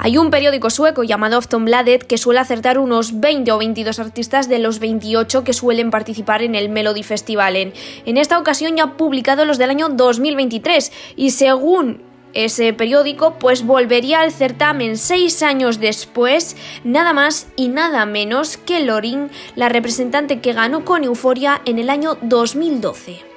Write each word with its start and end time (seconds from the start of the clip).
Hay 0.00 0.16
un 0.16 0.30
periódico 0.30 0.70
sueco 0.70 1.02
llamado 1.02 1.38
Aftonbladet 1.38 2.06
que 2.06 2.18
suele 2.18 2.38
acertar 2.38 2.78
unos 2.78 3.18
20 3.18 3.50
o 3.50 3.58
22 3.58 3.98
artistas 3.98 4.48
de 4.48 4.60
los 4.60 4.78
28 4.78 5.42
que 5.42 5.52
suelen 5.52 5.90
participar 5.90 6.42
en 6.42 6.54
el 6.54 6.68
Melody 6.68 7.02
Festival. 7.02 7.56
En 7.56 8.16
esta 8.16 8.38
ocasión 8.38 8.76
ya 8.76 8.84
ha 8.84 8.96
publicado 8.96 9.44
los 9.44 9.58
del 9.58 9.70
año 9.70 9.88
2023 9.88 10.92
y 11.16 11.30
según 11.30 12.02
ese 12.32 12.72
periódico 12.72 13.38
pues 13.40 13.66
volvería 13.66 14.20
al 14.20 14.30
certamen 14.30 14.98
seis 14.98 15.42
años 15.42 15.80
después, 15.80 16.56
nada 16.84 17.12
más 17.12 17.48
y 17.56 17.68
nada 17.68 18.06
menos 18.06 18.56
que 18.56 18.80
Lorin, 18.80 19.30
la 19.56 19.68
representante 19.68 20.40
que 20.40 20.52
ganó 20.52 20.84
con 20.84 21.02
Euforia 21.02 21.60
en 21.64 21.80
el 21.80 21.90
año 21.90 22.18
2012. 22.22 23.27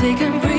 taken 0.00 0.49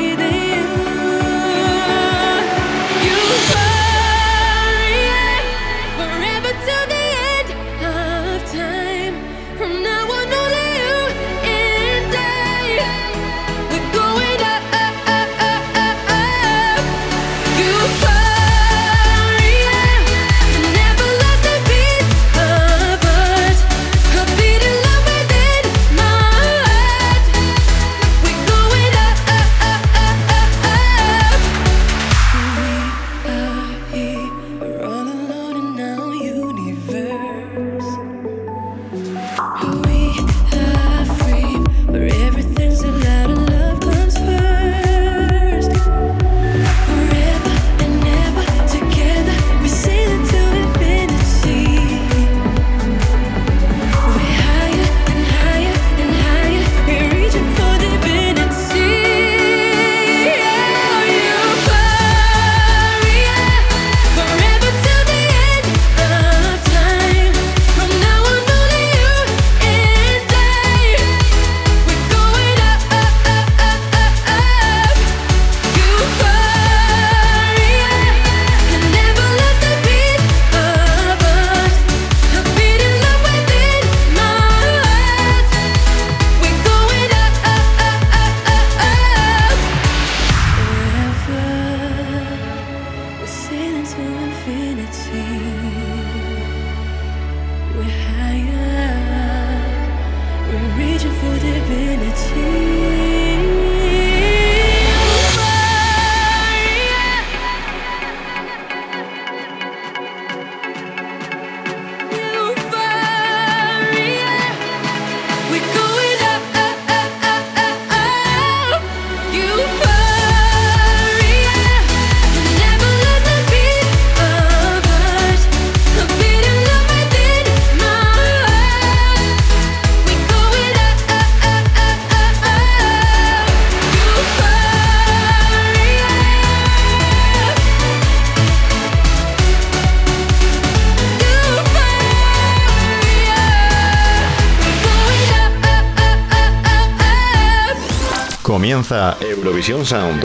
Comienza 148.71 149.17
Eurovisión 149.19 149.85
Sound. 149.85 150.23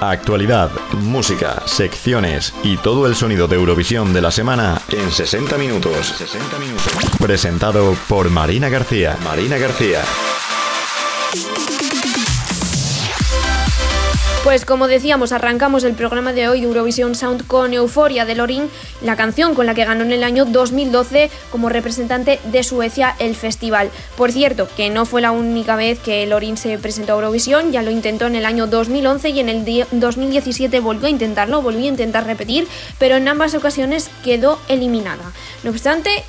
Actualidad, 0.00 0.72
música, 0.94 1.62
secciones 1.64 2.52
y 2.64 2.76
todo 2.76 3.06
el 3.06 3.14
sonido 3.14 3.46
de 3.46 3.54
Eurovisión 3.54 4.12
de 4.12 4.20
la 4.20 4.32
semana 4.32 4.82
en 4.90 5.12
60 5.12 5.56
minutos. 5.56 6.08
60 6.08 6.58
minutos. 6.58 6.92
Presentado 7.20 7.96
por 8.08 8.30
Marina 8.30 8.68
García. 8.68 9.16
Marina 9.22 9.58
García. 9.58 10.02
Pues 14.44 14.66
como 14.66 14.88
decíamos, 14.88 15.32
arrancamos 15.32 15.84
el 15.84 15.94
programa 15.94 16.34
de 16.34 16.48
hoy 16.48 16.60
de 16.60 16.66
Eurovisión 16.66 17.14
Sound 17.14 17.46
con 17.46 17.72
Euforia 17.72 18.26
de 18.26 18.34
Lorin, 18.34 18.68
la 19.00 19.16
canción 19.16 19.54
con 19.54 19.64
la 19.64 19.72
que 19.72 19.86
ganó 19.86 20.04
en 20.04 20.12
el 20.12 20.22
año 20.22 20.44
2012 20.44 21.30
como 21.50 21.70
representante 21.70 22.38
de 22.52 22.62
Suecia 22.62 23.16
el 23.20 23.36
festival. 23.36 23.90
Por 24.18 24.32
cierto, 24.32 24.68
que 24.76 24.90
no 24.90 25.06
fue 25.06 25.22
la 25.22 25.30
única 25.30 25.76
vez 25.76 25.98
que 25.98 26.26
Lorin 26.26 26.58
se 26.58 26.76
presentó 26.76 27.12
a 27.12 27.16
Eurovisión, 27.16 27.72
ya 27.72 27.80
lo 27.80 27.90
intentó 27.90 28.26
en 28.26 28.34
el 28.34 28.44
año 28.44 28.66
2011 28.66 29.30
y 29.30 29.40
en 29.40 29.48
el 29.48 29.86
2017 29.92 30.78
volvió 30.80 31.06
a 31.06 31.10
intentarlo, 31.10 31.62
volvió 31.62 31.86
a 31.86 31.88
intentar 31.88 32.26
repetir, 32.26 32.68
pero 32.98 33.16
en 33.16 33.26
ambas 33.26 33.54
ocasiones 33.54 34.10
quedó 34.22 34.60
eliminada. 34.68 35.24
No 35.62 35.70
obstante, 35.70 36.22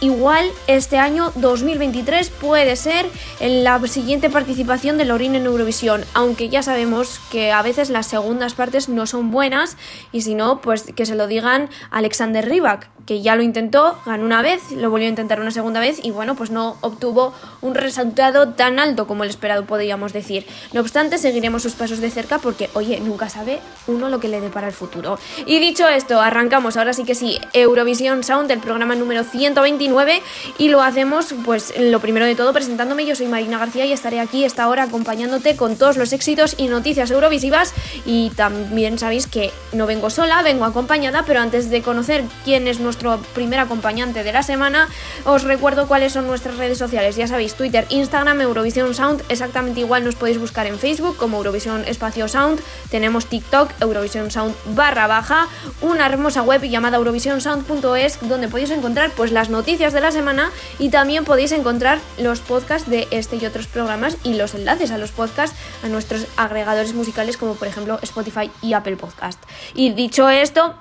Igual 0.00 0.44
este 0.66 0.98
año 0.98 1.32
2023 1.36 2.28
puede 2.28 2.76
ser 2.76 3.06
la 3.40 3.80
siguiente 3.86 4.28
participación 4.28 4.98
de 4.98 5.06
Lorin 5.06 5.34
en 5.36 5.46
Eurovisión, 5.46 6.04
aunque 6.12 6.50
ya 6.50 6.62
sabemos 6.62 7.18
que 7.32 7.50
a 7.50 7.62
veces 7.62 7.88
las 7.88 8.06
segundas 8.06 8.52
partes 8.52 8.90
no 8.90 9.06
son 9.06 9.30
buenas 9.30 9.78
y 10.12 10.20
si 10.20 10.34
no, 10.34 10.60
pues 10.60 10.82
que 10.94 11.06
se 11.06 11.14
lo 11.14 11.26
digan 11.26 11.70
Alexander 11.90 12.46
Rybak, 12.46 12.90
que 13.06 13.22
ya 13.22 13.36
lo 13.36 13.42
intentó, 13.42 13.96
ganó 14.04 14.26
una 14.26 14.42
vez, 14.42 14.70
lo 14.72 14.90
volvió 14.90 15.06
a 15.06 15.10
intentar 15.10 15.40
una 15.40 15.50
segunda 15.50 15.80
vez 15.80 15.98
y 16.02 16.10
bueno, 16.10 16.34
pues 16.34 16.50
no 16.50 16.76
obtuvo 16.82 17.32
un 17.62 17.74
resultado 17.74 18.48
tan 18.50 18.78
alto 18.78 19.06
como 19.06 19.24
el 19.24 19.30
esperado, 19.30 19.64
podríamos 19.64 20.12
decir. 20.12 20.44
No 20.74 20.82
obstante, 20.82 21.16
seguiremos 21.16 21.62
sus 21.62 21.72
pasos 21.72 22.00
de 22.00 22.10
cerca 22.10 22.38
porque, 22.38 22.68
oye, 22.74 23.00
nunca 23.00 23.30
sabe 23.30 23.60
uno 23.86 24.10
lo 24.10 24.20
que 24.20 24.28
le 24.28 24.42
depara 24.42 24.66
el 24.66 24.74
futuro. 24.74 25.18
Y 25.46 25.58
dicho 25.58 25.88
esto, 25.88 26.20
arrancamos 26.20 26.76
ahora 26.76 26.92
sí 26.92 27.04
que 27.04 27.14
sí, 27.14 27.38
Eurovisión 27.54 28.24
Sound, 28.24 28.50
el 28.50 28.58
programa 28.58 28.94
número 28.94 29.24
120 29.24 29.85
29 29.86 30.22
y 30.58 30.68
lo 30.68 30.82
hacemos 30.82 31.34
pues 31.44 31.72
lo 31.78 32.00
primero 32.00 32.26
de 32.26 32.34
todo 32.34 32.52
presentándome. 32.52 33.06
Yo 33.06 33.14
soy 33.14 33.26
Marina 33.26 33.58
García 33.58 33.86
y 33.86 33.92
estaré 33.92 34.20
aquí 34.20 34.44
esta 34.44 34.68
hora 34.68 34.84
acompañándote 34.84 35.56
con 35.56 35.76
todos 35.76 35.96
los 35.96 36.12
éxitos 36.12 36.54
y 36.58 36.68
noticias 36.68 37.10
eurovisivas 37.10 37.72
y 38.04 38.30
también 38.30 38.98
sabéis 38.98 39.26
que 39.26 39.52
no 39.72 39.86
vengo 39.86 40.10
sola, 40.10 40.42
vengo 40.42 40.64
acompañada, 40.64 41.24
pero 41.26 41.40
antes 41.40 41.70
de 41.70 41.82
conocer 41.82 42.24
quién 42.44 42.66
es 42.66 42.80
nuestro 42.80 43.18
primer 43.34 43.60
acompañante 43.60 44.24
de 44.24 44.32
la 44.32 44.42
semana, 44.42 44.88
os 45.24 45.44
recuerdo 45.44 45.86
cuáles 45.86 46.12
son 46.12 46.26
nuestras 46.26 46.56
redes 46.56 46.78
sociales. 46.78 47.16
Ya 47.16 47.28
sabéis, 47.28 47.54
Twitter, 47.54 47.86
Instagram, 47.88 48.40
Eurovisión 48.40 48.94
Sound, 48.94 49.22
exactamente 49.28 49.80
igual 49.80 50.04
nos 50.04 50.16
podéis 50.16 50.38
buscar 50.38 50.66
en 50.66 50.78
Facebook 50.78 51.16
como 51.16 51.38
Eurovisión 51.38 51.84
Espacio 51.86 52.26
Sound, 52.28 52.60
tenemos 52.90 53.26
TikTok, 53.26 53.70
Eurovisión 53.80 54.30
Sound 54.30 54.54
barra 54.74 55.06
baja, 55.06 55.48
una 55.80 56.06
hermosa 56.06 56.42
web 56.42 56.62
llamada 56.62 56.96
eurovisionsound.es 56.96 58.18
donde 58.22 58.48
podéis 58.48 58.70
encontrar 58.70 59.10
pues 59.12 59.30
las 59.30 59.48
noticias 59.48 59.75
de 59.76 60.00
la 60.00 60.10
semana 60.10 60.50
y 60.78 60.88
también 60.88 61.24
podéis 61.26 61.52
encontrar 61.52 61.98
los 62.18 62.40
podcasts 62.40 62.88
de 62.88 63.06
este 63.10 63.36
y 63.36 63.44
otros 63.44 63.66
programas 63.66 64.16
y 64.24 64.32
los 64.32 64.54
enlaces 64.54 64.90
a 64.90 64.96
los 64.96 65.12
podcasts 65.12 65.54
a 65.84 65.88
nuestros 65.88 66.26
agregadores 66.38 66.94
musicales 66.94 67.36
como 67.36 67.56
por 67.56 67.68
ejemplo 67.68 67.98
Spotify 68.02 68.50
y 68.62 68.72
Apple 68.72 68.96
Podcast. 68.96 69.38
Y 69.74 69.90
dicho 69.90 70.30
esto, 70.30 70.74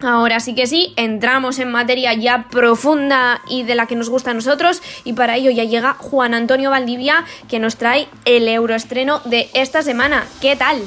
Ahora 0.00 0.40
sí 0.40 0.56
que 0.56 0.66
sí, 0.66 0.94
entramos 0.96 1.60
en 1.60 1.70
materia 1.70 2.12
ya 2.14 2.48
profunda 2.50 3.40
y 3.48 3.62
de 3.62 3.76
la 3.76 3.86
que 3.86 3.94
nos 3.94 4.08
gusta 4.08 4.32
a 4.32 4.34
nosotros 4.34 4.82
y 5.04 5.12
para 5.12 5.36
ello 5.36 5.52
ya 5.52 5.62
llega 5.62 5.94
Juan 5.96 6.34
Antonio 6.34 6.70
Valdivia 6.70 7.24
que 7.48 7.60
nos 7.60 7.76
trae 7.76 8.08
el 8.24 8.48
euroestreno 8.48 9.20
de 9.26 9.48
esta 9.54 9.82
semana. 9.82 10.24
¿Qué 10.40 10.56
tal? 10.56 10.82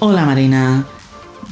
Hola 0.00 0.26
Marina, 0.26 0.84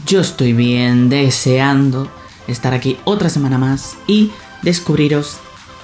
yo 0.05 0.21
estoy 0.21 0.53
bien 0.53 1.09
deseando 1.09 2.11
estar 2.47 2.75
aquí 2.75 2.99
otra 3.05 3.31
semana 3.31 3.57
más 3.57 3.97
y 4.07 4.31
descubriros 4.63 5.39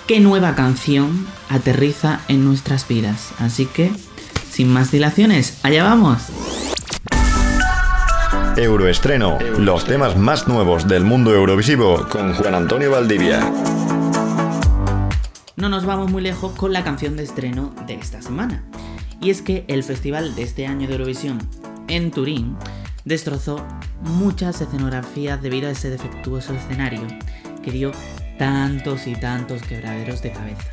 qué 0.06 0.20
nueva 0.20 0.54
canción 0.54 1.26
aterriza 1.48 2.20
en 2.28 2.44
nuestras 2.44 2.86
vidas. 2.86 3.32
Así 3.38 3.66
que, 3.66 3.90
sin 4.50 4.72
más 4.72 4.90
dilaciones, 4.90 5.58
allá 5.62 5.84
vamos. 5.84 6.22
Euroestreno, 8.56 9.38
los 9.58 9.84
temas 9.84 10.16
más 10.16 10.46
nuevos 10.46 10.86
del 10.86 11.04
mundo 11.04 11.34
eurovisivo 11.34 12.06
con 12.08 12.34
Juan 12.34 12.54
Antonio 12.54 12.90
Valdivia. 12.90 13.52
No 15.56 15.68
nos 15.68 15.84
vamos 15.86 16.10
muy 16.10 16.22
lejos 16.22 16.52
con 16.52 16.72
la 16.72 16.84
canción 16.84 17.16
de 17.16 17.24
estreno 17.24 17.74
de 17.86 17.94
esta 17.94 18.22
semana. 18.22 18.64
Y 19.20 19.30
es 19.30 19.42
que 19.42 19.64
el 19.68 19.82
festival 19.82 20.34
de 20.34 20.42
este 20.42 20.66
año 20.66 20.86
de 20.86 20.94
Eurovisión 20.94 21.38
en 21.88 22.10
Turín 22.10 22.56
destrozó 23.04 23.64
muchas 24.02 24.60
escenografías 24.60 25.40
debido 25.42 25.68
a 25.68 25.72
ese 25.72 25.90
defectuoso 25.90 26.54
escenario 26.54 27.00
que 27.62 27.70
dio 27.70 27.92
tantos 28.38 29.06
y 29.06 29.14
tantos 29.14 29.62
quebraderos 29.62 30.22
de 30.22 30.32
cabeza. 30.32 30.70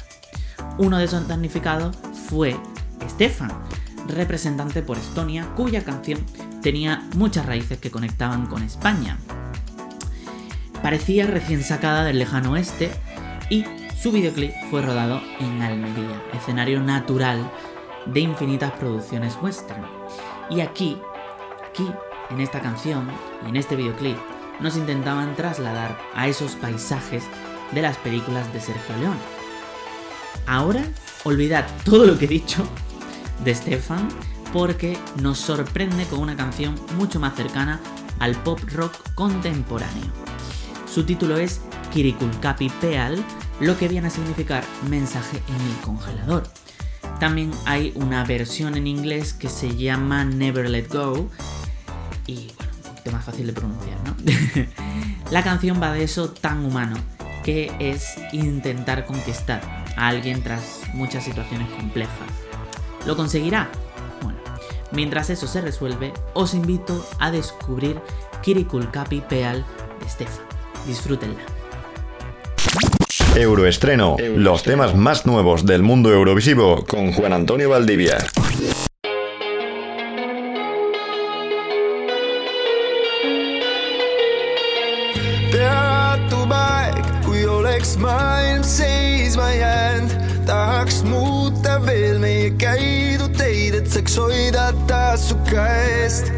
Uno 0.78 0.98
de 0.98 1.06
esos 1.06 1.28
damnificados 1.28 1.98
fue 2.30 2.56
Stefan, 3.10 3.52
representante 4.08 4.81
por 4.81 4.98
Estonia, 4.98 5.48
cuya 5.56 5.84
canción 5.84 6.25
tenía 6.62 7.08
muchas 7.16 7.46
raíces 7.46 7.80
que 7.80 7.92
conectaban 7.92 8.48
con 8.48 8.63
España. 8.63 9.18
Parecía 10.81 11.28
recién 11.28 11.63
sacada 11.63 12.04
del 12.04 12.19
lejano 12.19 12.54
oeste 12.54 12.92
y 13.50 13.66
su 14.02 14.12
videoclip 14.12 14.52
fue 14.69 14.81
rodado 14.81 15.22
en 15.40 15.62
Almería, 15.62 16.24
escenario 16.34 16.80
natural 16.81 17.52
de 18.08 18.22
infinitas 18.22 18.72
producciones 18.72 19.38
western. 19.42 19.86
Y 20.50 20.62
aquí, 20.62 20.98
aquí, 21.69 21.88
en 22.31 22.42
esta 22.42 22.62
canción 22.62 23.08
y 23.46 23.50
en 23.50 23.58
este 23.58 23.75
videoclip, 23.75 24.18
nos 24.60 24.75
intentaban 24.78 25.36
trasladar 25.36 26.00
a 26.16 26.28
esos 26.28 26.56
paisajes 26.56 27.24
de 27.71 27.81
las 27.81 27.97
películas 27.97 28.51
de 28.53 28.59
Sergio 28.59 28.97
León. 28.97 29.18
Ahora, 30.47 30.83
olvidad 31.23 31.68
todo 31.83 32.06
lo 32.06 32.18
que 32.18 32.25
he 32.25 32.27
dicho 32.27 32.68
de 33.44 33.56
Stefan 33.56 34.09
porque 34.53 34.97
nos 35.21 35.38
sorprende 35.38 36.06
con 36.06 36.19
una 36.19 36.35
canción 36.35 36.75
mucho 36.97 37.19
más 37.19 37.35
cercana 37.35 37.79
al 38.19 38.35
pop 38.35 38.59
rock 38.73 38.94
contemporáneo. 39.15 40.12
Su 40.91 41.06
título 41.06 41.38
es 41.38 41.62
Kirikulkapi 41.94 42.69
Peal, 42.81 43.23
lo 43.59 43.77
que 43.77 43.88
viene 43.88 44.07
a 44.07 44.12
significar 44.12 44.63
mensaje 44.89 45.41
en 45.47 45.56
el 45.56 45.77
congelador. 45.85 46.44
También 47.19 47.51
hay 47.65 47.94
una 47.95 48.25
versión 48.25 48.75
en 48.75 48.88
inglés 48.88 49.33
que 49.33 49.47
se 49.47 49.75
llama 49.75 50.25
Never 50.25 50.69
Let 50.69 50.88
Go 50.89 51.29
y 52.27 52.51
bueno, 52.57 52.71
un 52.75 52.89
poquito 52.89 53.12
más 53.12 53.25
fácil 53.25 53.47
de 53.47 53.53
pronunciar, 53.53 53.97
¿no? 54.03 54.15
La 55.31 55.44
canción 55.44 55.81
va 55.81 55.94
de 55.94 56.03
eso 56.03 56.29
tan 56.29 56.65
humano 56.65 56.97
que 57.43 57.71
es 57.79 58.15
intentar 58.31 59.05
conquistar 59.05 59.61
a 59.95 60.07
alguien 60.07 60.41
tras 60.43 60.81
muchas 60.93 61.23
situaciones 61.23 61.69
complejas. 61.69 62.11
¿Lo 63.05 63.15
conseguirá? 63.15 63.69
Mientras 64.91 65.29
eso 65.29 65.47
se 65.47 65.61
resuelve, 65.61 66.11
os 66.33 66.53
invito 66.53 67.05
a 67.19 67.31
descubrir 67.31 67.99
Kirikulkapi 68.41 69.21
Peal 69.21 69.65
de 70.01 70.09
Stefan. 70.09 70.45
Disfrútenla. 70.85 71.39
Euroestreno, 73.35 74.17
los 74.35 74.63
temas 74.63 74.93
más 74.93 75.25
nuevos 75.25 75.65
del 75.65 75.83
mundo 75.83 76.11
eurovisivo 76.11 76.83
con 76.85 77.13
Juan 77.13 77.31
Antonio 77.31 77.69
Valdivia. 77.69 78.17
oleks 87.81 87.98
maailm 87.98 88.63
seisma 88.63 89.50
jäänud, 89.51 90.12
tahaks 90.45 91.01
muuta 91.04 91.80
veel 91.86 92.19
meie 92.22 92.51
käidu 92.62 93.25
teid, 93.33 93.74
et 93.74 93.89
saaks 93.89 94.19
hoida 94.22 94.68
taas 94.86 95.30
su 95.31 95.38
käest. 95.50 96.30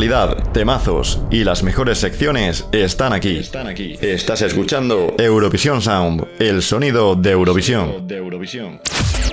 Actualidad, 0.00 0.52
temazos 0.52 1.20
y 1.30 1.44
las 1.44 1.62
mejores 1.62 1.98
secciones 1.98 2.66
están 2.72 3.12
aquí. 3.12 3.36
Están 3.36 3.66
aquí. 3.66 3.98
Estás 4.00 4.40
escuchando 4.40 5.14
Eurovisión 5.18 5.82
Sound, 5.82 6.26
el 6.38 6.62
sonido 6.62 7.16
de 7.16 7.32
Eurovisión. 7.32 8.08
De 8.08 8.16
Eurovisión. 8.16 8.80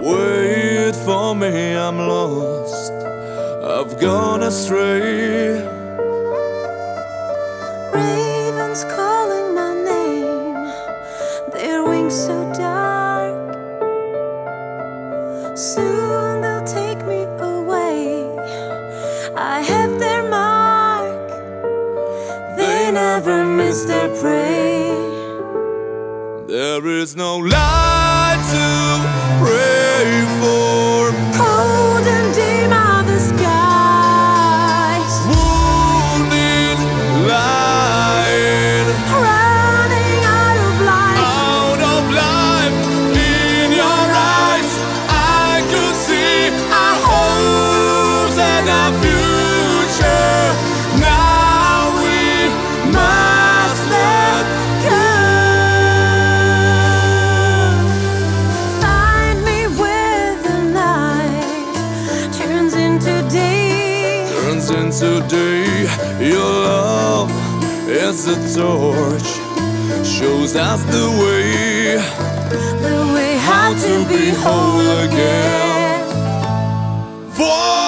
Wait 0.02 0.94
for 1.06 1.34
me, 1.34 1.72
I'm 1.72 1.98
lost. 2.00 2.92
I've 3.64 3.98
gone 4.06 4.44
astray. 4.44 5.64
Ravens 7.94 8.84
calling 8.94 9.56
my 9.56 9.74
name, 9.86 10.70
their 11.54 11.82
wings 11.82 12.14
so 12.14 12.52
dark. 12.60 13.56
Soon 15.56 16.07
their 23.86 24.10
prey. 24.22 24.88
There 26.48 26.88
is 26.88 27.16
no 27.16 27.38
light 27.38 28.42
to 28.54 28.68
pray 29.44 30.26
for. 30.40 31.12
Cold 31.38 32.08
and 32.08 32.34
is 67.90 68.26
the 68.26 68.36
torch, 68.60 69.30
shows 70.06 70.56
us 70.56 70.84
the 70.86 71.08
way. 71.22 71.96
The 72.82 73.14
way 73.14 73.38
how 73.38 73.74
to 73.74 74.06
be 74.10 74.30
whole 74.30 75.06
again. 75.06 75.88
for 77.38 77.87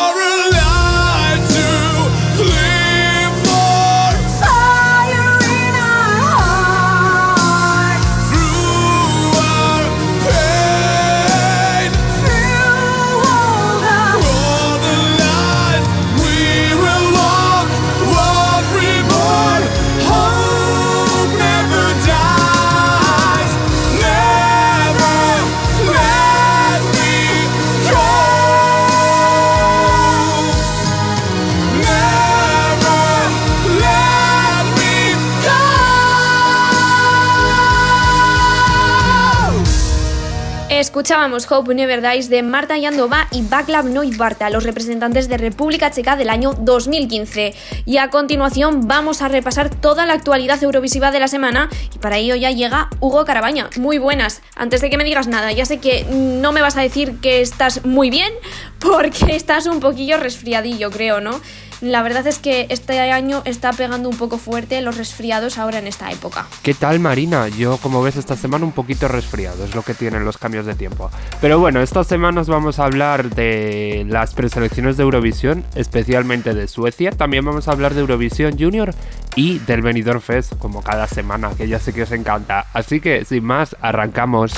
Escuchábamos 41.00 41.50
Hope 41.50 41.74
Never 41.74 42.02
Dies 42.02 42.30
de 42.30 42.44
Marta 42.44 42.78
Yandova 42.78 43.30
y 43.32 43.42
Baclav 43.42 43.86
Barta, 44.18 44.50
los 44.50 44.66
representantes 44.66 45.30
de 45.30 45.38
República 45.38 45.92
Checa 45.92 46.18
del 46.18 46.30
año 46.30 46.54
2015. 46.60 47.56
Y 47.86 47.96
a 48.00 48.10
continuación 48.10 48.86
vamos 48.86 49.22
a 49.22 49.30
repasar 49.30 49.70
toda 49.70 50.06
la 50.06 50.12
actualidad 50.12 50.62
eurovisiva 50.62 51.12
de 51.12 51.22
la 51.22 51.30
semana 51.30 51.70
y 51.96 52.00
para 52.00 52.18
ello 52.18 52.36
ya 52.36 52.52
llega 52.52 52.90
Hugo 53.00 53.24
Carabaña. 53.24 53.70
Muy 53.78 53.98
buenas. 53.98 54.42
Antes 54.58 54.82
de 54.82 54.90
que 54.90 54.98
me 54.98 55.06
digas 55.06 55.30
nada, 55.30 55.54
ya 55.54 55.66
sé 55.66 55.78
que 55.78 56.04
no 56.04 56.52
me 56.52 56.62
vas 56.62 56.76
a 56.76 56.82
decir 56.82 57.22
que 57.22 57.40
estás 57.40 57.86
muy 57.86 58.10
bien 58.10 58.34
porque 58.80 59.26
estás 59.38 59.68
un 59.68 59.80
poquillo 59.80 60.18
resfriadillo, 60.18 60.92
creo, 60.92 61.22
¿no? 61.22 61.40
La 61.82 62.04
verdad 62.04 62.28
es 62.28 62.40
que 62.40 62.68
este 62.70 63.00
año 63.00 63.42
está 63.46 63.72
pegando 63.72 64.10
un 64.10 64.18
poco 64.18 64.38
fuerte 64.38 64.82
los 64.82 64.98
resfriados 64.98 65.58
ahora 65.58 65.80
en 65.80 65.88
esta 65.88 66.12
época. 66.12 66.46
¿Qué 66.62 66.74
tal 66.74 67.00
Marina? 67.00 67.48
Yo 67.48 67.78
como 67.78 68.04
ves 68.04 68.18
esta 68.18 68.36
semana 68.36 68.66
un 68.66 68.74
poquito 68.74 69.08
resfriado, 69.08 69.64
es 69.64 69.74
lo 69.76 69.84
que 69.84 69.94
tienen 69.94 70.26
los 70.26 70.38
cambios 70.38 70.66
de 70.66 70.76
tiempo. 70.76 71.10
Pero 71.40 71.58
bueno, 71.58 71.82
estas 71.82 72.08
semanas 72.08 72.50
vamos 72.50 72.80
a 72.80 72.86
hablar 72.86 73.30
de 73.30 74.06
las 74.10 74.34
preselecciones 74.34 74.98
de 74.98 75.04
Eurovisión, 75.04 75.64
especialmente 75.74 76.54
de 76.54 76.68
Suecia. 76.68 77.12
También 77.12 77.46
vamos 77.46 77.70
a 77.70 77.72
hablar 77.72 77.94
de 77.94 78.02
Eurovisión 78.02 78.60
Junior 78.60 78.94
y 79.36 79.60
del 79.60 79.82
Benidorm 79.82 80.20
Fest, 80.20 80.58
como 80.58 80.84
cada 80.84 81.08
semana, 81.08 81.52
que 81.56 81.70
ya 81.70 81.80
sé 81.80 81.94
que 81.94 82.04
os 82.04 82.12
encanta. 82.12 82.66
Así 82.74 83.00
que 83.00 83.24
sin 83.24 83.46
más, 83.46 83.78
arrancamos. 83.80 84.52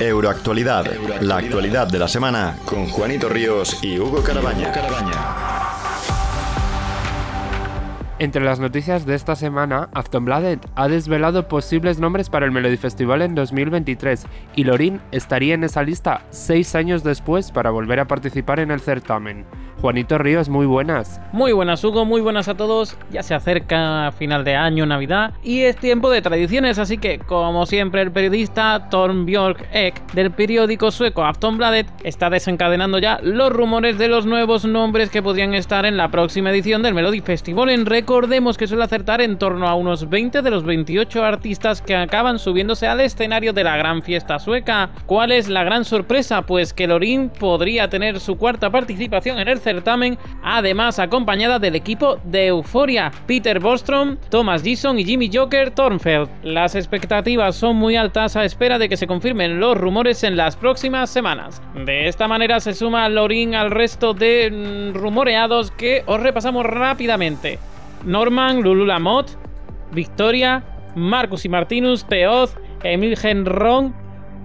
Euroactualidad, 0.00 0.90
la 1.20 1.36
actualidad 1.36 1.86
de 1.86 2.00
la 2.00 2.08
semana 2.08 2.58
con 2.64 2.88
Juanito 2.88 3.28
Ríos 3.28 3.78
y 3.82 4.00
Hugo 4.00 4.24
Carabaña. 4.24 4.72
Entre 8.22 8.44
las 8.44 8.60
noticias 8.60 9.04
de 9.04 9.16
esta 9.16 9.34
semana, 9.34 9.88
Aftonbladet 9.94 10.64
ha 10.76 10.86
desvelado 10.86 11.48
posibles 11.48 11.98
nombres 11.98 12.30
para 12.30 12.46
el 12.46 12.52
Melody 12.52 12.76
Festival 12.76 13.20
en 13.20 13.34
2023 13.34 14.28
y 14.54 14.62
Lorin 14.62 15.00
estaría 15.10 15.54
en 15.54 15.64
esa 15.64 15.82
lista 15.82 16.22
seis 16.30 16.76
años 16.76 17.02
después 17.02 17.50
para 17.50 17.70
volver 17.70 17.98
a 17.98 18.06
participar 18.06 18.60
en 18.60 18.70
el 18.70 18.78
certamen. 18.78 19.44
Juanito 19.82 20.16
Ríos, 20.16 20.48
muy 20.48 20.64
buenas. 20.64 21.20
Muy 21.32 21.50
buenas 21.50 21.82
Hugo, 21.82 22.04
muy 22.04 22.20
buenas 22.20 22.46
a 22.46 22.54
todos. 22.54 22.96
Ya 23.10 23.24
se 23.24 23.34
acerca 23.34 24.12
final 24.16 24.44
de 24.44 24.54
año, 24.54 24.86
Navidad 24.86 25.32
y 25.42 25.62
es 25.62 25.74
tiempo 25.76 26.08
de 26.08 26.22
tradiciones, 26.22 26.78
así 26.78 26.98
que 26.98 27.18
como 27.18 27.66
siempre 27.66 28.00
el 28.00 28.12
periodista 28.12 28.88
Torn 28.90 29.26
Björk 29.26 29.66
Ek 29.72 30.00
del 30.12 30.30
periódico 30.30 30.92
sueco 30.92 31.24
Aftonbladet 31.24 31.88
está 32.04 32.30
desencadenando 32.30 33.00
ya 33.00 33.18
los 33.24 33.52
rumores 33.52 33.98
de 33.98 34.06
los 34.06 34.24
nuevos 34.24 34.64
nombres 34.64 35.10
que 35.10 35.20
podrían 35.20 35.52
estar 35.52 35.84
en 35.84 35.96
la 35.96 36.12
próxima 36.12 36.52
edición 36.52 36.84
del 36.84 36.94
Melody 36.94 37.20
Festival. 37.20 37.68
En 37.70 37.84
recordemos 37.84 38.56
que 38.56 38.68
suele 38.68 38.84
acertar 38.84 39.20
en 39.20 39.36
torno 39.36 39.66
a 39.66 39.74
unos 39.74 40.08
20 40.08 40.42
de 40.42 40.50
los 40.52 40.62
28 40.62 41.24
artistas 41.24 41.82
que 41.82 41.96
acaban 41.96 42.38
subiéndose 42.38 42.86
al 42.86 43.00
escenario 43.00 43.52
de 43.52 43.64
la 43.64 43.76
gran 43.76 44.02
fiesta 44.02 44.38
sueca. 44.38 44.90
¿Cuál 45.06 45.32
es 45.32 45.48
la 45.48 45.64
gran 45.64 45.84
sorpresa? 45.84 46.42
Pues 46.42 46.72
que 46.72 46.86
Lorin 46.86 47.30
podría 47.30 47.88
tener 47.88 48.20
su 48.20 48.38
cuarta 48.38 48.70
participación 48.70 49.40
en 49.40 49.48
el 49.48 49.58
certamen, 49.72 50.18
además 50.42 50.98
acompañada 50.98 51.58
del 51.58 51.76
equipo 51.76 52.18
de 52.24 52.48
Euforia, 52.48 53.10
Peter 53.26 53.58
Bostrom, 53.58 54.18
Thomas 54.28 54.62
Gison 54.62 54.98
y 54.98 55.04
Jimmy 55.04 55.30
Joker 55.32 55.70
Thornfeld. 55.70 56.28
Las 56.42 56.74
expectativas 56.74 57.56
son 57.56 57.76
muy 57.76 57.96
altas 57.96 58.36
a 58.36 58.44
espera 58.44 58.78
de 58.78 58.90
que 58.90 58.98
se 58.98 59.06
confirmen 59.06 59.60
los 59.60 59.78
rumores 59.78 60.24
en 60.24 60.36
las 60.36 60.56
próximas 60.56 61.08
semanas. 61.08 61.62
De 61.86 62.06
esta 62.06 62.28
manera 62.28 62.60
se 62.60 62.74
suma 62.74 63.08
Lorin 63.08 63.54
al 63.54 63.70
resto 63.70 64.12
de 64.12 64.50
mm, 64.50 64.94
rumoreados 64.94 65.70
que 65.70 66.02
os 66.04 66.20
repasamos 66.20 66.66
rápidamente. 66.66 67.58
Norman, 68.04 68.60
Lulu 68.60 68.84
Lamotte, 68.84 69.38
Victoria, 69.92 70.64
Marcus 70.94 71.46
y 71.46 71.48
Martinus, 71.48 72.04
Teoz, 72.04 72.56
Emil 72.82 73.16
Genron, 73.16 73.94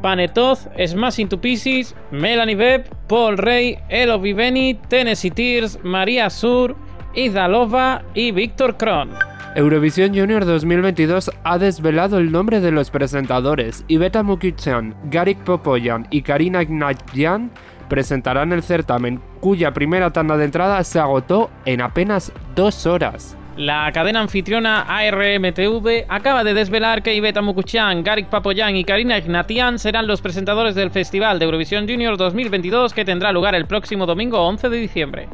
Panetoz, 0.01 0.67
Smash 0.85 1.19
Into 1.19 1.39
Pieces, 1.39 1.95
Melanie 2.11 2.55
Webb, 2.55 2.85
Paul 3.07 3.37
Rey, 3.37 3.77
Elo 3.89 4.19
Viveni, 4.19 4.75
Tennessee 4.87 5.31
Tears, 5.31 5.79
María 5.83 6.29
Sur, 6.29 6.75
Izalova 7.13 8.03
y 8.13 8.31
Víctor 8.31 8.77
Kron. 8.77 9.09
Eurovisión 9.55 10.13
Junior 10.13 10.45
2022 10.45 11.31
ha 11.43 11.57
desvelado 11.57 12.19
el 12.19 12.31
nombre 12.31 12.59
de 12.59 12.71
los 12.71 12.91
presentadores. 12.91 13.83
Iveta 13.87 14.21
Mukichan, 14.21 14.95
Garik 15.05 15.39
Popoyan 15.39 16.05
y 16.11 16.21
Karina 16.21 16.61
Ignatyan 16.61 17.49
presentarán 17.89 18.53
el 18.53 18.61
certamen, 18.61 19.19
cuya 19.39 19.73
primera 19.73 20.11
tanda 20.11 20.37
de 20.37 20.45
entrada 20.45 20.83
se 20.83 20.99
agotó 20.99 21.49
en 21.65 21.81
apenas 21.81 22.31
dos 22.55 22.85
horas. 22.85 23.35
La 23.57 23.91
cadena 23.91 24.19
anfitriona 24.19 24.81
ARMTV 24.83 26.05
acaba 26.09 26.43
de 26.43 26.53
desvelar 26.53 27.01
que 27.01 27.15
Iveta 27.15 27.41
Mukuchan, 27.41 28.03
Garik 28.03 28.27
Papoyan 28.27 28.75
y 28.75 28.83
Karina 28.83 29.17
Ignatian 29.17 29.79
serán 29.79 30.05
los 30.05 30.21
presentadores 30.21 30.75
del 30.75 30.91
Festival 30.91 31.39
de 31.39 31.45
Eurovisión 31.45 31.87
Junior 31.87 32.17
2022 32.17 32.93
que 32.93 33.03
tendrá 33.03 33.31
lugar 33.31 33.55
el 33.55 33.65
próximo 33.65 34.05
domingo 34.05 34.45
11 34.45 34.69
de 34.69 34.77
diciembre. 34.77 35.27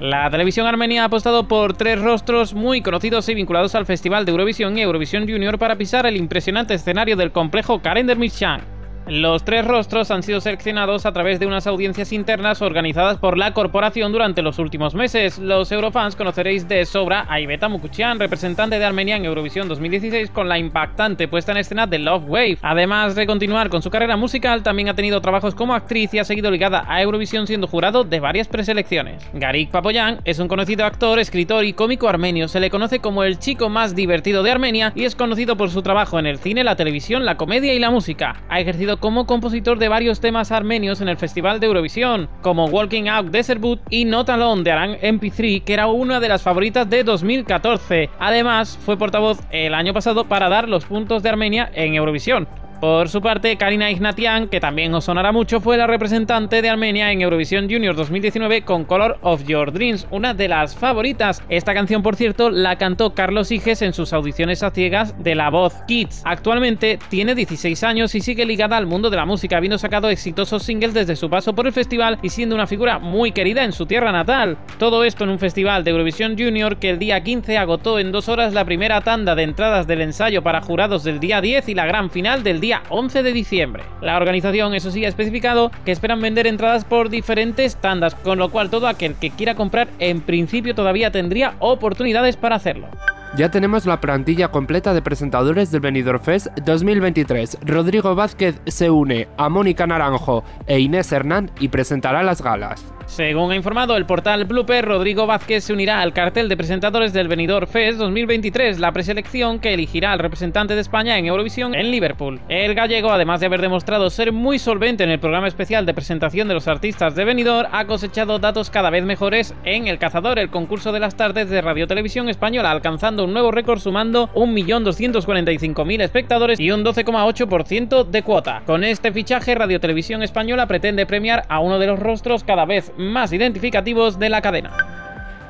La 0.00 0.28
televisión 0.28 0.66
armenia 0.66 1.02
ha 1.02 1.06
apostado 1.06 1.48
por 1.48 1.72
tres 1.74 1.98
rostros 1.98 2.52
muy 2.52 2.82
conocidos 2.82 3.26
y 3.30 3.34
vinculados 3.34 3.74
al 3.74 3.86
Festival 3.86 4.26
de 4.26 4.32
Eurovisión 4.32 4.76
y 4.76 4.82
Eurovisión 4.82 5.26
Junior 5.26 5.58
para 5.58 5.76
pisar 5.76 6.04
el 6.04 6.18
impresionante 6.18 6.74
escenario 6.74 7.16
del 7.16 7.32
complejo 7.32 7.80
Karen 7.80 8.06
Dermishan. 8.06 8.81
Los 9.06 9.44
tres 9.44 9.66
rostros 9.66 10.10
han 10.12 10.22
sido 10.22 10.40
seleccionados 10.40 11.06
a 11.06 11.12
través 11.12 11.40
de 11.40 11.46
unas 11.46 11.66
audiencias 11.66 12.12
internas 12.12 12.62
organizadas 12.62 13.18
por 13.18 13.36
la 13.36 13.52
corporación 13.52 14.12
durante 14.12 14.42
los 14.42 14.60
últimos 14.60 14.94
meses. 14.94 15.38
Los 15.38 15.72
eurofans 15.72 16.14
conoceréis 16.14 16.68
de 16.68 16.84
sobra 16.86 17.26
a 17.28 17.40
Iveta 17.40 17.68
Mukuchian, 17.68 18.20
representante 18.20 18.78
de 18.78 18.84
Armenia 18.84 19.16
en 19.16 19.24
Eurovisión 19.24 19.68
2016 19.68 20.30
con 20.30 20.48
la 20.48 20.58
impactante 20.58 21.26
puesta 21.26 21.50
en 21.50 21.58
escena 21.58 21.86
de 21.88 21.98
Love 21.98 22.24
Wave. 22.28 22.58
Además 22.62 23.16
de 23.16 23.26
continuar 23.26 23.70
con 23.70 23.82
su 23.82 23.90
carrera 23.90 24.16
musical, 24.16 24.62
también 24.62 24.88
ha 24.88 24.94
tenido 24.94 25.20
trabajos 25.20 25.54
como 25.56 25.74
actriz 25.74 26.14
y 26.14 26.20
ha 26.20 26.24
seguido 26.24 26.50
ligada 26.50 26.84
a 26.86 27.02
Eurovisión 27.02 27.48
siendo 27.48 27.66
jurado 27.66 28.04
de 28.04 28.20
varias 28.20 28.46
preselecciones. 28.46 29.28
Garik 29.34 29.70
Papoyan 29.70 30.20
es 30.24 30.38
un 30.38 30.46
conocido 30.46 30.84
actor, 30.84 31.18
escritor 31.18 31.64
y 31.64 31.72
cómico 31.72 32.08
armenio. 32.08 32.46
Se 32.46 32.60
le 32.60 32.70
conoce 32.70 33.00
como 33.00 33.24
el 33.24 33.40
chico 33.40 33.68
más 33.68 33.96
divertido 33.96 34.44
de 34.44 34.52
Armenia 34.52 34.92
y 34.94 35.04
es 35.04 35.16
conocido 35.16 35.56
por 35.56 35.70
su 35.70 35.82
trabajo 35.82 36.20
en 36.20 36.26
el 36.26 36.38
cine, 36.38 36.62
la 36.62 36.76
televisión, 36.76 37.24
la 37.24 37.36
comedia 37.36 37.74
y 37.74 37.80
la 37.80 37.90
música. 37.90 38.42
Ha 38.48 38.60
ejercido 38.60 38.91
como 38.98 39.26
compositor 39.26 39.78
de 39.78 39.88
varios 39.88 40.20
temas 40.20 40.52
armenios 40.52 41.00
en 41.00 41.08
el 41.08 41.16
Festival 41.16 41.60
de 41.60 41.66
Eurovisión, 41.66 42.28
como 42.40 42.66
Walking 42.66 43.08
Out 43.08 43.30
Desert 43.30 43.60
Boot 43.60 43.80
y 43.90 44.04
Not 44.04 44.30
Alone 44.30 44.62
de 44.62 44.72
Aran 44.72 44.96
MP3, 45.00 45.62
que 45.64 45.74
era 45.74 45.86
una 45.86 46.20
de 46.20 46.28
las 46.28 46.42
favoritas 46.42 46.88
de 46.88 47.04
2014. 47.04 48.10
Además, 48.18 48.78
fue 48.84 48.96
portavoz 48.96 49.38
el 49.50 49.74
año 49.74 49.92
pasado 49.92 50.24
para 50.24 50.48
dar 50.48 50.68
los 50.68 50.84
puntos 50.84 51.22
de 51.22 51.28
Armenia 51.28 51.70
en 51.74 51.94
Eurovisión. 51.94 52.46
Por 52.82 53.08
su 53.08 53.20
parte, 53.20 53.56
Karina 53.56 53.92
Ignatian, 53.92 54.48
que 54.48 54.58
también 54.58 54.92
os 54.92 55.04
sonará 55.04 55.30
mucho, 55.30 55.60
fue 55.60 55.76
la 55.76 55.86
representante 55.86 56.62
de 56.62 56.68
Armenia 56.68 57.12
en 57.12 57.20
Eurovisión 57.20 57.70
Junior 57.70 57.94
2019 57.94 58.62
con 58.62 58.84
Color 58.84 59.18
of 59.22 59.44
Your 59.46 59.70
Dreams, 59.70 60.08
una 60.10 60.34
de 60.34 60.48
las 60.48 60.74
favoritas. 60.74 61.44
Esta 61.48 61.74
canción, 61.74 62.02
por 62.02 62.16
cierto, 62.16 62.50
la 62.50 62.78
cantó 62.78 63.14
Carlos 63.14 63.52
Higes 63.52 63.82
en 63.82 63.92
sus 63.92 64.12
audiciones 64.12 64.64
a 64.64 64.72
ciegas 64.72 65.14
de 65.22 65.36
La 65.36 65.48
Voz 65.48 65.74
Kids. 65.86 66.22
Actualmente 66.24 66.98
tiene 67.08 67.36
16 67.36 67.84
años 67.84 68.16
y 68.16 68.20
sigue 68.20 68.44
ligada 68.44 68.76
al 68.78 68.86
mundo 68.86 69.10
de 69.10 69.16
la 69.16 69.26
música, 69.26 69.58
habiendo 69.58 69.78
sacado 69.78 70.10
exitosos 70.10 70.64
singles 70.64 70.92
desde 70.92 71.14
su 71.14 71.30
paso 71.30 71.54
por 71.54 71.68
el 71.68 71.72
festival 71.72 72.18
y 72.20 72.30
siendo 72.30 72.56
una 72.56 72.66
figura 72.66 72.98
muy 72.98 73.30
querida 73.30 73.62
en 73.62 73.70
su 73.70 73.86
tierra 73.86 74.10
natal. 74.10 74.58
Todo 74.80 75.04
esto 75.04 75.22
en 75.22 75.30
un 75.30 75.38
festival 75.38 75.84
de 75.84 75.92
Eurovisión 75.92 76.36
Junior 76.36 76.78
que 76.78 76.90
el 76.90 76.98
día 76.98 77.22
15 77.22 77.58
agotó 77.58 78.00
en 78.00 78.10
dos 78.10 78.28
horas 78.28 78.52
la 78.54 78.64
primera 78.64 79.02
tanda 79.02 79.36
de 79.36 79.44
entradas 79.44 79.86
del 79.86 80.00
ensayo 80.00 80.42
para 80.42 80.62
jurados 80.62 81.04
del 81.04 81.20
día 81.20 81.40
10 81.40 81.68
y 81.68 81.74
la 81.74 81.86
gran 81.86 82.10
final 82.10 82.42
del 82.42 82.60
día 82.60 82.71
11 82.88 83.22
de 83.22 83.32
diciembre. 83.32 83.82
La 84.00 84.16
organización, 84.16 84.74
eso 84.74 84.90
sí, 84.90 85.04
ha 85.04 85.08
especificado 85.08 85.70
que 85.84 85.92
esperan 85.92 86.22
vender 86.22 86.46
entradas 86.46 86.84
por 86.84 87.10
diferentes 87.10 87.76
tandas, 87.76 88.14
con 88.14 88.38
lo 88.38 88.50
cual 88.50 88.70
todo 88.70 88.86
aquel 88.86 89.14
que 89.16 89.30
quiera 89.30 89.54
comprar 89.54 89.88
en 89.98 90.22
principio 90.22 90.74
todavía 90.74 91.10
tendría 91.10 91.54
oportunidades 91.58 92.36
para 92.36 92.56
hacerlo. 92.56 92.88
Ya 93.34 93.50
tenemos 93.50 93.86
la 93.86 93.98
plantilla 93.98 94.48
completa 94.48 94.92
de 94.92 95.00
presentadores 95.00 95.70
del 95.70 95.80
Benidorm 95.80 96.20
Fest 96.20 96.48
2023. 96.66 97.60
Rodrigo 97.64 98.14
Vázquez 98.14 98.60
se 98.66 98.90
une 98.90 99.26
a 99.38 99.48
Mónica 99.48 99.86
Naranjo 99.86 100.44
e 100.66 100.80
Inés 100.80 101.10
Hernán 101.12 101.50
y 101.58 101.68
presentará 101.68 102.22
las 102.22 102.42
galas. 102.42 102.92
Según 103.06 103.50
ha 103.52 103.56
informado 103.56 103.96
el 103.96 104.06
portal 104.06 104.44
Blooper, 104.44 104.84
Rodrigo 104.84 105.26
Vázquez 105.26 105.64
se 105.64 105.72
unirá 105.72 106.00
al 106.00 106.14
cartel 106.14 106.48
de 106.48 106.56
presentadores 106.56 107.12
del 107.12 107.28
Benidorm 107.28 107.66
Fest 107.66 107.98
2023, 107.98 108.78
la 108.78 108.92
preselección 108.92 109.58
que 109.58 109.74
elegirá 109.74 110.12
al 110.12 110.18
representante 110.18 110.74
de 110.74 110.80
España 110.80 111.18
en 111.18 111.26
Eurovisión 111.26 111.74
en 111.74 111.90
Liverpool. 111.90 112.40
El 112.48 112.74
gallego, 112.74 113.10
además 113.10 113.40
de 113.40 113.46
haber 113.46 113.60
demostrado 113.60 114.08
ser 114.08 114.32
muy 114.32 114.58
solvente 114.58 115.04
en 115.04 115.10
el 115.10 115.20
programa 115.20 115.48
especial 115.48 115.84
de 115.84 115.94
presentación 115.94 116.48
de 116.48 116.54
los 116.54 116.68
artistas 116.68 117.14
de 117.14 117.24
Benidorm, 117.24 117.68
ha 117.70 117.86
cosechado 117.86 118.38
datos 118.38 118.70
cada 118.70 118.88
vez 118.88 119.04
mejores 119.04 119.54
en 119.64 119.88
El 119.88 119.98
Cazador, 119.98 120.38
el 120.38 120.50
concurso 120.50 120.92
de 120.92 121.00
las 121.00 121.16
tardes 121.16 121.50
de 121.50 121.60
Radio 121.60 121.86
Televisión 121.86 122.30
Española, 122.30 122.70
alcanzando 122.70 123.21
un 123.24 123.32
nuevo 123.32 123.50
récord 123.50 123.78
sumando 123.78 124.28
1.245.000 124.34 126.02
espectadores 126.02 126.60
y 126.60 126.70
un 126.70 126.84
12,8% 126.84 128.04
de 128.04 128.22
cuota. 128.22 128.62
Con 128.66 128.84
este 128.84 129.12
fichaje, 129.12 129.54
Radio 129.54 129.80
Televisión 129.80 130.22
Española 130.22 130.66
pretende 130.66 131.06
premiar 131.06 131.44
a 131.48 131.60
uno 131.60 131.78
de 131.78 131.86
los 131.86 131.98
rostros 131.98 132.44
cada 132.44 132.64
vez 132.64 132.92
más 132.96 133.32
identificativos 133.32 134.18
de 134.18 134.28
la 134.28 134.42
cadena. 134.42 134.76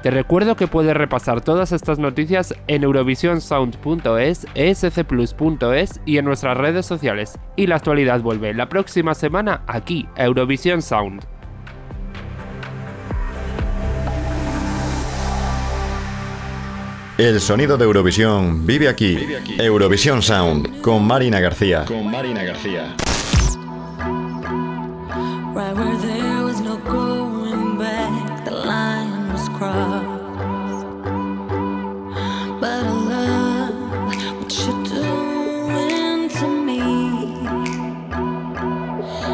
Te 0.02 0.10
recuerdo 0.10 0.56
que 0.56 0.66
puedes 0.66 0.96
repasar 0.96 1.42
todas 1.42 1.70
estas 1.70 2.00
noticias 2.00 2.54
en 2.66 2.82
eurovisionsound.es, 2.82 4.46
escplus.es 4.54 6.00
y 6.04 6.18
en 6.18 6.24
nuestras 6.24 6.56
redes 6.56 6.86
sociales. 6.86 7.38
Y 7.54 7.68
la 7.68 7.76
actualidad 7.76 8.20
vuelve 8.20 8.52
la 8.52 8.68
próxima 8.68 9.14
semana 9.14 9.62
aquí, 9.68 10.08
a 10.16 10.24
Eurovisión 10.24 10.82
Sound. 10.82 11.22
El 17.18 17.40
sonido 17.40 17.76
de 17.76 17.84
Eurovisión 17.84 18.66
vive 18.66 18.88
aquí. 18.88 19.18
Eurovisión 19.58 20.22
Sound 20.22 20.80
con 20.80 21.06
Marina 21.06 21.40
García. 21.40 21.84
Con 21.84 22.10
Marina 22.10 22.42
García. 22.42 22.96
Right 25.54 25.76
where 25.76 25.96
there 25.98 26.42
was 26.42 26.60
no 26.60 26.78
going 26.78 27.76
back, 27.78 28.44
the 28.46 28.50
line 28.50 29.30
was 29.30 29.46
crossed. 29.50 30.06
But 32.58 32.86
I 32.86 32.92
love 33.08 33.74
what 34.40 34.66
you're 34.66 34.84
doing 34.84 36.30
to 36.30 36.46
me. 36.48 36.80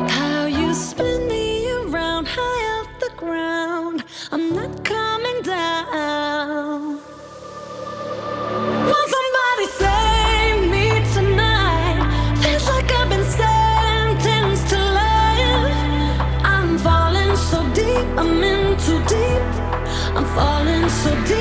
How 0.08 0.46
you 0.46 0.74
spin 0.74 1.28
me 1.28 1.70
around 1.84 2.26
high 2.26 2.80
off 2.80 2.88
the 2.98 3.10
ground. 3.16 4.04
I'm 4.32 4.52
not 4.52 4.77
so 21.08 21.24
deep. 21.26 21.37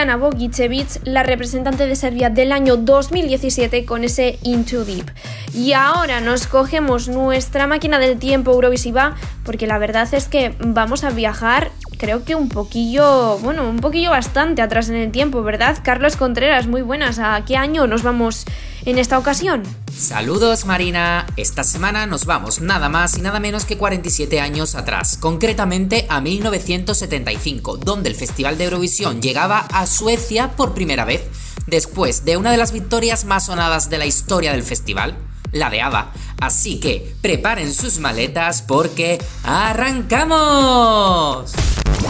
Era 0.00 0.16
Tijana 0.16 0.16
Bogicevic, 0.16 1.02
la 1.04 1.22
representante 1.22 1.86
de 1.86 1.94
Serbia 1.94 2.30
del 2.30 2.52
año 2.52 2.78
2017 2.78 3.84
con 3.84 4.02
ese 4.02 4.38
Into 4.42 4.86
Deep. 4.86 5.04
Y 5.52 5.74
ahora 5.74 6.20
nos 6.22 6.46
cogemos 6.46 7.08
nuestra 7.08 7.66
máquina 7.66 7.98
del 7.98 8.18
tiempo 8.18 8.52
Eurovisiva 8.52 9.16
porque 9.44 9.66
la 9.66 9.76
verdad 9.76 10.08
es 10.14 10.26
que 10.26 10.54
vamos 10.58 11.04
a 11.04 11.10
viajar 11.10 11.70
creo 11.98 12.24
que 12.24 12.34
un 12.34 12.48
poquillo, 12.48 13.36
bueno, 13.40 13.68
un 13.68 13.80
poquillo 13.80 14.10
bastante 14.10 14.62
atrás 14.62 14.88
en 14.88 14.96
el 14.96 15.10
tiempo, 15.10 15.42
¿verdad? 15.42 15.76
Carlos 15.82 16.16
Contreras, 16.16 16.66
muy 16.66 16.80
buenas. 16.80 17.18
¿A 17.18 17.44
qué 17.44 17.58
año 17.58 17.86
nos 17.86 18.02
vamos 18.02 18.46
en 18.86 18.98
esta 18.98 19.18
ocasión? 19.18 19.64
Saludos 20.00 20.64
Marina, 20.64 21.26
esta 21.36 21.62
semana 21.62 22.06
nos 22.06 22.24
vamos 22.24 22.62
nada 22.62 22.88
más 22.88 23.18
y 23.18 23.20
nada 23.20 23.38
menos 23.38 23.66
que 23.66 23.76
47 23.76 24.40
años 24.40 24.74
atrás, 24.74 25.18
concretamente 25.20 26.06
a 26.08 26.22
1975, 26.22 27.76
donde 27.76 28.08
el 28.08 28.14
Festival 28.14 28.56
de 28.56 28.64
Eurovisión 28.64 29.20
llegaba 29.20 29.58
a 29.58 29.86
Suecia 29.86 30.52
por 30.56 30.72
primera 30.72 31.04
vez, 31.04 31.24
después 31.66 32.24
de 32.24 32.38
una 32.38 32.50
de 32.50 32.56
las 32.56 32.72
victorias 32.72 33.26
más 33.26 33.44
sonadas 33.44 33.90
de 33.90 33.98
la 33.98 34.06
historia 34.06 34.52
del 34.52 34.62
festival, 34.62 35.18
la 35.52 35.68
de 35.68 35.82
ABBA. 35.82 36.14
Así 36.40 36.80
que 36.80 37.12
preparen 37.20 37.70
sus 37.70 37.98
maletas 37.98 38.62
porque 38.62 39.22
¡arrancamos! 39.44 40.32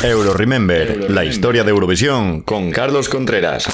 Euro 0.05 0.33
Remember, 0.33 1.11
la 1.11 1.25
historia 1.25 1.65
de 1.65 1.71
Eurovisión 1.71 2.43
con 2.43 2.71
Carlos 2.71 3.09
Contreras. 3.09 3.67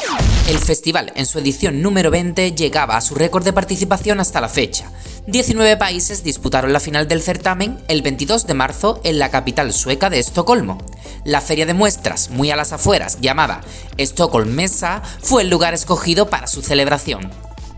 El 0.47 0.59
festival, 0.59 1.13
en 1.17 1.27
su 1.27 1.41
edición 1.41 1.83
número 1.83 2.13
20, 2.13 2.53
llegaba 2.53 2.97
a 2.97 3.01
su 3.01 3.17
récord 3.17 3.45
de 3.45 3.53
participación 3.53 4.21
hasta 4.21 4.41
la 4.41 4.49
fecha. 4.49 4.93
19 5.27 5.77
países 5.77 6.23
disputaron 6.23 6.73
la 6.73 6.79
final 6.79 7.09
del 7.09 7.21
certamen 7.21 7.83
el 7.89 8.01
22 8.03 8.47
de 8.47 8.55
marzo 8.55 9.01
en 9.03 9.19
la 9.19 9.33
capital 9.33 9.73
sueca 9.73 10.09
de 10.09 10.21
Estocolmo. 10.21 10.79
La 11.25 11.41
feria 11.41 11.67
de 11.67 11.75
muestras, 11.75 12.31
muy 12.31 12.53
a 12.53 12.57
las 12.57 12.73
afueras, 12.73 13.21
llamada 13.21 13.63
Stockholm 13.99 14.51
Mesa, 14.51 15.03
fue 15.21 15.43
el 15.43 15.51
lugar 15.51 15.75
escogido 15.75 16.31
para 16.31 16.47
su 16.47 16.63
celebración. 16.63 17.29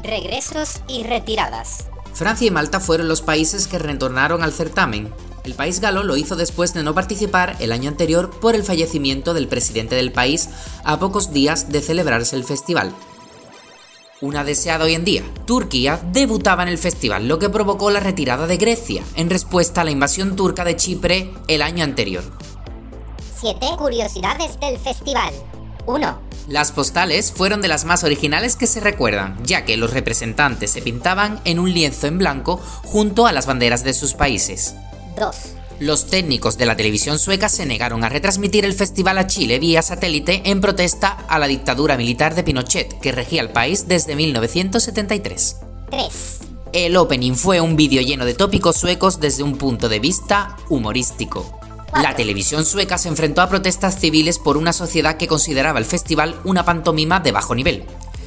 Regresos 0.03 0.83
y 0.89 1.05
retiradas. 1.05 1.87
Francia 2.13 2.49
y 2.49 2.51
Malta 2.51 2.81
fueron 2.81 3.09
los 3.09 3.23
países 3.23 3.67
que 3.67 3.79
retornaron 3.79 4.43
al 4.43 4.53
certamen. 4.53 5.11
El 5.49 5.55
país 5.55 5.81
galo 5.81 6.03
lo 6.03 6.19
hizo 6.19 6.37
después 6.37 6.75
de 6.75 6.83
no 6.83 6.95
participar 6.95 7.57
el 7.59 7.73
año 7.73 7.89
anterior 7.89 8.29
por 8.39 8.55
el 8.55 8.65
fallecimiento 8.65 9.33
del 9.33 9.49
presidente 9.49 9.95
del 9.95 10.13
país 10.13 10.51
a 10.85 10.99
pocos 10.99 11.33
días 11.33 11.73
de 11.73 11.81
celebrarse 11.81 12.37
el 12.37 12.45
festival. 12.45 12.93
Una 14.21 14.45
deseada 14.45 14.85
hoy 14.85 14.95
en 14.95 15.07
día, 15.07 15.23
Turquía 15.47 16.03
debutaba 16.13 16.65
en 16.65 16.69
el 16.69 16.77
festival, 16.77 17.29
lo 17.29 17.39
que 17.39 17.49
provocó 17.49 17.91
la 17.91 18.01
retirada 18.01 18.47
de 18.47 18.59
Grecia, 18.59 19.03
en 19.17 19.31
respuesta 19.31 19.81
a 19.81 19.85
la 19.85 19.91
invasión 19.91 20.37
turca 20.37 20.65
de 20.65 20.77
Chipre 20.77 21.33
el 21.49 21.63
año 21.63 21.83
anterior. 21.83 22.25
7 23.41 23.69
curiosidades 23.79 24.61
del 24.61 24.77
festival. 24.77 25.33
1. 25.87 26.19
Las 26.47 26.73
postales 26.73 27.33
fueron 27.33 27.63
de 27.63 27.69
las 27.69 27.87
más 27.87 28.05
originales 28.05 28.55
que 28.55 28.67
se 28.67 28.81
recuerdan, 28.81 29.43
ya 29.47 29.65
que 29.65 29.79
los 29.79 29.95
representantes 29.95 30.73
se 30.73 30.83
pintaban 30.83 31.41
en 31.47 31.59
un 31.59 31.73
lienzo 31.73 32.07
en 32.07 32.19
blanco 32.19 32.61
junto 32.85 33.27
a 33.27 33.33
las 33.33 33.47
banderas 33.47 33.83
de 33.83 33.95
sus 33.95 34.13
países. 34.13 34.75
2. 35.19 35.37
Los 35.81 36.07
técnicos 36.07 36.59
de 36.59 36.67
la 36.67 36.77
televisión 36.77 37.19
sueca 37.19 37.49
se 37.49 37.65
negaron 37.65 38.03
a 38.03 38.09
retransmitir 38.09 38.65
el 38.65 38.75
festival 38.75 39.17
a 39.19 39.29
Chile 39.29 39.61
vía 39.61 39.81
satélite 39.81 40.43
en 40.47 40.61
protesta 40.61 41.25
a 41.29 41.39
la 41.39 41.47
dictadura 41.47 41.97
militar 41.97 42.35
de 42.35 42.43
Pinochet, 42.43 42.99
que 43.01 43.13
regía 43.13 43.41
el 43.41 43.51
país 43.51 43.87
desde 43.87 44.17
1973. 44.17 45.57
3. 45.91 46.39
El 46.73 46.97
opening 46.97 47.35
fue 47.35 47.61
un 47.61 47.77
vídeo 47.77 48.03
lleno 48.03 48.25
de 48.25 48.35
tópicos 48.35 48.77
suecos 48.77 49.21
desde 49.21 49.45
un 49.45 49.57
punto 49.57 49.89
de 49.89 50.01
vista 50.01 50.57
humorístico. 50.69 51.59
La 51.95 52.15
televisión 52.15 52.67
sueca 52.67 52.99
se 52.99 53.09
enfrentó 53.09 53.41
a 53.41 53.49
protestas 53.49 53.99
civiles 53.99 54.39
por 54.39 54.57
una 54.57 54.73
sociedad 54.73 55.17
que 55.17 55.29
consideraba 55.29 55.79
el 55.79 55.87
festival 55.87 56.39
una 56.45 56.65
pantomima 56.65 57.21
de 57.21 57.33
bajo 57.33 57.55
nivel. 57.55 57.85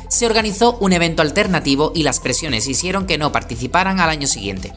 Se 0.10 0.26
organizó 0.26 0.78
un 0.80 0.94
evento 0.94 1.22
alternativo 1.22 1.92
y 1.94 2.04
las 2.04 2.20
presiones 2.20 2.68
hicieron 2.68 3.06
que 3.06 3.18
no 3.18 3.32
participaran 3.32 4.00
al 4.00 4.10
año 4.10 4.28
siguiente. 4.28 4.74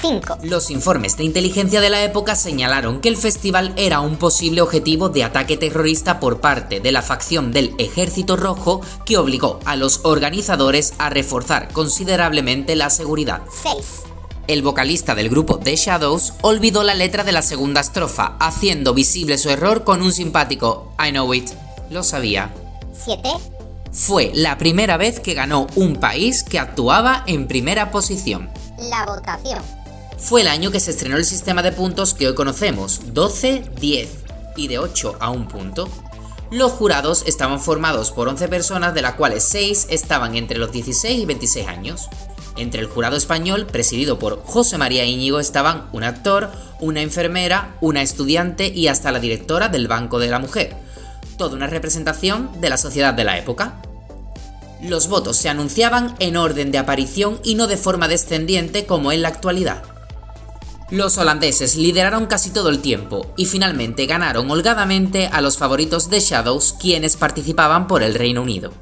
5. 0.00 0.38
Los 0.42 0.70
informes 0.70 1.16
de 1.16 1.24
inteligencia 1.24 1.80
de 1.80 1.90
la 1.90 2.02
época 2.02 2.34
señalaron 2.34 3.00
que 3.00 3.08
el 3.08 3.16
festival 3.16 3.72
era 3.76 4.00
un 4.00 4.16
posible 4.16 4.60
objetivo 4.60 5.08
de 5.08 5.24
ataque 5.24 5.56
terrorista 5.56 6.20
por 6.20 6.40
parte 6.40 6.80
de 6.80 6.92
la 6.92 7.02
facción 7.02 7.52
del 7.52 7.74
Ejército 7.78 8.36
Rojo 8.36 8.80
que 9.04 9.18
obligó 9.18 9.60
a 9.64 9.76
los 9.76 10.00
organizadores 10.04 10.94
a 10.98 11.10
reforzar 11.10 11.72
considerablemente 11.72 12.76
la 12.76 12.90
seguridad. 12.90 13.42
6. 13.62 14.02
El 14.48 14.62
vocalista 14.62 15.14
del 15.14 15.28
grupo 15.28 15.58
The 15.58 15.76
Shadows 15.76 16.34
olvidó 16.42 16.82
la 16.82 16.94
letra 16.94 17.22
de 17.22 17.32
la 17.32 17.42
segunda 17.42 17.80
estrofa, 17.80 18.36
haciendo 18.40 18.92
visible 18.92 19.38
su 19.38 19.50
error 19.50 19.84
con 19.84 20.02
un 20.02 20.12
simpático 20.12 20.92
I 20.98 21.10
know 21.10 21.32
it. 21.32 21.50
Lo 21.90 22.02
sabía. 22.02 22.52
7. 23.04 23.28
Fue 23.92 24.32
la 24.34 24.58
primera 24.58 24.96
vez 24.96 25.20
que 25.20 25.34
ganó 25.34 25.68
un 25.76 25.96
país 25.96 26.42
que 26.42 26.58
actuaba 26.58 27.22
en 27.26 27.46
primera 27.46 27.90
posición. 27.90 28.50
La 28.78 29.04
votación. 29.06 29.62
Fue 30.22 30.42
el 30.42 30.48
año 30.48 30.70
que 30.70 30.78
se 30.78 30.92
estrenó 30.92 31.16
el 31.16 31.24
sistema 31.24 31.62
de 31.62 31.72
puntos 31.72 32.14
que 32.14 32.28
hoy 32.28 32.34
conocemos, 32.36 33.12
12, 33.12 33.64
10 33.80 34.08
y 34.56 34.68
de 34.68 34.78
8 34.78 35.16
a 35.18 35.30
1 35.30 35.48
punto. 35.48 35.88
Los 36.52 36.70
jurados 36.70 37.24
estaban 37.26 37.58
formados 37.58 38.12
por 38.12 38.28
11 38.28 38.46
personas, 38.46 38.94
de 38.94 39.02
las 39.02 39.14
cuales 39.14 39.42
6 39.42 39.88
estaban 39.90 40.36
entre 40.36 40.58
los 40.58 40.70
16 40.70 41.18
y 41.18 41.26
26 41.26 41.66
años. 41.66 42.08
Entre 42.56 42.80
el 42.80 42.86
jurado 42.86 43.16
español, 43.16 43.66
presidido 43.66 44.20
por 44.20 44.44
José 44.44 44.78
María 44.78 45.04
Íñigo, 45.04 45.40
estaban 45.40 45.88
un 45.92 46.04
actor, 46.04 46.52
una 46.78 47.02
enfermera, 47.02 47.74
una 47.80 48.00
estudiante 48.00 48.68
y 48.68 48.86
hasta 48.86 49.10
la 49.10 49.18
directora 49.18 49.70
del 49.70 49.88
Banco 49.88 50.20
de 50.20 50.28
la 50.28 50.38
Mujer. 50.38 50.76
Toda 51.36 51.56
una 51.56 51.66
representación 51.66 52.48
de 52.60 52.70
la 52.70 52.76
sociedad 52.76 53.12
de 53.12 53.24
la 53.24 53.38
época. 53.38 53.82
Los 54.82 55.08
votos 55.08 55.36
se 55.36 55.48
anunciaban 55.48 56.14
en 56.20 56.36
orden 56.36 56.70
de 56.70 56.78
aparición 56.78 57.40
y 57.42 57.56
no 57.56 57.66
de 57.66 57.76
forma 57.76 58.06
descendiente 58.06 58.86
como 58.86 59.10
en 59.10 59.22
la 59.22 59.28
actualidad. 59.28 59.91
Los 60.92 61.16
holandeses 61.16 61.76
lideraron 61.76 62.26
casi 62.26 62.50
todo 62.50 62.68
el 62.68 62.80
tiempo 62.82 63.32
y 63.38 63.46
finalmente 63.46 64.04
ganaron 64.04 64.50
holgadamente 64.50 65.26
a 65.26 65.40
los 65.40 65.56
favoritos 65.56 66.10
de 66.10 66.20
Shadows 66.20 66.74
quienes 66.78 67.16
participaban 67.16 67.86
por 67.86 68.02
el 68.02 68.14
Reino 68.14 68.42
Unido. 68.42 68.74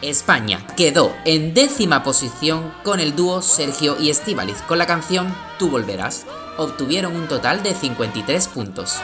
España 0.00 0.66
quedó 0.74 1.12
en 1.26 1.52
décima 1.52 2.02
posición 2.02 2.72
con 2.82 2.98
el 2.98 3.14
dúo 3.14 3.42
Sergio 3.42 4.00
y 4.00 4.08
Estíbaliz 4.08 4.62
con 4.62 4.78
la 4.78 4.86
canción 4.86 5.36
Tú 5.58 5.68
volverás. 5.68 6.24
Obtuvieron 6.56 7.14
un 7.14 7.28
total 7.28 7.62
de 7.62 7.74
53 7.74 8.48
puntos. 8.48 8.96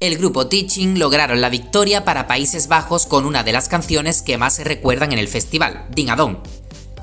El 0.00 0.18
grupo 0.18 0.48
Teaching 0.48 0.98
lograron 0.98 1.40
la 1.40 1.50
victoria 1.50 2.04
para 2.04 2.26
Países 2.26 2.68
Bajos 2.68 3.06
con 3.06 3.26
una 3.26 3.42
de 3.42 3.52
las 3.52 3.68
canciones 3.68 4.22
que 4.22 4.38
más 4.38 4.54
se 4.54 4.64
recuerdan 4.64 5.12
en 5.12 5.18
el 5.18 5.28
festival, 5.28 5.86
Ding 5.90 6.10
a 6.10 6.16
Dong. 6.16 6.38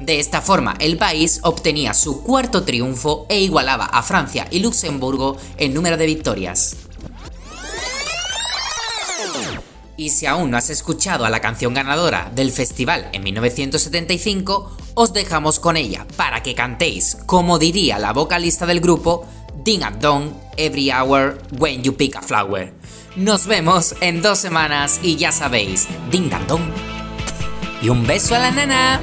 De 0.02 0.20
esta 0.20 0.42
forma, 0.42 0.76
el 0.80 0.98
país 0.98 1.40
obtenía 1.44 1.94
su 1.94 2.24
cuarto 2.24 2.64
triunfo 2.64 3.26
e 3.30 3.40
igualaba 3.40 3.86
a 3.86 4.04
Francia 4.04 4.48
y 4.52 4.60
Luxemburgo 4.60 5.38
en 5.58 5.74
número 5.74 5.98
de 5.98 6.06
victorias. 6.06 6.76
Y 9.96 10.12
si 10.12 10.28
aún 10.28 10.52
no 10.52 10.58
has 10.58 10.70
escuchado 10.70 11.26
a 11.26 11.30
la 11.32 11.42
canción 11.42 11.74
ganadora 11.74 12.32
del 12.36 12.52
festival 12.52 13.10
en 13.14 13.24
1975, 13.24 14.78
os 14.94 15.14
dejamos 15.14 15.60
con 15.60 15.76
ella 15.76 16.06
para 16.16 16.44
que 16.44 16.54
cantéis, 16.54 17.18
como 17.26 17.58
diría 17.58 17.98
la 17.98 18.14
vocalista 18.14 18.68
del 18.68 18.80
grupo, 18.80 19.26
Ding 19.68 19.84
a 19.84 19.92
Dong 19.92 20.34
every 20.58 20.90
hour 20.90 21.38
when 21.58 21.84
you 21.84 21.92
pick 21.92 22.16
a 22.16 22.22
flower. 22.22 22.72
Nos 23.18 23.48
vemos 23.48 23.94
en 24.00 24.22
dos 24.22 24.40
semanas 24.40 25.02
y 25.04 25.18
ya 25.18 25.34
sabéis, 25.34 25.90
Ding 26.10 26.30
Dong. 26.48 26.72
Y 27.82 27.90
un 27.90 28.08
beso 28.08 28.34
a 28.36 28.40
la 28.40 28.52
nana. 28.52 29.02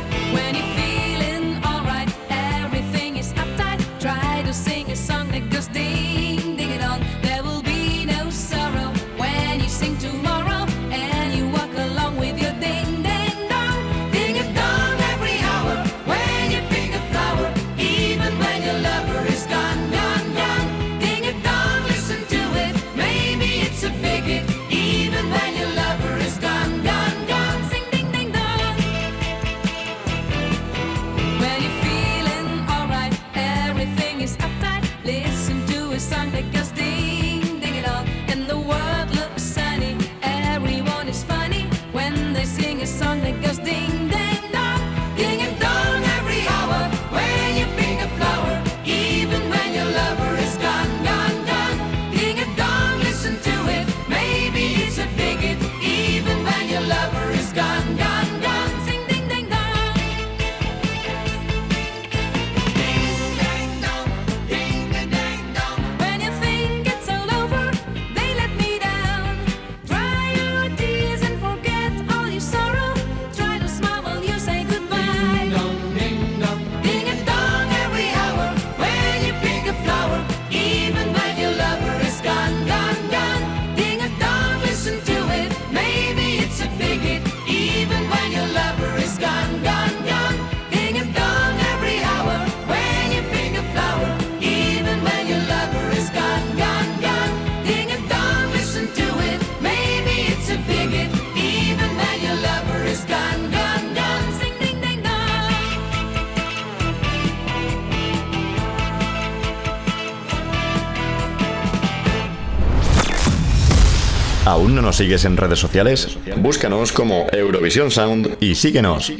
¿Aún 114.46 114.74
no 114.74 114.82
nos 114.82 114.96
sigues 114.96 115.24
en 115.24 115.36
redes 115.36 115.58
sociales? 115.58 116.18
Búscanos 116.36 116.92
como 116.92 117.26
Eurovisión 117.32 117.90
Sound 117.90 118.36
y 118.40 118.54
síguenos. 118.54 119.10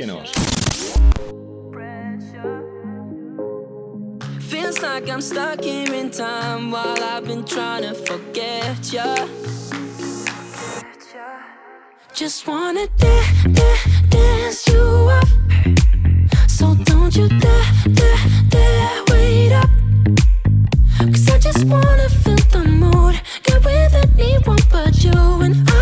Just 12.14 12.46
wanna 12.46 12.86
da- 12.98 13.50
da- 13.50 14.08
dance 14.08 14.70
you 14.70 14.80
up. 15.10 15.28
So 16.48 16.74
don't 16.84 17.14
you 17.16 17.28
dare, 17.28 17.64
dare, 17.88 18.18
dare 18.48 19.02
wait 19.10 19.52
up. 19.52 19.68
Cause 20.98 21.28
I 21.28 21.38
just 21.38 21.64
wanna 21.64 22.08
feel 22.22 22.36
the 22.52 22.64
mood. 22.68 23.14
With 23.64 23.94
anyone 24.18 24.58
but 24.70 25.02
you. 25.02 25.12
And 25.42 25.68
I 25.70 25.73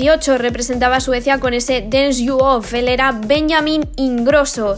2018 0.00 0.38
representaba 0.38 0.96
a 0.96 1.00
Suecia 1.00 1.38
con 1.40 1.52
ese 1.52 1.84
Dance 1.86 2.24
You 2.24 2.38
Off, 2.38 2.72
él 2.72 2.88
era 2.88 3.12
Benjamin 3.12 3.86
Ingrosso. 3.96 4.74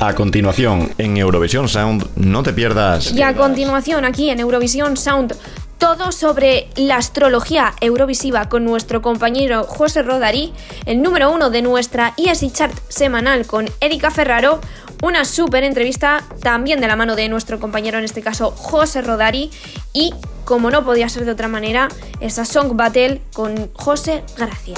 A 0.00 0.14
continuación, 0.14 0.92
en 0.98 1.16
Eurovisión 1.16 1.66
Sound, 1.66 2.06
no 2.16 2.42
te 2.42 2.52
pierdas. 2.52 3.10
Y 3.12 3.22
a 3.22 3.34
continuación 3.34 4.04
aquí 4.04 4.28
en 4.28 4.38
Eurovisión 4.38 4.98
Sound, 4.98 5.34
todo 5.78 6.12
sobre 6.12 6.68
la 6.76 6.96
astrología 6.96 7.72
eurovisiva 7.80 8.50
con 8.50 8.66
nuestro 8.66 9.00
compañero 9.00 9.64
José 9.64 10.02
Rodari, 10.02 10.52
el 10.84 11.00
número 11.00 11.30
uno 11.30 11.48
de 11.48 11.62
nuestra 11.62 12.12
ESI 12.18 12.50
Chart 12.50 12.74
semanal 12.88 13.46
con 13.46 13.66
Erika 13.80 14.10
Ferraro, 14.10 14.60
una 15.02 15.24
súper 15.24 15.64
entrevista 15.64 16.22
también 16.42 16.80
de 16.80 16.86
la 16.86 16.96
mano 16.96 17.16
de 17.16 17.28
nuestro 17.28 17.58
compañero 17.58 17.98
en 17.98 18.04
este 18.04 18.22
caso 18.22 18.50
José 18.50 19.02
Rodari 19.02 19.50
y, 19.92 20.14
como 20.44 20.70
no 20.70 20.84
podía 20.84 21.08
ser 21.08 21.24
de 21.24 21.32
otra 21.32 21.48
manera, 21.48 21.88
esa 22.20 22.44
Song 22.44 22.76
Battle 22.76 23.20
con 23.32 23.72
José 23.74 24.24
Gracia. 24.36 24.74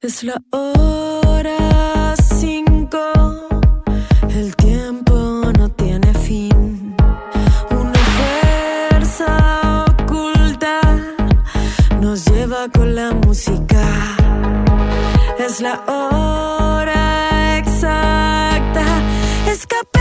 Es 0.00 0.22
la 0.22 0.40
hora 0.52 2.14
cinco, 2.38 3.00
el 4.30 4.54
tiempo 4.56 5.52
no 5.58 5.68
tiene 5.70 6.14
fin. 6.14 6.94
Una 7.70 8.04
fuerza 8.16 9.84
oculta 9.88 10.80
nos 12.00 12.24
lleva 12.26 12.68
con 12.68 12.94
la 12.94 13.10
música. 13.12 13.82
Es 15.38 15.60
la 15.60 15.82
hora 15.86 16.77
escapar. 19.58 19.97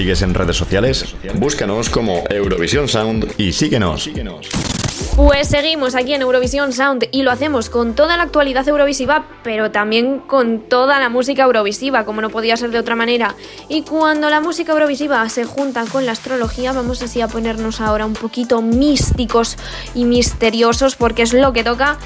Sigues 0.00 0.22
en 0.22 0.32
redes 0.32 0.56
sociales? 0.56 1.14
Búscanos 1.34 1.90
como 1.90 2.24
Eurovisión 2.30 2.88
Sound 2.88 3.34
y 3.36 3.52
síguenos. 3.52 4.08
Pues 5.14 5.48
seguimos 5.48 5.94
aquí 5.94 6.14
en 6.14 6.22
Eurovisión 6.22 6.72
Sound 6.72 7.08
y 7.12 7.22
lo 7.22 7.30
hacemos 7.30 7.68
con 7.68 7.94
toda 7.94 8.16
la 8.16 8.22
actualidad 8.22 8.66
eurovisiva, 8.66 9.26
pero 9.42 9.70
también 9.70 10.20
con 10.20 10.60
toda 10.60 10.98
la 11.00 11.10
música 11.10 11.42
eurovisiva, 11.42 12.06
como 12.06 12.22
no 12.22 12.30
podía 12.30 12.56
ser 12.56 12.70
de 12.70 12.78
otra 12.78 12.96
manera. 12.96 13.34
Y 13.68 13.82
cuando 13.82 14.30
la 14.30 14.40
música 14.40 14.72
eurovisiva 14.72 15.28
se 15.28 15.44
junta 15.44 15.84
con 15.84 16.06
la 16.06 16.12
astrología, 16.12 16.72
vamos 16.72 17.02
así 17.02 17.20
a 17.20 17.28
ponernos 17.28 17.82
ahora 17.82 18.06
un 18.06 18.14
poquito 18.14 18.62
místicos 18.62 19.58
y 19.94 20.06
misteriosos, 20.06 20.96
porque 20.96 21.20
es 21.20 21.34
lo 21.34 21.52
que 21.52 21.62
toca. 21.62 21.98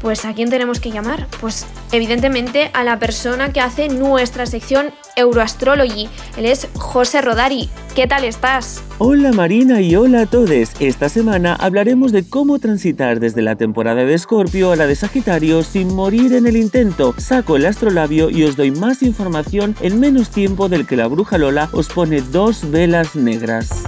Pues 0.00 0.24
¿a 0.24 0.34
quién 0.34 0.50
tenemos 0.50 0.80
que 0.80 0.90
llamar? 0.90 1.28
Pues 1.40 1.64
evidentemente 1.92 2.72
a 2.74 2.82
la 2.82 2.98
persona 2.98 3.52
que 3.52 3.60
hace 3.60 3.88
nuestra 3.88 4.46
sección 4.46 4.92
Euroastrology. 5.16 6.08
Él 6.36 6.46
es 6.46 6.68
José 6.74 7.22
Rodari. 7.22 7.68
¿Qué 7.94 8.06
tal 8.06 8.24
estás? 8.24 8.84
Hola 8.98 9.32
Marina 9.32 9.80
y 9.80 9.96
hola 9.96 10.22
a 10.22 10.26
todos. 10.26 10.46
Esta 10.80 11.08
semana 11.08 11.54
hablaremos 11.54 12.12
de 12.12 12.28
cómo 12.28 12.58
transitar 12.58 13.18
desde 13.18 13.42
la 13.42 13.56
temporada 13.56 14.04
de 14.04 14.14
Escorpio 14.14 14.70
a 14.70 14.76
la 14.76 14.86
de 14.86 14.94
Sagitario 14.94 15.62
sin 15.62 15.94
morir 15.94 16.34
en 16.34 16.46
el 16.46 16.56
intento. 16.56 17.14
Saco 17.18 17.56
el 17.56 17.66
astrolabio 17.66 18.30
y 18.30 18.44
os 18.44 18.56
doy 18.56 18.70
más 18.70 19.02
información 19.02 19.74
en 19.80 19.98
menos 19.98 20.30
tiempo 20.30 20.68
del 20.68 20.86
que 20.86 20.96
la 20.96 21.08
bruja 21.08 21.38
Lola 21.38 21.68
os 21.72 21.88
pone 21.88 22.20
dos 22.20 22.70
velas 22.70 23.16
negras. 23.16 23.82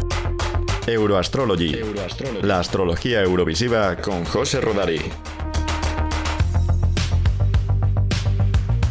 Euroastrology. 0.87 1.77
La 2.43 2.61
astrología 2.61 3.21
eurovisiva 3.23 3.97
con 3.97 4.25
José 4.25 4.61
Rodari. 4.61 5.01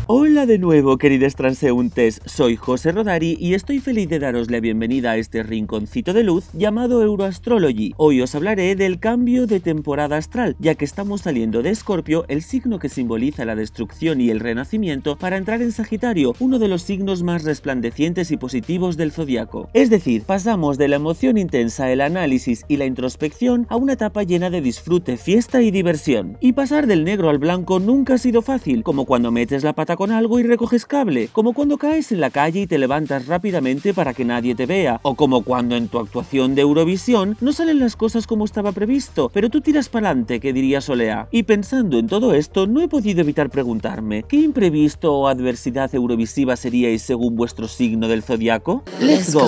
Hola 0.10 0.46
de 0.46 0.58
nuevo, 0.58 0.98
queridos 0.98 1.36
transeúntes. 1.36 2.22
Soy 2.24 2.56
José 2.56 2.94
Rodari 2.94 3.36
y 3.42 3.56
estoy 3.56 3.80
feliz 3.80 4.08
de 4.08 4.20
daros 4.20 4.50
la 4.50 4.62
bienvenida 4.62 5.12
a 5.12 5.18
este 5.18 5.44
rinconcito 5.44 6.14
de 6.14 6.24
luz 6.24 6.46
llamado 6.54 7.04
Euroastrology. 7.04 7.94
Hoy 7.98 8.22
os 8.22 8.34
hablaré 8.34 8.78
del 8.78 9.02
cambio 9.02 9.48
de 9.48 9.60
temporada 9.60 10.16
astral, 10.16 10.56
ya 10.60 10.76
que 10.76 10.86
estamos 10.86 11.24
saliendo 11.24 11.62
de 11.62 11.72
Escorpio, 11.72 12.24
el 12.30 12.42
signo 12.42 12.80
que 12.80 12.88
simboliza 12.88 13.44
la 13.44 13.58
destrucción 13.58 14.22
y 14.22 14.30
el 14.30 14.40
renacimiento, 14.40 15.18
para 15.18 15.36
entrar 15.36 15.62
en 15.62 15.74
Sagitario, 15.74 16.36
uno 16.40 16.58
de 16.58 16.70
los 16.70 16.84
signos 16.84 17.22
más 17.22 17.44
resplandecientes 17.44 18.32
y 18.32 18.38
positivos 18.38 18.96
del 18.96 19.12
zodiaco. 19.12 19.68
Es 19.74 19.90
decir, 19.90 20.24
pasamos 20.24 20.78
de 20.78 20.88
la 20.88 20.96
emoción 20.96 21.38
intensa, 21.38 21.92
el 21.92 22.00
análisis 22.00 22.64
y 22.70 22.78
la 22.78 22.86
introspección 22.86 23.68
a 23.68 23.76
una 23.76 23.94
etapa 23.94 24.24
llena 24.24 24.50
de 24.50 24.62
disfrute, 24.62 25.18
fiesta 25.18 25.62
y 25.62 25.70
diversión. 25.70 26.38
Y 26.40 26.54
pasar 26.54 26.88
del 26.88 27.04
negro 27.04 27.30
al 27.30 27.40
blanco 27.40 27.82
nunca 27.82 28.14
ha 28.14 28.18
sido 28.18 28.42
fácil, 28.42 28.84
como 28.84 29.04
cuando 29.04 29.34
metes 29.34 29.66
la 29.66 29.74
pata 29.74 29.97
con 29.98 30.12
algo 30.12 30.40
y 30.40 30.44
recoges 30.44 30.86
cable, 30.86 31.28
como 31.34 31.54
cuando 31.54 31.80
caes 31.80 32.12
en 32.12 32.20
la 32.20 32.30
calle 32.30 32.62
y 32.62 32.68
te 32.68 32.78
levantas 32.78 33.26
rápidamente 33.26 33.96
para 33.96 34.14
que 34.14 34.26
nadie 34.26 34.54
te 34.54 34.68
vea, 34.68 35.00
o 35.02 35.16
como 35.16 35.42
cuando 35.42 35.76
en 35.76 35.88
tu 35.88 35.98
actuación 35.98 36.54
de 36.54 36.62
Eurovisión 36.62 37.36
no 37.42 37.52
salen 37.52 37.80
las 37.80 37.96
cosas 37.96 38.28
como 38.28 38.46
estaba 38.46 38.74
previsto, 38.74 39.32
pero 39.34 39.50
tú 39.50 39.60
tiras 39.60 39.90
para 39.90 40.10
adelante, 40.10 40.40
que 40.40 40.54
diría 40.54 40.82
Solea. 40.82 41.28
Y 41.32 41.44
pensando 41.44 41.98
en 41.98 42.06
todo 42.06 42.36
esto, 42.36 42.68
no 42.68 42.82
he 42.82 42.88
podido 42.88 43.22
evitar 43.22 43.50
preguntarme, 43.50 44.22
¿qué 44.22 44.36
imprevisto 44.36 45.16
o 45.16 45.28
adversidad 45.28 45.90
eurovisiva 45.96 46.56
seríais 46.58 47.02
según 47.02 47.36
vuestro 47.36 47.68
signo 47.68 48.08
del 48.08 48.22
zodiaco? 48.22 48.84
¡Let's 49.02 49.34
go! 49.34 49.48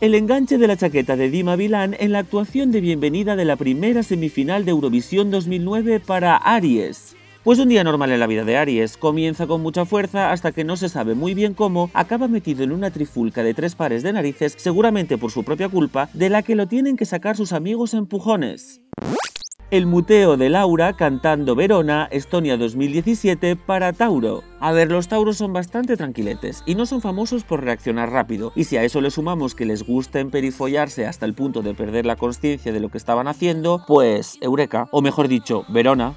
El 0.00 0.14
enganche 0.14 0.56
de 0.56 0.66
la 0.66 0.78
chaqueta 0.78 1.16
de 1.16 1.28
Dima 1.28 1.56
Vilán 1.56 1.94
en 2.00 2.12
la 2.12 2.20
actuación 2.20 2.72
de 2.72 2.80
bienvenida 2.80 3.36
de 3.36 3.44
la 3.44 3.56
primera 3.56 4.02
semifinal 4.02 4.64
de 4.64 4.70
Eurovisión 4.70 5.30
2009 5.30 6.00
para 6.00 6.36
Aries. 6.36 7.19
Pues 7.42 7.58
un 7.58 7.70
día 7.70 7.82
normal 7.84 8.12
en 8.12 8.20
la 8.20 8.26
vida 8.26 8.44
de 8.44 8.58
Aries 8.58 8.98
comienza 8.98 9.46
con 9.46 9.62
mucha 9.62 9.86
fuerza 9.86 10.30
hasta 10.30 10.52
que 10.52 10.62
no 10.62 10.76
se 10.76 10.90
sabe 10.90 11.14
muy 11.14 11.32
bien 11.32 11.54
cómo 11.54 11.90
acaba 11.94 12.28
metido 12.28 12.64
en 12.64 12.70
una 12.70 12.90
trifulca 12.90 13.42
de 13.42 13.54
tres 13.54 13.74
pares 13.74 14.02
de 14.02 14.12
narices, 14.12 14.54
seguramente 14.58 15.16
por 15.16 15.30
su 15.30 15.42
propia 15.42 15.70
culpa, 15.70 16.10
de 16.12 16.28
la 16.28 16.42
que 16.42 16.54
lo 16.54 16.68
tienen 16.68 16.98
que 16.98 17.06
sacar 17.06 17.38
sus 17.38 17.54
amigos 17.54 17.94
empujones. 17.94 18.82
El 19.70 19.86
muteo 19.86 20.36
de 20.36 20.50
Laura 20.50 20.92
cantando 20.92 21.54
Verona, 21.54 22.08
Estonia 22.10 22.58
2017 22.58 23.56
para 23.56 23.94
Tauro. 23.94 24.42
A 24.58 24.72
ver, 24.72 24.90
los 24.90 25.08
tauros 25.08 25.38
son 25.38 25.54
bastante 25.54 25.96
tranquiletes 25.96 26.62
y 26.66 26.74
no 26.74 26.84
son 26.84 27.00
famosos 27.00 27.44
por 27.44 27.64
reaccionar 27.64 28.10
rápido. 28.10 28.52
Y 28.54 28.64
si 28.64 28.76
a 28.76 28.84
eso 28.84 29.00
le 29.00 29.10
sumamos 29.10 29.54
que 29.54 29.64
les 29.64 29.86
gusta 29.86 30.20
emperifollarse 30.20 31.06
hasta 31.06 31.24
el 31.24 31.32
punto 31.32 31.62
de 31.62 31.72
perder 31.72 32.04
la 32.04 32.16
conciencia 32.16 32.70
de 32.70 32.80
lo 32.80 32.90
que 32.90 32.98
estaban 32.98 33.28
haciendo, 33.28 33.82
pues 33.86 34.36
Eureka, 34.42 34.88
o 34.92 35.00
mejor 35.00 35.28
dicho, 35.28 35.64
Verona. 35.68 36.16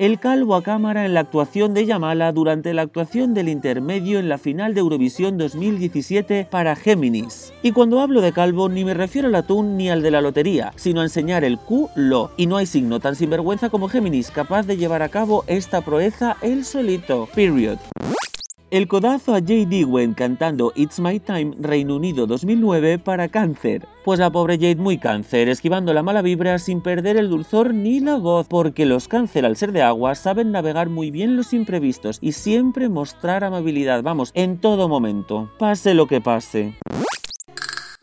El 0.00 0.18
calvo 0.18 0.54
a 0.54 0.62
cámara 0.62 1.04
en 1.04 1.12
la 1.12 1.20
actuación 1.20 1.74
de 1.74 1.84
Yamala 1.84 2.32
durante 2.32 2.72
la 2.72 2.80
actuación 2.80 3.34
del 3.34 3.50
intermedio 3.50 4.18
en 4.18 4.30
la 4.30 4.38
final 4.38 4.72
de 4.72 4.80
Eurovisión 4.80 5.36
2017 5.36 6.48
para 6.50 6.74
Géminis. 6.74 7.52
Y 7.62 7.72
cuando 7.72 8.00
hablo 8.00 8.22
de 8.22 8.32
calvo 8.32 8.70
ni 8.70 8.82
me 8.82 8.94
refiero 8.94 9.28
al 9.28 9.34
atún 9.34 9.76
ni 9.76 9.90
al 9.90 10.00
de 10.00 10.10
la 10.10 10.22
lotería, 10.22 10.72
sino 10.76 11.02
a 11.02 11.04
enseñar 11.04 11.44
el 11.44 11.58
Q-Lo. 11.58 12.30
Y 12.38 12.46
no 12.46 12.56
hay 12.56 12.64
signo 12.64 12.98
tan 12.98 13.14
sinvergüenza 13.14 13.68
como 13.68 13.90
Géminis 13.90 14.30
capaz 14.30 14.62
de 14.62 14.78
llevar 14.78 15.02
a 15.02 15.10
cabo 15.10 15.44
esta 15.48 15.82
proeza 15.82 16.38
él 16.40 16.64
solito. 16.64 17.28
Period. 17.34 17.76
El 18.70 18.86
codazo 18.86 19.34
a 19.34 19.40
Jade 19.40 19.80
Ewen 19.80 20.14
cantando 20.14 20.72
It's 20.76 21.00
My 21.00 21.18
Time 21.18 21.56
Reino 21.58 21.96
Unido 21.96 22.28
2009 22.28 23.00
para 23.00 23.26
Cáncer. 23.26 23.88
Pues 24.04 24.20
la 24.20 24.30
pobre 24.30 24.58
Jade 24.58 24.76
muy 24.76 24.96
cáncer, 24.96 25.48
esquivando 25.48 25.92
la 25.92 26.04
mala 26.04 26.22
vibra 26.22 26.56
sin 26.60 26.80
perder 26.80 27.16
el 27.16 27.30
dulzor 27.30 27.74
ni 27.74 27.98
la 27.98 28.16
voz, 28.16 28.46
porque 28.46 28.86
los 28.86 29.08
cáncer 29.08 29.44
al 29.44 29.56
ser 29.56 29.72
de 29.72 29.82
agua 29.82 30.14
saben 30.14 30.52
navegar 30.52 30.88
muy 30.88 31.10
bien 31.10 31.36
los 31.36 31.52
imprevistos 31.52 32.18
y 32.20 32.30
siempre 32.30 32.88
mostrar 32.88 33.42
amabilidad, 33.42 34.04
vamos, 34.04 34.30
en 34.34 34.58
todo 34.58 34.88
momento, 34.88 35.50
pase 35.58 35.92
lo 35.94 36.06
que 36.06 36.20
pase. 36.20 36.76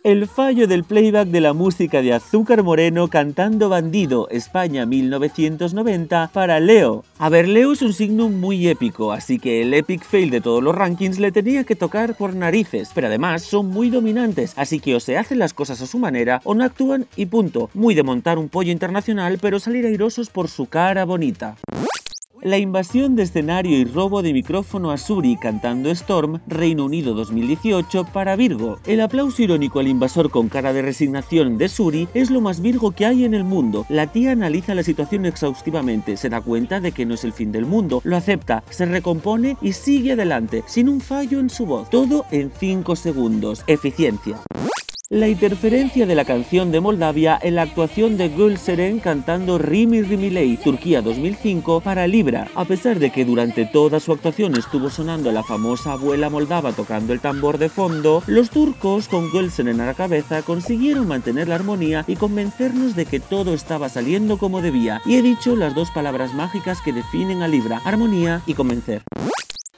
El 0.07 0.25
fallo 0.25 0.69
del 0.69 0.85
playback 0.85 1.27
de 1.27 1.41
la 1.41 1.51
música 1.51 2.01
de 2.01 2.13
Azúcar 2.13 2.63
Moreno 2.63 3.09
cantando 3.09 3.67
Bandido, 3.67 4.29
España 4.29 4.85
1990, 4.85 6.29
para 6.31 6.61
Leo. 6.61 7.03
A 7.17 7.27
ver, 7.27 7.45
Leo 7.45 7.73
es 7.73 7.81
un 7.81 7.91
signo 7.91 8.29
muy 8.29 8.69
épico, 8.69 9.11
así 9.11 9.37
que 9.37 9.63
el 9.63 9.73
epic 9.73 10.05
fail 10.05 10.29
de 10.29 10.39
todos 10.39 10.63
los 10.63 10.73
rankings 10.73 11.19
le 11.19 11.33
tenía 11.33 11.65
que 11.65 11.75
tocar 11.75 12.15
por 12.15 12.35
narices, 12.35 12.91
pero 12.95 13.07
además 13.07 13.43
son 13.43 13.65
muy 13.65 13.89
dominantes, 13.89 14.53
así 14.55 14.79
que 14.79 14.95
o 14.95 15.01
se 15.01 15.17
hacen 15.17 15.39
las 15.39 15.53
cosas 15.53 15.81
a 15.81 15.87
su 15.87 15.99
manera 15.99 16.39
o 16.45 16.55
no 16.55 16.63
actúan 16.63 17.05
y 17.17 17.25
punto. 17.25 17.69
Muy 17.73 17.93
de 17.93 18.03
montar 18.03 18.37
un 18.37 18.47
pollo 18.47 18.71
internacional, 18.71 19.39
pero 19.41 19.59
salir 19.59 19.85
airosos 19.85 20.29
por 20.29 20.47
su 20.47 20.67
cara 20.67 21.03
bonita. 21.03 21.57
La 22.43 22.59
invasión 22.59 23.15
de 23.15 23.23
escenario 23.23 23.77
y 23.77 23.85
robo 23.85 24.21
de 24.21 24.31
micrófono 24.31 24.91
a 24.91 24.97
Suri 24.97 25.37
cantando 25.37 25.89
Storm, 25.89 26.39
Reino 26.45 26.85
Unido 26.85 27.15
2018 27.15 28.05
para 28.13 28.35
Virgo. 28.35 28.79
El 28.85 29.01
aplauso 29.01 29.41
irónico 29.41 29.79
al 29.79 29.87
invasor 29.87 30.29
con 30.29 30.47
cara 30.47 30.71
de 30.71 30.83
resignación 30.83 31.57
de 31.57 31.67
Suri 31.67 32.07
es 32.13 32.29
lo 32.29 32.39
más 32.39 32.61
Virgo 32.61 32.91
que 32.91 33.05
hay 33.05 33.25
en 33.25 33.33
el 33.33 33.43
mundo. 33.43 33.85
La 33.89 34.07
tía 34.07 34.31
analiza 34.31 34.75
la 34.75 34.83
situación 34.83 35.25
exhaustivamente, 35.25 36.15
se 36.15 36.29
da 36.29 36.41
cuenta 36.41 36.79
de 36.79 36.91
que 36.91 37.05
no 37.05 37.15
es 37.15 37.23
el 37.23 37.33
fin 37.33 37.51
del 37.51 37.65
mundo, 37.65 38.01
lo 38.03 38.15
acepta, 38.15 38.63
se 38.69 38.85
recompone 38.85 39.57
y 39.61 39.73
sigue 39.73 40.11
adelante, 40.11 40.63
sin 40.67 40.89
un 40.89 41.01
fallo 41.01 41.39
en 41.39 41.49
su 41.49 41.65
voz. 41.65 41.89
Todo 41.89 42.25
en 42.31 42.51
5 42.51 42.95
segundos. 42.95 43.63
Eficiencia. 43.67 44.37
La 45.09 45.29
interferencia 45.29 46.05
de 46.05 46.15
la 46.15 46.25
canción 46.25 46.69
de 46.69 46.81
Moldavia 46.81 47.39
en 47.41 47.55
la 47.55 47.61
actuación 47.61 48.17
de 48.17 48.27
Gülseren 48.27 48.99
cantando 48.99 49.57
Rimi 49.57 50.01
Rimiley, 50.01 50.57
Turquía 50.57 51.01
2005 51.01 51.79
para 51.79 52.07
Libra, 52.07 52.49
a 52.55 52.65
pesar 52.65 52.99
de 52.99 53.09
que 53.09 53.23
durante 53.23 53.65
toda 53.65 54.01
su 54.01 54.11
actuación 54.11 54.57
estuvo 54.57 54.89
sonando 54.89 55.31
la 55.31 55.43
famosa 55.43 55.93
abuela 55.93 56.29
moldava 56.29 56.73
tocando 56.73 57.13
el 57.13 57.21
tambor 57.21 57.57
de 57.57 57.69
fondo, 57.69 58.21
los 58.27 58.49
turcos 58.49 59.07
con 59.07 59.31
Gülseren 59.31 59.79
a 59.79 59.85
la 59.85 59.93
cabeza 59.93 60.41
consiguieron 60.41 61.07
mantener 61.07 61.47
la 61.47 61.55
armonía 61.55 62.03
y 62.05 62.17
convencernos 62.17 62.93
de 62.97 63.05
que 63.05 63.21
todo 63.21 63.53
estaba 63.53 63.87
saliendo 63.87 64.37
como 64.37 64.61
debía. 64.61 65.01
Y 65.05 65.15
he 65.15 65.21
dicho 65.21 65.55
las 65.55 65.73
dos 65.73 65.89
palabras 65.91 66.33
mágicas 66.33 66.81
que 66.81 66.91
definen 66.91 67.43
a 67.43 67.47
Libra, 67.47 67.81
armonía 67.85 68.41
y 68.45 68.55
convencer. 68.55 69.03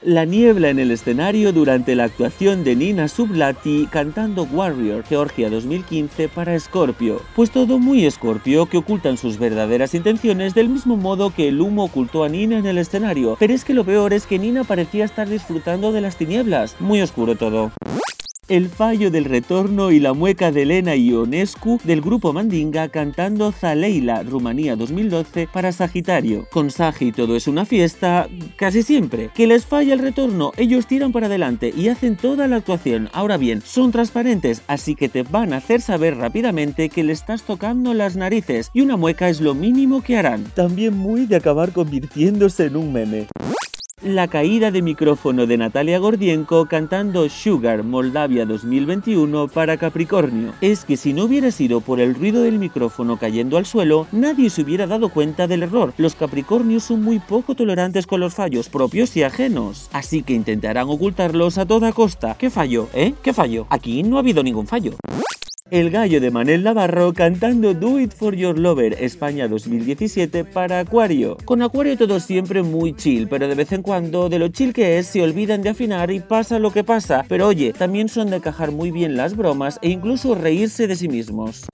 La 0.01 0.23
niebla 0.23 0.69
en 0.69 0.79
el 0.79 0.91
escenario 0.91 1.51
durante 1.51 1.93
la 1.93 2.05
actuación 2.05 2.63
de 2.63 2.73
Nina 2.73 3.09
Sublati 3.09 3.85
cantando 3.91 4.43
Warrior, 4.43 5.03
Georgia 5.03 5.49
2015 5.49 6.29
para 6.29 6.57
Scorpio. 6.57 7.21
Pues 7.35 7.51
todo 7.51 7.79
muy 7.79 8.09
Scorpio 8.09 8.65
que 8.67 8.77
ocultan 8.77 9.17
sus 9.17 9.37
verdaderas 9.37 9.93
intenciones 9.93 10.55
del 10.55 10.69
mismo 10.69 10.95
modo 10.95 11.31
que 11.31 11.49
el 11.49 11.59
humo 11.59 11.83
ocultó 11.83 12.23
a 12.23 12.29
Nina 12.29 12.57
en 12.57 12.65
el 12.65 12.77
escenario. 12.77 13.35
Pero 13.37 13.53
es 13.53 13.65
que 13.65 13.73
lo 13.73 13.83
peor 13.83 14.13
es 14.13 14.25
que 14.25 14.39
Nina 14.39 14.63
parecía 14.63 15.03
estar 15.03 15.27
disfrutando 15.27 15.91
de 15.91 15.99
las 15.99 16.15
tinieblas. 16.15 16.77
Muy 16.79 17.01
oscuro 17.01 17.35
todo. 17.35 17.73
El 18.49 18.67
fallo 18.67 19.11
del 19.11 19.25
retorno 19.25 19.91
y 19.91 19.99
la 19.99 20.13
mueca 20.13 20.51
de 20.51 20.63
Elena 20.63 20.95
Ionescu 20.95 21.79
del 21.83 22.01
grupo 22.01 22.33
Mandinga 22.33 22.89
cantando 22.89 23.51
Zaleila, 23.51 24.23
Rumanía 24.23 24.75
2012 24.75 25.47
para 25.53 25.71
Sagitario. 25.71 26.47
Con 26.51 26.71
Sagi 26.71 27.11
todo 27.11 27.35
es 27.35 27.47
una 27.47 27.65
fiesta, 27.65 28.27
casi 28.55 28.81
siempre. 28.81 29.29
Que 29.35 29.45
les 29.45 29.67
falla 29.67 29.93
el 29.93 29.99
retorno, 29.99 30.51
ellos 30.57 30.87
tiran 30.87 31.11
para 31.11 31.27
adelante 31.27 31.71
y 31.77 31.89
hacen 31.89 32.17
toda 32.17 32.47
la 32.47 32.55
actuación. 32.55 33.11
Ahora 33.13 33.37
bien, 33.37 33.61
son 33.61 33.91
transparentes, 33.91 34.63
así 34.65 34.95
que 34.95 35.09
te 35.09 35.21
van 35.21 35.53
a 35.53 35.57
hacer 35.57 35.79
saber 35.79 36.17
rápidamente 36.17 36.89
que 36.89 37.03
le 37.03 37.13
estás 37.13 37.43
tocando 37.43 37.93
las 37.93 38.15
narices 38.15 38.71
y 38.73 38.81
una 38.81 38.97
mueca 38.97 39.29
es 39.29 39.41
lo 39.41 39.53
mínimo 39.53 40.01
que 40.01 40.17
harán. 40.17 40.45
También 40.55 40.97
muy 40.97 41.27
de 41.27 41.35
acabar 41.35 41.71
convirtiéndose 41.71 42.65
en 42.65 42.77
un 42.77 42.93
meme. 42.93 43.27
La 44.01 44.29
caída 44.29 44.71
de 44.71 44.81
micrófono 44.81 45.45
de 45.45 45.57
Natalia 45.57 45.99
Gordienko 45.99 46.67
cantando 46.67 47.27
Sugar 47.27 47.83
Moldavia 47.83 48.45
2021 48.45 49.49
para 49.49 49.75
Capricornio. 49.75 50.53
Es 50.61 50.85
que 50.85 50.95
si 50.95 51.11
no 51.11 51.25
hubiera 51.25 51.51
sido 51.51 51.81
por 51.81 51.99
el 51.99 52.15
ruido 52.15 52.41
del 52.41 52.59
micrófono 52.59 53.17
cayendo 53.17 53.57
al 53.57 53.65
suelo, 53.65 54.07
nadie 54.13 54.49
se 54.49 54.61
hubiera 54.61 54.87
dado 54.87 55.09
cuenta 55.09 55.47
del 55.47 55.63
error. 55.63 55.93
Los 55.97 56.15
Capricornios 56.15 56.83
son 56.83 57.03
muy 57.03 57.19
poco 57.19 57.55
tolerantes 57.55 58.07
con 58.07 58.21
los 58.21 58.33
fallos 58.33 58.69
propios 58.69 59.17
y 59.17 59.23
ajenos, 59.23 59.89
así 59.91 60.23
que 60.23 60.31
intentarán 60.31 60.87
ocultarlos 60.87 61.57
a 61.57 61.65
toda 61.65 61.91
costa. 61.91 62.37
¿Qué 62.39 62.49
fallo? 62.49 62.87
¿Eh? 62.93 63.15
¿Qué 63.21 63.33
fallo? 63.33 63.67
Aquí 63.69 64.03
no 64.03 64.15
ha 64.15 64.21
habido 64.21 64.43
ningún 64.43 64.65
fallo. 64.65 64.93
El 65.71 65.91
gallo 65.91 66.19
de 66.19 66.31
Manel 66.31 66.63
Navarro 66.63 67.13
cantando 67.13 67.75
Do 67.75 67.99
It 67.99 68.11
For 68.11 68.35
Your 68.35 68.57
Lover 68.57 68.95
España 69.03 69.47
2017 69.47 70.43
para 70.43 70.79
Acuario. 70.79 71.37
Con 71.45 71.61
Acuario 71.61 71.95
todo 71.95 72.19
siempre 72.19 72.63
muy 72.63 72.95
chill, 72.95 73.27
pero 73.27 73.47
de 73.47 73.53
vez 73.53 73.71
en 73.71 73.83
cuando 73.83 74.29
de 74.29 74.39
lo 74.39 74.47
chill 74.47 74.73
que 74.73 74.97
es 74.97 75.05
se 75.05 75.21
olvidan 75.21 75.61
de 75.61 75.69
afinar 75.69 76.09
y 76.09 76.21
pasa 76.21 76.57
lo 76.57 76.71
que 76.71 76.83
pasa. 76.83 77.23
Pero 77.29 77.45
oye, 77.45 77.71
también 77.71 78.09
son 78.09 78.31
de 78.31 78.41
cajar 78.41 78.71
muy 78.71 78.89
bien 78.89 79.15
las 79.15 79.37
bromas 79.37 79.77
e 79.83 79.89
incluso 79.89 80.33
reírse 80.33 80.87
de 80.87 80.95
sí 80.95 81.07
mismos. 81.07 81.67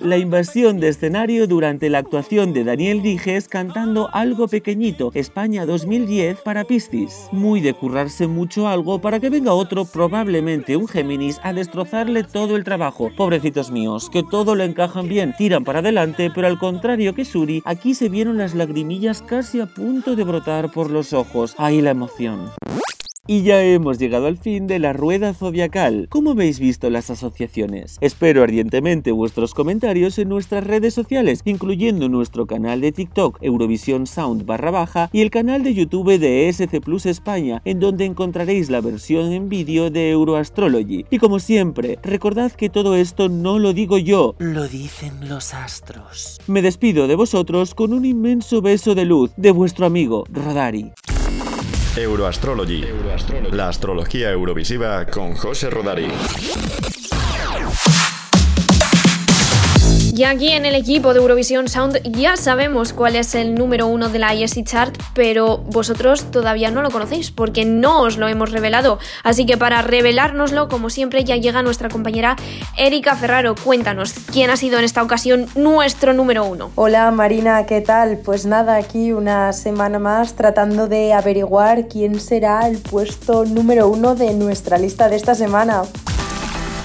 La 0.00 0.18
invasión 0.18 0.78
de 0.78 0.88
escenario 0.88 1.46
durante 1.46 1.88
la 1.88 1.98
actuación 1.98 2.52
de 2.52 2.64
Daniel 2.64 3.00
Dijes 3.00 3.48
cantando 3.48 4.10
Algo 4.12 4.46
Pequeñito, 4.46 5.10
España 5.14 5.64
2010 5.64 6.42
para 6.42 6.64
Piscis. 6.64 7.28
Muy 7.32 7.62
de 7.62 7.72
currarse 7.72 8.26
mucho 8.26 8.68
algo 8.68 9.00
para 9.00 9.20
que 9.20 9.30
venga 9.30 9.54
otro, 9.54 9.86
probablemente 9.86 10.76
un 10.76 10.86
Géminis, 10.86 11.40
a 11.42 11.54
destrozarle 11.54 12.24
todo 12.24 12.56
el 12.56 12.64
trabajo. 12.64 13.10
Pobrecitos 13.16 13.70
míos, 13.70 14.10
que 14.10 14.22
todo 14.22 14.54
lo 14.54 14.64
encajan 14.64 15.08
bien, 15.08 15.34
tiran 15.36 15.64
para 15.64 15.78
adelante, 15.78 16.30
pero 16.34 16.46
al 16.46 16.58
contrario 16.58 17.14
que 17.14 17.24
Suri, 17.24 17.62
aquí 17.64 17.94
se 17.94 18.10
vieron 18.10 18.36
las 18.36 18.54
lagrimillas 18.54 19.22
casi 19.22 19.60
a 19.60 19.66
punto 19.66 20.14
de 20.14 20.24
brotar 20.24 20.70
por 20.72 20.90
los 20.90 21.14
ojos. 21.14 21.54
¡Ay, 21.56 21.80
la 21.80 21.90
emoción! 21.90 22.50
Y 23.28 23.42
ya 23.42 23.60
hemos 23.60 23.98
llegado 23.98 24.26
al 24.28 24.36
fin 24.36 24.68
de 24.68 24.78
la 24.78 24.92
rueda 24.92 25.34
zodiacal. 25.34 26.06
¿Cómo 26.10 26.30
habéis 26.30 26.60
visto 26.60 26.90
las 26.90 27.10
asociaciones? 27.10 27.98
Espero 28.00 28.44
ardientemente 28.44 29.10
vuestros 29.10 29.52
comentarios 29.52 30.18
en 30.20 30.28
nuestras 30.28 30.64
redes 30.64 30.94
sociales, 30.94 31.40
incluyendo 31.44 32.08
nuestro 32.08 32.46
canal 32.46 32.80
de 32.80 32.92
TikTok 32.92 33.38
Eurovisión 33.40 34.06
Sound 34.06 34.46
barra 34.46 34.70
baja 34.70 35.10
y 35.12 35.22
el 35.22 35.30
canal 35.30 35.64
de 35.64 35.74
YouTube 35.74 36.18
de 36.20 36.48
SC 36.48 36.80
Plus 36.80 37.04
España, 37.04 37.62
en 37.64 37.80
donde 37.80 38.04
encontraréis 38.04 38.70
la 38.70 38.80
versión 38.80 39.32
en 39.32 39.48
vídeo 39.48 39.90
de 39.90 40.10
Euroastrology. 40.10 41.06
Y 41.10 41.18
como 41.18 41.40
siempre, 41.40 41.98
recordad 42.02 42.52
que 42.52 42.68
todo 42.68 42.94
esto 42.94 43.28
no 43.28 43.58
lo 43.58 43.72
digo 43.72 43.98
yo, 43.98 44.36
Lo 44.38 44.68
dicen 44.68 45.28
los 45.28 45.52
astros. 45.52 46.40
me 46.46 46.62
despido 46.62 47.08
de 47.08 47.16
vosotros 47.16 47.74
con 47.74 47.92
un 47.92 48.04
inmenso 48.04 48.62
beso 48.62 48.94
de 48.94 49.04
luz 49.04 49.32
de 49.36 49.50
vuestro 49.50 49.84
amigo 49.84 50.24
Rodari. 50.30 50.92
Euroastrology. 51.96 52.84
La 53.52 53.68
astrología 53.68 54.30
eurovisiva 54.30 55.06
con 55.06 55.34
José 55.34 55.70
Rodari. 55.70 56.08
Y 60.12 60.24
aquí 60.24 60.48
en 60.48 60.64
el 60.64 60.74
equipo 60.74 61.12
de 61.12 61.20
Eurovisión 61.20 61.68
Sound 61.68 62.00
ya 62.04 62.36
sabemos 62.36 62.92
cuál 62.92 63.16
es 63.16 63.34
el 63.34 63.54
número 63.54 63.86
uno 63.86 64.08
de 64.08 64.18
la 64.18 64.34
ESI 64.34 64.64
Chart, 64.64 64.96
pero 65.14 65.58
vosotros 65.58 66.30
todavía 66.30 66.70
no 66.70 66.82
lo 66.82 66.90
conocéis 66.90 67.30
porque 67.30 67.64
no 67.64 68.00
os 68.02 68.16
lo 68.16 68.28
hemos 68.28 68.50
revelado. 68.50 68.98
Así 69.24 69.44
que 69.44 69.56
para 69.56 69.82
revelárnoslo, 69.82 70.68
como 70.68 70.90
siempre, 70.90 71.24
ya 71.24 71.36
llega 71.36 71.62
nuestra 71.62 71.88
compañera 71.88 72.36
Erika 72.76 73.16
Ferraro. 73.16 73.54
Cuéntanos, 73.54 74.14
¿quién 74.32 74.50
ha 74.50 74.56
sido 74.56 74.78
en 74.78 74.84
esta 74.84 75.02
ocasión 75.02 75.46
nuestro 75.54 76.14
número 76.14 76.44
uno? 76.44 76.70
Hola 76.76 77.10
Marina, 77.10 77.66
¿qué 77.66 77.80
tal? 77.80 78.18
Pues 78.18 78.46
nada, 78.46 78.76
aquí 78.76 79.12
una 79.12 79.52
semana 79.52 79.98
más 79.98 80.34
tratando 80.34 80.88
de 80.88 81.12
averiguar 81.12 81.88
quién 81.88 82.20
será 82.20 82.66
el 82.68 82.78
puesto 82.78 83.44
número 83.44 83.88
uno 83.88 84.14
de 84.14 84.32
nuestra 84.32 84.78
lista 84.78 85.08
de 85.08 85.16
esta 85.16 85.34
semana. 85.34 85.82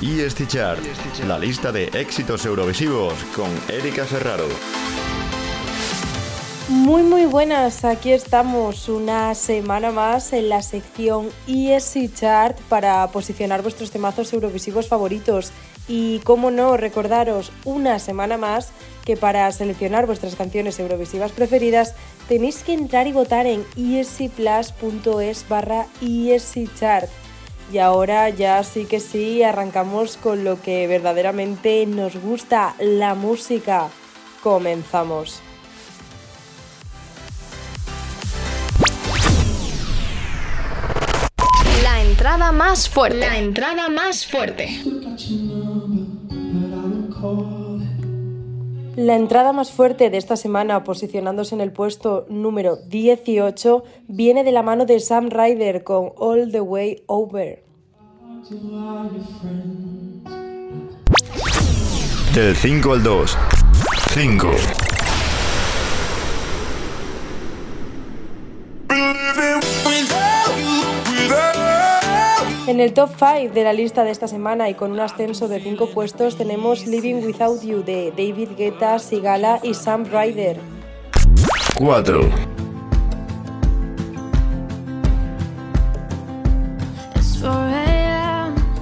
EST 0.02 0.48
Chart. 0.48 0.82
La 1.28 1.38
lista 1.38 1.72
de 1.72 1.84
éxitos 1.94 2.44
eurovisivos 2.48 3.14
con 3.36 3.50
Erika 3.70 4.04
Ferraro. 4.06 4.48
Muy 6.70 7.04
muy 7.04 7.26
buenas, 7.26 7.86
aquí 7.86 8.12
estamos 8.12 8.90
una 8.90 9.36
semana 9.36 9.92
más 9.92 10.34
en 10.34 10.50
la 10.50 10.64
sección 10.64 11.30
ESC 11.48 12.12
Chart 12.16 12.58
para 12.68 13.06
posicionar 13.12 13.62
vuestros 13.62 13.92
temazos 13.92 14.34
eurovisivos 14.34 14.88
favoritos 14.88 15.52
y 15.88 16.20
como 16.20 16.50
no 16.50 16.78
recordaros 16.78 17.52
una 17.66 18.00
semana 18.00 18.38
más 18.38 18.72
que 19.06 19.18
para 19.18 19.52
seleccionar 19.52 20.08
vuestras 20.08 20.36
canciones 20.36 20.80
eurovisivas 20.80 21.32
preferidas 21.32 21.94
tenéis 22.28 22.64
que 22.64 22.74
entrar 22.74 23.06
y 23.06 23.12
votar 23.12 23.46
en 23.46 23.64
escplus.es 23.78 25.46
barra 25.48 25.86
Chart. 26.80 27.10
Y 27.72 27.78
ahora 27.78 28.28
ya 28.30 28.64
sí 28.64 28.86
que 28.86 29.00
sí, 29.00 29.44
arrancamos 29.44 30.18
con 30.18 30.44
lo 30.44 30.62
que 30.62 30.88
verdaderamente 30.88 31.86
nos 31.86 32.18
gusta, 32.18 32.76
la 32.80 33.16
música. 33.16 33.88
Comenzamos. 34.44 35.40
La 41.82 42.02
entrada 42.02 42.52
más 42.52 42.90
fuerte. 42.90 43.20
La 43.20 43.38
entrada 43.38 43.88
más 43.88 44.26
fuerte. 44.26 44.82
La 48.96 49.16
entrada 49.16 49.54
más 49.54 49.72
fuerte 49.72 50.10
de 50.10 50.18
esta 50.18 50.36
semana, 50.36 50.84
posicionándose 50.84 51.56
en 51.56 51.62
el 51.62 51.72
puesto 51.72 52.26
número 52.30 52.76
18, 52.76 53.84
viene 54.08 54.44
de 54.44 54.52
la 54.52 54.64
mano 54.64 54.86
de 54.86 55.00
Sam 55.00 55.30
Ryder 55.30 55.84
con 55.84 56.12
All 56.18 56.52
the 56.52 56.62
Way 56.62 57.04
Over. 57.08 57.64
Del 62.36 62.56
5 62.56 62.94
al 62.94 63.04
2. 63.04 63.38
5. 64.14 64.48
En 72.68 72.80
el 72.80 72.94
top 72.94 73.10
5 73.18 73.54
de 73.54 73.64
la 73.64 73.74
lista 73.74 74.04
de 74.04 74.12
esta 74.12 74.28
semana 74.28 74.70
y 74.70 74.76
con 74.76 74.92
un 74.92 75.00
ascenso 75.00 75.48
de 75.48 75.60
5 75.60 75.88
puestos 75.88 76.38
tenemos 76.38 76.86
Living 76.86 77.16
Without 77.16 77.62
You 77.64 77.84
de 77.84 78.12
David 78.12 78.50
Guetta, 78.56 79.00
Sigala 79.00 79.60
y 79.64 79.74
Sam 79.74 80.06
Ryder. 80.06 80.58
4. 81.76 82.22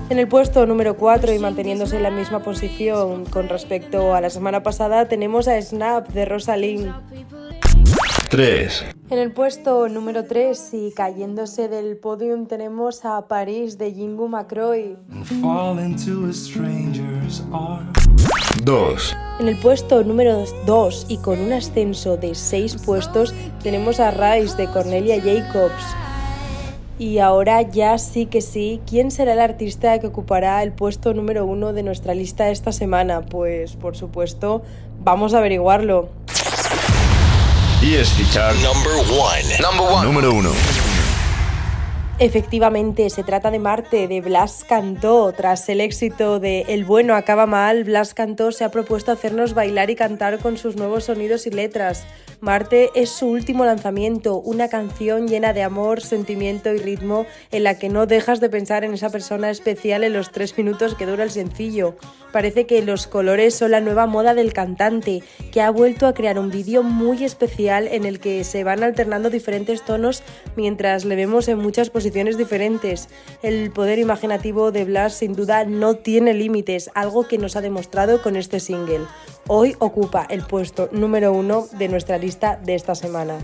En 0.09 0.17
el 0.17 0.27
puesto 0.27 0.65
número 0.65 0.97
4 0.97 1.33
y 1.33 1.39
manteniéndose 1.39 1.97
en 1.97 2.03
la 2.03 2.11
misma 2.11 2.39
posición 2.39 3.25
con 3.25 3.47
respecto 3.47 4.13
a 4.13 4.19
la 4.19 4.29
semana 4.29 4.61
pasada 4.61 5.07
tenemos 5.07 5.47
a 5.47 5.61
Snap 5.61 6.09
de 6.09 6.25
Rosalind. 6.25 6.91
3. 8.29 8.85
En 9.09 9.17
el 9.17 9.31
puesto 9.31 9.89
número 9.89 10.25
3 10.25 10.73
y 10.73 10.91
cayéndose 10.91 11.67
del 11.67 11.97
podium 11.97 12.45
tenemos 12.45 13.03
a 13.03 13.27
París 13.27 13.79
de 13.79 13.91
Jingu 13.91 14.27
McCroy. 14.27 14.97
2. 18.63 19.17
En 19.39 19.47
el 19.47 19.57
puesto 19.57 20.03
número 20.03 20.45
2 20.67 21.07
y 21.09 21.17
con 21.17 21.39
un 21.39 21.53
ascenso 21.53 22.17
de 22.17 22.35
6 22.35 22.77
puestos 22.85 23.33
tenemos 23.63 23.99
a 23.99 24.11
Rise 24.11 24.55
de 24.57 24.67
Cornelia 24.67 25.19
Jacobs. 25.19 25.83
Y 26.99 27.17
ahora 27.17 27.63
ya 27.63 27.97
sí 27.97 28.27
que 28.27 28.41
sí, 28.41 28.79
¿quién 28.85 29.09
será 29.09 29.33
el 29.33 29.39
artista 29.39 29.97
que 29.99 30.05
ocupará 30.05 30.61
el 30.61 30.71
puesto 30.71 31.15
número 31.15 31.47
1 31.47 31.73
de 31.73 31.81
nuestra 31.81 32.13
lista 32.13 32.51
esta 32.51 32.73
semana? 32.73 33.21
Pues 33.21 33.75
por 33.75 33.95
supuesto, 33.95 34.61
vamos 35.01 35.33
a 35.33 35.39
averiguarlo. 35.39 36.09
EST 37.81 38.29
Chart. 38.29 38.57
Number 38.57 38.97
1. 38.97 40.03
Número 40.03 40.33
1. 40.33 40.88
Efectivamente, 42.21 43.09
se 43.09 43.23
trata 43.23 43.49
de 43.49 43.59
Marte, 43.59 44.09
de 44.09 44.19
Blas 44.19 44.65
Cantó. 44.67 45.31
Tras 45.31 45.69
el 45.69 45.79
éxito 45.79 46.41
de 46.41 46.65
El 46.67 46.83
bueno 46.83 47.15
acaba 47.15 47.45
mal, 47.45 47.85
Blas 47.85 48.13
Cantó 48.13 48.51
se 48.51 48.65
ha 48.65 48.71
propuesto 48.71 49.13
hacernos 49.13 49.53
bailar 49.53 49.89
y 49.89 49.95
cantar 49.95 50.39
con 50.39 50.57
sus 50.57 50.75
nuevos 50.75 51.05
sonidos 51.05 51.47
y 51.47 51.51
letras. 51.51 52.05
Marte 52.41 52.89
es 52.93 53.09
su 53.09 53.27
último 53.27 53.63
lanzamiento, 53.63 54.35
una 54.37 54.67
canción 54.67 55.29
llena 55.29 55.53
de 55.53 55.63
amor, 55.63 56.01
sentimiento 56.01 56.73
y 56.73 56.79
ritmo 56.79 57.25
en 57.51 57.63
la 57.63 57.79
que 57.79 57.87
no 57.87 58.05
dejas 58.05 58.41
de 58.41 58.49
pensar 58.49 58.83
en 58.83 58.93
esa 58.93 59.09
persona 59.09 59.49
especial 59.49 60.03
en 60.03 60.11
los 60.11 60.31
tres 60.31 60.57
minutos 60.57 60.95
que 60.95 61.05
dura 61.05 61.23
el 61.23 61.31
sencillo. 61.31 61.95
Parece 62.33 62.65
que 62.65 62.81
los 62.81 63.07
colores 63.07 63.55
son 63.55 63.71
la 63.71 63.79
nueva 63.79 64.07
moda 64.07 64.33
del 64.33 64.53
cantante, 64.53 65.23
que 65.51 65.61
ha 65.61 65.71
vuelto 65.71 66.05
a 66.05 66.13
crear 66.13 66.37
un 66.37 66.51
vídeo 66.51 66.83
muy 66.83 67.23
especial 67.23 67.87
en 67.87 68.05
el 68.05 68.19
que 68.19 68.43
se 68.43 68.63
van 68.65 68.83
alternando 68.83 69.29
diferentes 69.29 69.83
tonos 69.83 70.21
mientras 70.55 71.05
le 71.05 71.15
vemos 71.15 71.47
en 71.47 71.57
muchas 71.57 71.89
posiciones 71.89 72.08
diferentes. 72.37 73.09
El 73.43 73.71
poder 73.71 73.99
imaginativo 73.99 74.71
de 74.71 74.85
Blas 74.85 75.13
sin 75.13 75.35
duda 75.35 75.65
no 75.65 75.95
tiene 75.95 76.33
límites, 76.33 76.89
algo 76.95 77.27
que 77.27 77.37
nos 77.37 77.55
ha 77.55 77.61
demostrado 77.61 78.21
con 78.21 78.35
este 78.35 78.59
single. 78.59 79.01
Hoy 79.47 79.75
ocupa 79.79 80.25
el 80.29 80.43
puesto 80.43 80.89
número 80.91 81.31
uno 81.31 81.67
de 81.77 81.87
nuestra 81.87 82.17
lista 82.17 82.59
de 82.63 82.75
esta 82.75 82.95
semana. 82.95 83.37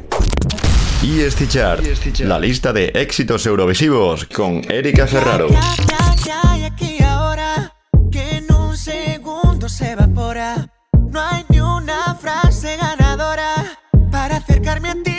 Y 1.01 1.19
Chart, 1.47 1.83
la 2.19 2.39
lista 2.39 2.73
de 2.73 2.87
éxitos 2.95 3.45
eurovisivos 3.45 4.25
con 4.25 4.61
Erika 4.71 5.05
Ferraro. 5.05 5.49
Ya, 5.49 6.15
ya, 6.25 6.57
y 6.57 6.63
aquí 6.63 6.97
y 6.99 7.03
ahora, 7.03 7.73
que 8.11 8.37
en 8.37 8.51
un 8.51 8.75
segundo 8.75 9.69
se 9.69 9.91
evapora. 9.91 10.67
No 11.11 11.21
hay 11.21 11.45
ni 11.49 11.59
una 11.59 12.15
frase 12.15 12.77
ganadora 12.77 13.77
para 14.11 14.37
acercarme 14.37 14.89
a 14.89 14.93
ti. 14.93 15.11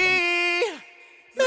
Me 1.36 1.44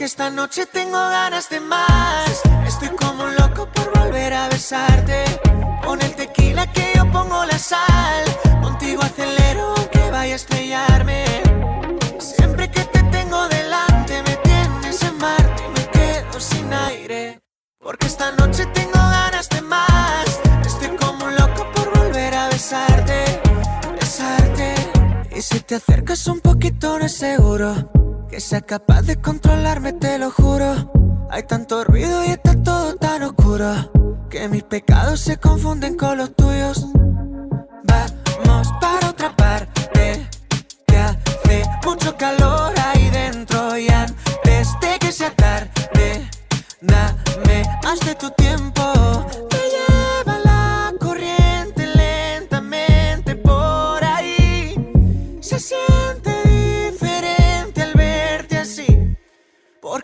Porque 0.00 0.06
esta 0.06 0.30
noche 0.30 0.64
tengo 0.64 0.96
ganas 0.96 1.50
de 1.50 1.60
más. 1.60 2.40
Estoy 2.66 2.88
como 2.88 3.24
un 3.24 3.34
loco 3.34 3.68
por 3.70 3.92
volver 3.98 4.32
a 4.32 4.48
besarte. 4.48 5.24
Pon 5.84 6.00
el 6.00 6.14
tequila 6.14 6.66
que 6.72 6.92
yo 6.94 7.04
pongo 7.12 7.44
la 7.44 7.58
sal. 7.58 8.24
Contigo 8.62 9.02
acelero 9.02 9.74
aunque 9.76 10.10
vaya 10.10 10.32
a 10.32 10.36
estrellarme. 10.36 11.24
Siempre 12.18 12.70
que 12.70 12.80
te 12.80 13.02
tengo 13.16 13.46
delante 13.48 14.22
me 14.22 14.36
tienes 14.36 15.02
en 15.02 15.18
Marte 15.18 15.64
y 15.66 15.78
me 15.78 15.86
quedo 15.90 16.40
sin 16.40 16.72
aire. 16.72 17.40
Porque 17.78 18.06
esta 18.06 18.32
noche 18.32 18.64
tengo 18.72 18.94
ganas 18.94 19.50
de 19.50 19.60
más. 19.60 20.40
Estoy 20.64 20.96
como 20.96 21.26
un 21.26 21.36
loco 21.36 21.70
por 21.74 21.94
volver 21.98 22.34
a 22.36 22.48
besarte, 22.48 23.38
besarte. 24.00 24.74
Y 25.36 25.42
si 25.42 25.60
te 25.60 25.74
acercas 25.74 26.26
un 26.26 26.40
poquito 26.40 26.98
no 26.98 27.04
es 27.04 27.14
seguro 27.14 28.00
que 28.30 28.40
sea 28.40 28.60
capaz 28.60 29.02
de 29.02 29.16
controlarme, 29.16 29.92
te 29.92 30.16
lo 30.18 30.30
juro. 30.30 31.28
Hay 31.30 31.42
tanto 31.42 31.82
ruido 31.82 32.24
y 32.24 32.28
está 32.28 32.54
todo 32.62 32.94
tan 32.94 33.24
oscuro 33.24 33.90
que 34.30 34.48
mis 34.48 34.62
pecados 34.62 35.20
se 35.20 35.36
confunden 35.36 35.96
con 35.96 36.16
los 36.16 36.34
tuyos. 36.36 36.86
Vamos 37.82 38.68
para 38.80 39.10
otra 39.10 39.34
parte 39.34 40.28
que 40.86 40.96
hace 40.96 41.64
mucho 41.84 42.16
calor 42.16 42.72
ahí 42.78 43.10
dentro 43.10 43.76
y 43.76 43.88
antes 43.88 44.68
de 44.80 44.98
que 45.00 45.10
sea 45.10 45.34
tarde, 45.34 46.30
dame 46.80 47.64
más 47.82 47.98
de 48.00 48.14
tu 48.14 48.30
tiempo. 48.30 49.49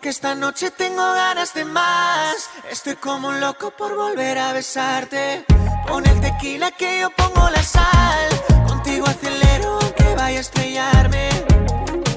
Porque 0.07 0.15
esta 0.15 0.35
noche 0.35 0.71
tengo 0.71 1.01
ganas 1.01 1.53
de 1.53 1.65
más. 1.65 2.49
Estoy 2.71 2.95
como 2.95 3.27
un 3.27 3.41
loco 3.41 3.71
por 3.71 3.93
volver 3.93 4.37
a 4.37 4.53
besarte. 4.53 5.43
Pon 5.85 6.07
el 6.07 6.21
tequila 6.21 6.71
que 6.71 7.01
yo 7.01 7.09
pongo 7.09 7.49
la 7.49 7.61
sal. 7.61 8.29
Contigo 8.65 9.05
acelero 9.05 9.79
aunque 9.81 10.15
vaya 10.15 10.37
a 10.37 10.39
estrellarme. 10.39 11.29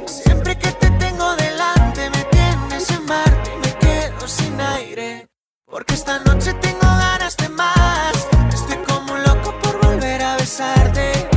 Siempre 0.07 0.57
que 0.57 0.71
te 0.71 0.89
tengo 1.03 1.35
delante 1.35 2.11
me 2.11 2.23
tienes 2.31 2.91
en 2.91 3.07
Marte 3.07 3.51
y 3.57 3.59
me 3.59 3.75
quedo 3.79 4.29
sin 4.29 4.61
aire. 4.61 5.27
Porque 5.67 5.95
esta 5.95 6.21
noche 6.21 6.55
tengo 6.55 6.87
ganas 6.87 7.37
de 7.39 7.49
más. 7.49 8.13
Estoy 8.55 8.77
como 8.85 9.15
un 9.15 9.25
loco 9.25 9.53
por 9.63 9.85
volver 9.85 10.23
a 10.23 10.37
besarte, 10.37 11.29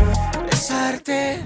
besarte. 0.52 1.44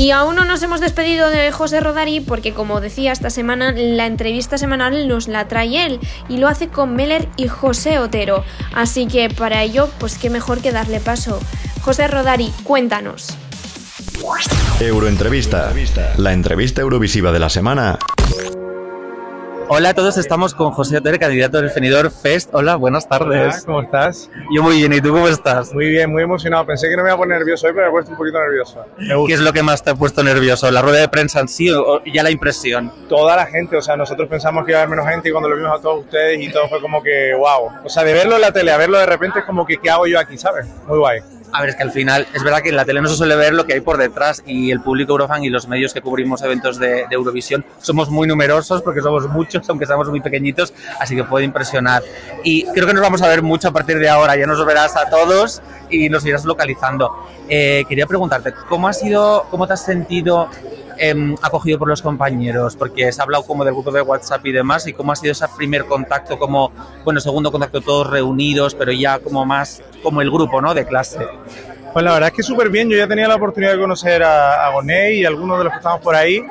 Y 0.00 0.12
aún 0.12 0.34
no 0.34 0.46
nos 0.46 0.62
hemos 0.62 0.80
despedido 0.80 1.28
de 1.28 1.52
José 1.52 1.78
Rodari 1.78 2.20
porque, 2.20 2.54
como 2.54 2.80
decía 2.80 3.12
esta 3.12 3.28
semana, 3.28 3.72
la 3.72 4.06
entrevista 4.06 4.56
semanal 4.56 5.06
nos 5.08 5.28
la 5.28 5.46
trae 5.46 5.84
él 5.84 6.00
y 6.26 6.38
lo 6.38 6.48
hace 6.48 6.68
con 6.68 6.96
Meller 6.96 7.28
y 7.36 7.48
José 7.48 7.98
Otero. 7.98 8.42
Así 8.74 9.06
que 9.06 9.28
para 9.28 9.62
ello, 9.62 9.90
pues 9.98 10.16
qué 10.16 10.30
mejor 10.30 10.62
que 10.62 10.72
darle 10.72 11.00
paso. 11.00 11.38
José 11.82 12.08
Rodari, 12.08 12.50
cuéntanos. 12.64 13.36
Euroentrevista, 14.80 15.70
la 16.16 16.32
entrevista 16.32 16.80
eurovisiva 16.80 17.30
de 17.30 17.38
la 17.38 17.50
semana 17.50 17.98
Hola 19.72 19.90
a 19.90 19.94
todos, 19.94 20.18
estamos 20.18 20.52
con 20.52 20.72
José 20.72 20.96
Otero, 20.96 21.16
candidato 21.16 21.60
del 21.60 21.70
Fenidor 21.70 22.10
Fest. 22.10 22.50
Hola, 22.52 22.74
buenas 22.74 23.08
tardes. 23.08 23.54
Hola, 23.54 23.62
¿cómo 23.64 23.82
estás? 23.82 24.28
Yo 24.52 24.64
muy 24.64 24.78
bien, 24.78 24.92
¿y 24.92 25.00
tú 25.00 25.12
cómo 25.12 25.28
estás? 25.28 25.72
Muy 25.72 25.86
bien, 25.86 26.10
muy 26.10 26.24
emocionado. 26.24 26.66
Pensé 26.66 26.88
que 26.88 26.96
no 26.96 27.04
me 27.04 27.10
iba 27.10 27.14
a 27.14 27.18
poner 27.18 27.38
nervioso 27.38 27.68
hoy, 27.68 27.72
pero 27.72 27.84
me 27.84 27.90
he 27.90 27.92
puesto 27.92 28.10
un 28.10 28.18
poquito 28.18 28.40
nervioso. 28.40 28.84
¿Qué 29.28 29.32
es 29.32 29.38
lo 29.38 29.52
que 29.52 29.62
más 29.62 29.84
te 29.84 29.90
ha 29.90 29.94
puesto 29.94 30.24
nervioso? 30.24 30.68
¿La 30.72 30.82
rueda 30.82 30.98
de 30.98 31.08
prensa 31.08 31.38
en 31.38 31.46
sí 31.46 31.70
o 31.70 31.82
o 31.82 32.02
ya 32.04 32.24
la 32.24 32.32
impresión? 32.32 32.92
Toda 33.08 33.36
la 33.36 33.46
gente, 33.46 33.76
o 33.76 33.80
sea, 33.80 33.96
nosotros 33.96 34.28
pensamos 34.28 34.66
que 34.66 34.72
iba 34.72 34.80
a 34.80 34.82
haber 34.82 34.96
menos 34.96 35.08
gente 35.08 35.28
y 35.28 35.30
cuando 35.30 35.48
lo 35.48 35.54
vimos 35.54 35.78
a 35.78 35.80
todos 35.80 36.00
ustedes 36.00 36.42
y 36.42 36.50
todo 36.50 36.68
fue 36.68 36.80
como 36.80 37.00
que, 37.00 37.32
wow. 37.36 37.70
O 37.84 37.88
sea, 37.88 38.02
de 38.02 38.12
verlo 38.12 38.34
en 38.34 38.40
la 38.40 38.50
tele 38.50 38.72
a 38.72 38.76
verlo 38.76 38.98
de 38.98 39.06
repente 39.06 39.38
es 39.38 39.44
como 39.44 39.64
que, 39.64 39.76
¿qué 39.76 39.88
hago 39.88 40.08
yo 40.08 40.18
aquí, 40.18 40.36
sabes? 40.36 40.66
Muy 40.88 40.98
guay. 40.98 41.20
A 41.52 41.60
ver, 41.60 41.70
es 41.70 41.76
que 41.76 41.82
al 41.82 41.90
final 41.90 42.26
es 42.32 42.42
verdad 42.42 42.60
que 42.62 42.68
en 42.68 42.76
la 42.76 42.84
tele 42.84 43.00
no 43.00 43.08
se 43.08 43.16
suele 43.16 43.34
ver 43.34 43.54
lo 43.54 43.66
que 43.66 43.74
hay 43.74 43.80
por 43.80 43.96
detrás 43.96 44.42
y 44.46 44.70
el 44.70 44.80
público 44.80 45.12
Eurofan 45.12 45.42
y 45.42 45.48
los 45.48 45.66
medios 45.66 45.92
que 45.92 46.00
cubrimos 46.00 46.42
eventos 46.42 46.78
de, 46.78 47.06
Eurovisión 47.10 47.64
somos 47.80 48.08
muy 48.08 48.28
numerosos 48.28 48.82
porque 48.82 49.00
somos 49.00 49.28
muchos, 49.28 49.68
aunque 49.68 49.84
seamos 49.86 50.08
muy 50.08 50.20
pequeñitos, 50.20 50.72
así 51.00 51.16
que 51.16 51.24
puede 51.24 51.44
impresionar. 51.44 52.02
Y 52.44 52.64
creo 52.66 52.86
que 52.86 52.94
nos 52.94 53.02
vamos 53.02 53.22
a 53.22 53.28
ver 53.28 53.42
mucho 53.42 53.68
a 53.68 53.72
partir 53.72 53.98
de 53.98 54.08
ahora, 54.08 54.36
ya 54.36 54.46
nos 54.46 54.64
verás 54.64 54.96
a 54.96 55.10
todos 55.10 55.60
y 55.90 56.08
nos 56.08 56.24
irás 56.24 56.44
localizando. 56.44 57.26
Eh, 57.48 57.84
quería 57.88 58.06
preguntarte, 58.06 58.54
¿cómo, 58.68 58.86
ha 58.86 58.92
sido, 58.92 59.46
cómo 59.50 59.66
te 59.66 59.72
has 59.72 59.84
sentido 59.84 60.48
em, 61.00 61.34
acogido 61.42 61.78
por 61.78 61.88
los 61.88 62.02
compañeros? 62.02 62.76
Porque 62.76 63.10
se 63.10 63.20
ha 63.20 63.24
hablado 63.24 63.44
como 63.44 63.64
del 63.64 63.74
grupo 63.74 63.90
de 63.90 64.02
WhatsApp 64.02 64.46
y 64.46 64.52
demás, 64.52 64.86
y 64.86 64.92
cómo 64.92 65.12
ha 65.12 65.16
sido 65.16 65.32
ese 65.32 65.46
primer 65.56 65.86
contacto, 65.86 66.38
como, 66.38 66.70
bueno, 67.04 67.18
segundo 67.20 67.50
contacto 67.50 67.80
todos 67.80 68.08
reunidos, 68.08 68.74
pero 68.74 68.92
ya 68.92 69.18
como 69.18 69.44
más 69.44 69.82
como 70.02 70.20
el 70.20 70.30
grupo, 70.30 70.60
¿no? 70.60 70.74
De 70.74 70.86
clase. 70.86 71.26
Pues 71.92 72.04
la 72.04 72.12
verdad 72.12 72.28
es 72.28 72.36
que 72.36 72.42
súper 72.42 72.68
bien. 72.68 72.88
Yo 72.88 72.96
ya 72.96 73.08
tenía 73.08 73.26
la 73.26 73.34
oportunidad 73.34 73.72
de 73.72 73.80
conocer 73.80 74.22
a, 74.22 74.66
a 74.66 74.70
Gonei 74.70 75.20
y 75.20 75.24
a 75.24 75.28
algunos 75.28 75.58
de 75.58 75.64
los 75.64 75.72
que 75.72 75.78
estamos 75.78 76.00
por 76.00 76.14
ahí. 76.14 76.44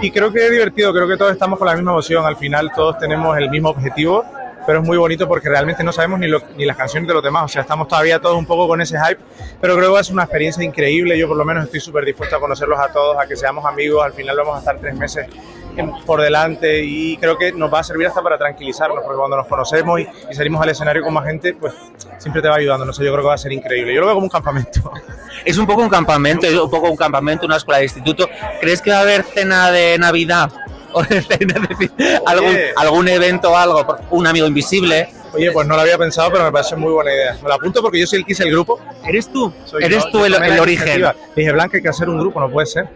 Y 0.00 0.10
creo 0.10 0.32
que 0.32 0.46
es 0.46 0.50
divertido. 0.50 0.92
Creo 0.92 1.06
que 1.06 1.18
todos 1.18 1.32
estamos 1.32 1.58
con 1.58 1.68
la 1.68 1.74
misma 1.74 1.90
emoción. 1.90 2.24
Al 2.24 2.36
final 2.36 2.70
todos 2.74 2.98
tenemos 2.98 3.36
el 3.36 3.50
mismo 3.50 3.68
objetivo. 3.68 4.24
Pero 4.66 4.80
es 4.80 4.84
muy 4.86 4.96
bonito 4.96 5.28
porque 5.28 5.48
realmente 5.48 5.84
no 5.84 5.92
sabemos 5.92 6.18
ni, 6.18 6.26
lo- 6.26 6.42
ni 6.56 6.64
las 6.64 6.76
canciones 6.76 7.06
de 7.08 7.14
los 7.14 7.22
demás. 7.22 7.44
O 7.44 7.48
sea, 7.48 7.62
estamos 7.62 7.86
todavía 7.88 8.18
todos 8.20 8.36
un 8.36 8.46
poco 8.46 8.66
con 8.68 8.80
ese 8.80 8.98
hype. 8.98 9.20
Pero 9.60 9.76
creo 9.76 9.94
que 9.94 10.04
ser 10.04 10.14
una 10.14 10.24
experiencia 10.24 10.64
increíble. 10.64 11.16
Yo 11.18 11.28
por 11.28 11.36
lo 11.36 11.44
menos 11.44 11.64
estoy 11.64 11.80
súper 11.80 12.04
dispuesto 12.04 12.36
a 12.36 12.40
conocerlos 12.40 12.78
a 12.78 12.88
todos, 12.92 13.16
a 13.18 13.26
que 13.26 13.36
seamos 13.36 13.64
amigos. 13.64 14.04
Al 14.04 14.12
final 14.12 14.36
vamos 14.36 14.56
a 14.56 14.58
estar 14.58 14.78
tres 14.78 14.94
meses 14.96 15.26
por 16.06 16.22
delante 16.22 16.82
y 16.82 17.18
creo 17.18 17.36
que 17.36 17.52
nos 17.52 17.70
va 17.72 17.80
a 17.80 17.84
servir 17.84 18.06
hasta 18.06 18.22
para 18.22 18.38
tranquilizarnos, 18.38 19.00
porque 19.04 19.18
cuando 19.18 19.36
nos 19.36 19.46
conocemos 19.46 20.00
y, 20.00 20.08
y 20.30 20.34
salimos 20.34 20.62
al 20.62 20.70
escenario 20.70 21.02
con 21.02 21.12
más 21.12 21.26
gente, 21.26 21.52
pues 21.52 21.74
siempre 22.16 22.40
te 22.40 22.48
va 22.48 22.56
ayudando. 22.56 22.86
No 22.86 22.94
sé, 22.94 23.04
yo 23.04 23.12
creo 23.12 23.22
que 23.24 23.28
va 23.28 23.34
a 23.34 23.38
ser 23.38 23.52
increíble. 23.52 23.92
Yo 23.94 24.00
lo 24.00 24.06
veo 24.06 24.14
como 24.14 24.24
un 24.24 24.30
campamento. 24.30 24.90
Es 25.44 25.58
un 25.58 25.66
poco 25.66 25.82
un 25.82 25.90
campamento, 25.90 26.46
es 26.46 26.54
un 26.54 26.70
poco 26.70 26.90
un 26.90 26.96
campamento, 26.96 27.44
una 27.46 27.58
escuela 27.58 27.76
de 27.78 27.84
instituto. 27.84 28.26
¿Crees 28.60 28.80
que 28.80 28.90
va 28.90 28.98
a 28.98 29.00
haber 29.02 29.22
cena 29.22 29.70
de 29.70 29.96
Navidad? 29.98 30.50
Algún, 32.26 32.56
algún 32.76 33.08
evento 33.08 33.50
o 33.50 33.56
algo, 33.56 33.96
un 34.10 34.26
amigo 34.26 34.46
invisible. 34.46 35.08
Oye, 35.32 35.50
pues 35.52 35.66
no 35.66 35.74
lo 35.74 35.82
había 35.82 35.98
pensado, 35.98 36.30
pero 36.32 36.44
me 36.44 36.52
parece 36.52 36.76
muy 36.76 36.92
buena 36.92 37.12
idea. 37.12 37.36
Me 37.42 37.48
lo 37.48 37.54
apunto 37.54 37.82
porque 37.82 38.00
yo 38.00 38.06
soy 38.06 38.20
el 38.20 38.24
que 38.24 38.32
hice 38.32 38.44
el 38.44 38.50
grupo. 38.52 38.80
¿Eres 39.04 39.30
tú? 39.30 39.52
Soy 39.66 39.84
¿Eres 39.84 40.04
yo, 40.04 40.10
tú 40.10 40.18
yo 40.20 40.26
el- 40.26 40.32
la 40.32 40.62
origen? 40.62 41.04
Dije, 41.34 41.52
Blanca, 41.52 41.76
hay 41.76 41.82
que 41.82 41.88
hacer 41.90 42.08
un 42.08 42.18
grupo, 42.18 42.40
no 42.40 42.48
puede 42.50 42.66
ser. 42.66 42.88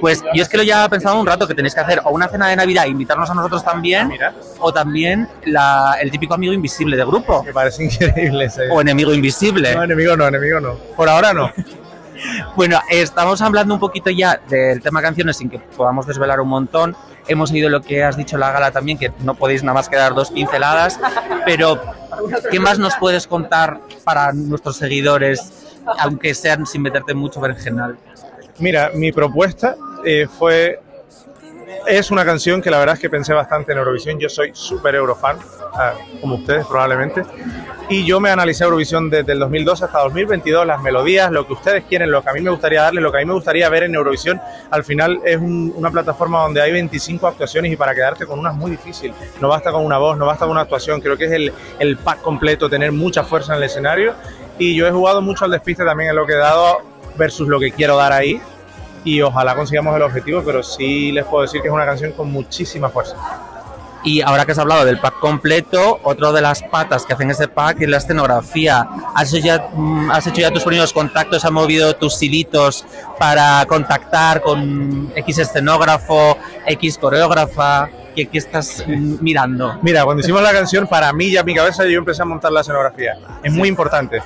Pues 0.00 0.22
yo 0.34 0.42
es 0.42 0.48
que 0.48 0.56
lo 0.58 0.62
ya 0.62 0.84
he 0.84 0.88
pensado 0.88 1.18
un 1.18 1.26
rato 1.26 1.48
que 1.48 1.54
tenéis 1.54 1.74
que 1.74 1.80
hacer 1.80 2.00
o 2.04 2.10
una 2.10 2.28
cena 2.28 2.48
de 2.48 2.56
Navidad 2.56 2.84
e 2.84 2.88
invitarnos 2.88 3.28
a 3.30 3.34
nosotros 3.34 3.64
también, 3.64 4.12
o 4.60 4.72
también 4.72 5.28
la- 5.46 5.96
el 6.00 6.10
típico 6.12 6.34
amigo 6.34 6.52
invisible 6.52 6.96
de 6.96 7.04
grupo. 7.04 7.42
Me 7.42 7.52
parece 7.52 7.84
increíble 7.84 8.44
ese. 8.44 8.68
O 8.70 8.80
enemigo 8.80 9.12
invisible. 9.12 9.74
No, 9.74 9.82
enemigo 9.82 10.16
no, 10.16 10.28
enemigo 10.28 10.60
no. 10.60 10.74
Por 10.96 11.08
ahora 11.08 11.32
no. 11.32 11.50
Bueno, 12.56 12.80
estamos 12.90 13.40
hablando 13.42 13.74
un 13.74 13.78
poquito 13.80 14.10
ya 14.10 14.40
del 14.48 14.80
tema 14.82 15.00
canciones 15.00 15.36
sin 15.36 15.48
que 15.48 15.60
podamos 15.60 16.04
desvelar 16.04 16.40
un 16.40 16.48
montón. 16.48 16.96
Hemos 17.28 17.52
oído 17.52 17.68
lo 17.68 17.82
que 17.82 18.02
has 18.02 18.16
dicho 18.16 18.38
la 18.38 18.50
gala 18.50 18.70
también, 18.70 18.98
que 18.98 19.12
no 19.20 19.34
podéis 19.34 19.62
nada 19.62 19.74
más 19.74 19.88
que 19.88 19.96
dar 19.96 20.14
dos 20.14 20.30
pinceladas, 20.30 20.98
pero 21.44 21.80
¿qué 22.50 22.58
más 22.58 22.78
nos 22.78 22.96
puedes 22.96 23.26
contar 23.26 23.80
para 24.02 24.32
nuestros 24.32 24.76
seguidores, 24.76 25.52
aunque 25.98 26.34
sean 26.34 26.66
sin 26.66 26.82
meterte 26.82 27.14
mucho 27.14 27.40
berenjenal? 27.40 27.98
Mira, 28.58 28.90
mi 28.94 29.12
propuesta 29.12 29.76
eh, 30.04 30.26
fue. 30.26 30.80
Es 31.86 32.10
una 32.10 32.24
canción 32.24 32.60
que 32.62 32.70
la 32.70 32.78
verdad 32.78 32.94
es 32.94 33.00
que 33.00 33.10
pensé 33.10 33.32
bastante 33.32 33.72
en 33.72 33.78
Eurovisión. 33.78 34.18
Yo 34.18 34.28
soy 34.28 34.50
súper 34.54 34.94
eurofan, 34.94 35.38
ah, 35.74 35.94
como 36.20 36.36
ustedes 36.36 36.66
probablemente. 36.66 37.22
Y 37.90 38.04
yo 38.04 38.20
me 38.20 38.30
analicé 38.30 38.64
Eurovisión 38.64 39.08
desde 39.08 39.32
el 39.32 39.38
2012 39.38 39.84
hasta 39.86 39.98
2022, 40.00 40.66
las 40.66 40.80
melodías, 40.82 41.30
lo 41.30 41.46
que 41.46 41.54
ustedes 41.54 41.84
quieren, 41.84 42.10
lo 42.10 42.22
que 42.22 42.28
a 42.30 42.32
mí 42.34 42.40
me 42.40 42.50
gustaría 42.50 42.82
darle, 42.82 43.00
lo 43.00 43.10
que 43.10 43.18
a 43.18 43.20
mí 43.20 43.26
me 43.26 43.32
gustaría 43.32 43.68
ver 43.70 43.84
en 43.84 43.94
Eurovisión. 43.94 44.40
Al 44.70 44.84
final 44.84 45.20
es 45.24 45.36
un- 45.38 45.72
una 45.74 45.90
plataforma 45.90 46.42
donde 46.42 46.60
hay 46.60 46.72
25 46.72 47.26
actuaciones 47.26 47.72
y 47.72 47.76
para 47.76 47.94
quedarte 47.94 48.26
con 48.26 48.38
una 48.38 48.50
es 48.50 48.56
muy 48.56 48.70
difícil. 48.70 49.12
No 49.40 49.48
basta 49.48 49.72
con 49.72 49.84
una 49.84 49.96
voz, 49.98 50.16
no 50.18 50.26
basta 50.26 50.44
con 50.44 50.52
una 50.52 50.62
actuación. 50.62 51.00
Creo 51.00 51.16
que 51.16 51.24
es 51.26 51.32
el, 51.32 51.52
el 51.78 51.96
pack 51.96 52.20
completo, 52.20 52.68
tener 52.68 52.92
mucha 52.92 53.24
fuerza 53.24 53.52
en 53.52 53.58
el 53.58 53.64
escenario. 53.64 54.14
Y 54.58 54.74
yo 54.76 54.86
he 54.86 54.90
jugado 54.90 55.22
mucho 55.22 55.44
al 55.46 55.50
despiste 55.50 55.84
también 55.84 56.10
en 56.10 56.16
lo 56.16 56.26
que 56.26 56.32
he 56.34 56.38
dado 56.38 56.78
versus 57.16 57.48
lo 57.48 57.58
que 57.58 57.72
quiero 57.72 57.96
dar 57.96 58.12
ahí 58.12 58.40
y 59.08 59.22
ojalá 59.22 59.54
consigamos 59.54 59.96
el 59.96 60.02
objetivo, 60.02 60.42
pero 60.44 60.62
sí 60.62 61.12
les 61.12 61.24
puedo 61.24 61.42
decir 61.42 61.62
que 61.62 61.68
es 61.68 61.72
una 61.72 61.86
canción 61.86 62.12
con 62.12 62.30
muchísima 62.30 62.90
fuerza. 62.90 63.16
Y 64.04 64.20
ahora 64.20 64.44
que 64.44 64.52
has 64.52 64.58
hablado 64.58 64.84
del 64.84 64.98
pack 65.00 65.18
completo, 65.18 65.98
otra 66.02 66.30
de 66.30 66.42
las 66.42 66.62
patas 66.62 67.06
que 67.06 67.14
hacen 67.14 67.30
ese 67.30 67.48
pack 67.48 67.80
es 67.80 67.88
la 67.88 67.96
escenografía. 67.96 68.86
¿Has 69.14 69.32
hecho 69.32 69.46
ya, 69.46 69.70
mm, 69.72 70.10
has 70.10 70.26
hecho 70.26 70.42
ya 70.42 70.50
tus 70.50 70.62
primeros 70.62 70.92
contactos? 70.92 71.42
¿Has 71.42 71.50
movido 71.50 71.96
tus 71.96 72.22
hilitos 72.22 72.84
para 73.18 73.64
contactar 73.66 74.42
con 74.42 75.10
X 75.16 75.38
escenógrafo, 75.38 76.36
X 76.66 76.98
coreógrafa? 76.98 77.88
¿Qué, 78.14 78.26
qué 78.26 78.38
estás 78.38 78.84
mm, 78.86 79.16
mirando? 79.22 79.78
Mira, 79.80 80.04
cuando 80.04 80.20
hicimos 80.20 80.42
la 80.42 80.52
canción, 80.52 80.86
para 80.86 81.12
mí 81.14 81.30
ya 81.30 81.40
en 81.40 81.46
mi 81.46 81.54
cabeza 81.54 81.86
yo 81.86 81.98
empecé 81.98 82.20
a 82.20 82.26
montar 82.26 82.52
la 82.52 82.60
escenografía. 82.60 83.16
Es 83.42 83.52
muy 83.52 83.68
importante. 83.68 84.20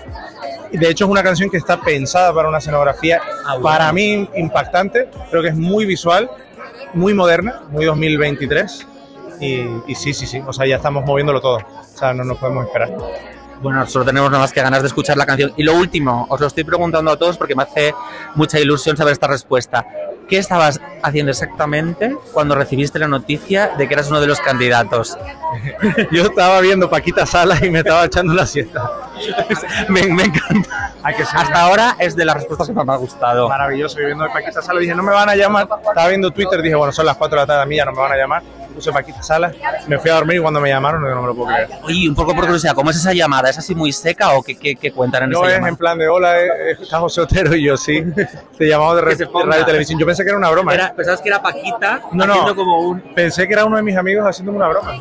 De 0.78 0.88
hecho, 0.88 1.04
es 1.04 1.10
una 1.10 1.22
canción 1.22 1.50
que 1.50 1.56
está 1.58 1.80
pensada 1.80 2.32
para 2.34 2.48
una 2.48 2.58
escenografía, 2.58 3.20
Ah, 3.44 3.52
bueno. 3.54 3.62
para 3.62 3.92
mí 3.92 4.28
impactante. 4.36 5.08
Creo 5.30 5.42
que 5.42 5.48
es 5.48 5.56
muy 5.56 5.84
visual, 5.84 6.30
muy 6.94 7.14
moderna, 7.14 7.62
muy 7.70 7.84
2023. 7.84 8.86
Y, 9.40 9.66
y 9.86 9.94
sí, 9.94 10.14
sí, 10.14 10.26
sí. 10.26 10.42
O 10.46 10.52
sea, 10.52 10.66
ya 10.66 10.76
estamos 10.76 11.04
moviéndolo 11.04 11.40
todo. 11.40 11.56
O 11.58 11.98
sea, 11.98 12.14
no 12.14 12.24
nos 12.24 12.38
podemos 12.38 12.66
esperar. 12.66 12.90
Bueno, 13.60 13.86
solo 13.86 14.04
tenemos 14.04 14.28
nada 14.30 14.42
más 14.42 14.52
que 14.52 14.60
ganas 14.60 14.82
de 14.82 14.88
escuchar 14.88 15.16
la 15.16 15.26
canción. 15.26 15.52
Y 15.56 15.62
lo 15.62 15.74
último, 15.74 16.26
os 16.28 16.40
lo 16.40 16.46
estoy 16.48 16.64
preguntando 16.64 17.10
a 17.12 17.16
todos 17.16 17.36
porque 17.38 17.54
me 17.54 17.62
hace 17.62 17.94
mucha 18.34 18.58
ilusión 18.58 18.96
saber 18.96 19.12
esta 19.12 19.28
respuesta. 19.28 19.86
¿Qué 20.32 20.38
estabas 20.38 20.80
haciendo 21.02 21.30
exactamente 21.30 22.16
cuando 22.32 22.54
recibiste 22.54 22.98
la 22.98 23.06
noticia 23.06 23.72
de 23.76 23.86
que 23.86 23.92
eras 23.92 24.08
uno 24.08 24.18
de 24.18 24.26
los 24.26 24.40
candidatos? 24.40 25.18
Yo 26.10 26.22
estaba 26.22 26.58
viendo 26.62 26.88
Paquita 26.88 27.26
Salas 27.26 27.62
y 27.62 27.68
me 27.68 27.80
estaba 27.80 28.06
echando 28.06 28.32
la 28.32 28.46
siesta. 28.46 28.90
me, 29.90 30.06
me 30.06 30.22
encanta. 30.22 30.94
Hasta 31.02 31.60
ahora 31.60 31.96
es 31.98 32.16
de 32.16 32.24
las 32.24 32.36
respuestas 32.36 32.66
que 32.66 32.72
más 32.72 32.86
me 32.86 32.94
ha 32.94 32.96
gustado. 32.96 33.46
Maravilloso, 33.46 33.98
viviendo 33.98 34.24
de 34.24 34.30
Paquita 34.30 34.62
Salas. 34.62 34.80
Dije, 34.80 34.94
no 34.94 35.02
me 35.02 35.12
van 35.12 35.28
a 35.28 35.36
llamar. 35.36 35.68
Estaba 35.86 36.08
viendo 36.08 36.30
Twitter, 36.30 36.62
dije, 36.62 36.76
bueno, 36.76 36.94
son 36.94 37.04
las 37.04 37.18
4 37.18 37.36
de 37.36 37.42
la 37.42 37.46
tarde, 37.46 37.62
a 37.64 37.66
mí 37.66 37.76
ya 37.76 37.84
no 37.84 37.92
me 37.92 38.00
van 38.00 38.12
a 38.12 38.16
llamar. 38.16 38.42
Puse 38.72 38.92
Paquita 38.92 39.22
Salas, 39.22 39.54
me 39.86 39.98
fui 39.98 40.10
a 40.10 40.14
dormir 40.14 40.36
y 40.36 40.40
cuando 40.40 40.60
me 40.60 40.68
llamaron, 40.68 41.02
no 41.02 41.20
me 41.20 41.26
lo 41.28 41.34
puedo 41.34 41.48
creer. 41.48 41.68
Oye, 41.84 42.08
un 42.08 42.14
poco 42.14 42.34
por 42.34 42.44
curiosidad, 42.44 42.74
¿cómo 42.74 42.90
es 42.90 42.96
esa 42.96 43.12
llamada? 43.12 43.50
¿Es 43.50 43.58
así 43.58 43.74
muy 43.74 43.92
seca 43.92 44.32
o 44.32 44.42
qué, 44.42 44.56
qué- 44.56 44.76
qué 44.76 44.92
cuentan 44.92 45.24
en 45.24 45.30
No 45.30 45.38
esa 45.40 45.46
es 45.48 45.52
llamada? 45.54 45.68
en 45.70 45.76
plan 45.76 45.98
de 45.98 46.08
hola, 46.08 46.40
eh, 46.40 46.48
está 46.80 46.98
José 47.00 47.20
Otero 47.20 47.54
y 47.54 47.64
yo 47.64 47.76
sí. 47.76 48.02
Te 48.58 48.68
llamamos 48.68 48.96
de, 49.18 49.26
ponga. 49.26 49.46
radio 49.46 49.64
televisión. 49.66 49.98
Yo 49.98 50.06
pensé 50.06 50.22
que 50.24 50.30
era 50.30 50.38
una 50.38 50.50
broma. 50.50 50.72
¿eh? 50.72 50.76
Era- 50.76 50.94
¿Pensabas 50.94 51.20
que 51.20 51.28
era 51.28 51.42
Paquita 51.42 52.00
No, 52.12 52.26
no. 52.26 52.54
como 52.56 52.80
un... 52.88 53.00
Pensé 53.14 53.46
que 53.46 53.52
era 53.54 53.64
uno 53.64 53.76
de 53.76 53.82
mis 53.82 53.96
amigos 53.96 54.26
haciéndome 54.26 54.58
una 54.58 54.68
broma. 54.68 54.94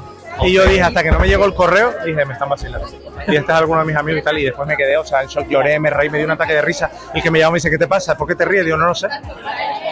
Y 0.44 0.54
yo 0.54 0.64
dije, 0.66 0.82
hasta 0.82 1.04
que 1.04 1.12
no 1.12 1.20
me 1.20 1.28
llegó 1.28 1.46
el 1.46 1.54
correo, 1.54 1.94
dije, 2.06 2.26
me 2.26 2.34
están 2.34 2.50
vacilando. 2.50 2.88
Y 3.28 3.36
este 3.36 3.52
es 3.52 3.58
alguno 3.58 3.82
de 3.82 3.86
mis 3.88 3.96
amigos 3.96 4.22
y 4.22 4.24
tal. 4.24 4.38
Y 4.40 4.46
después 4.46 4.68
me 4.68 4.76
quedé, 4.78 4.98
o 4.98 5.04
sea, 5.06 5.22
en 5.22 5.28
shock, 5.28 5.46
lloré, 5.48 5.78
me 5.80 5.90
reí, 5.90 6.10
me 6.10 6.18
dio 6.18 6.26
un 6.26 6.32
ataque 6.32 6.54
de 6.54 6.62
risa. 6.62 6.90
Y 7.14 7.18
el 7.18 7.24
que 7.24 7.30
me 7.30 7.38
llamó 7.40 7.52
me 7.52 7.58
dice, 7.58 7.70
¿qué 7.70 7.78
te 7.78 7.86
pasa? 7.88 8.16
¿Por 8.18 8.28
qué 8.28 8.36
te 8.36 8.46
ríes? 8.46 8.64
Digo, 8.66 8.78
no 8.78 8.86
lo 8.88 8.96
sé. 8.96 9.08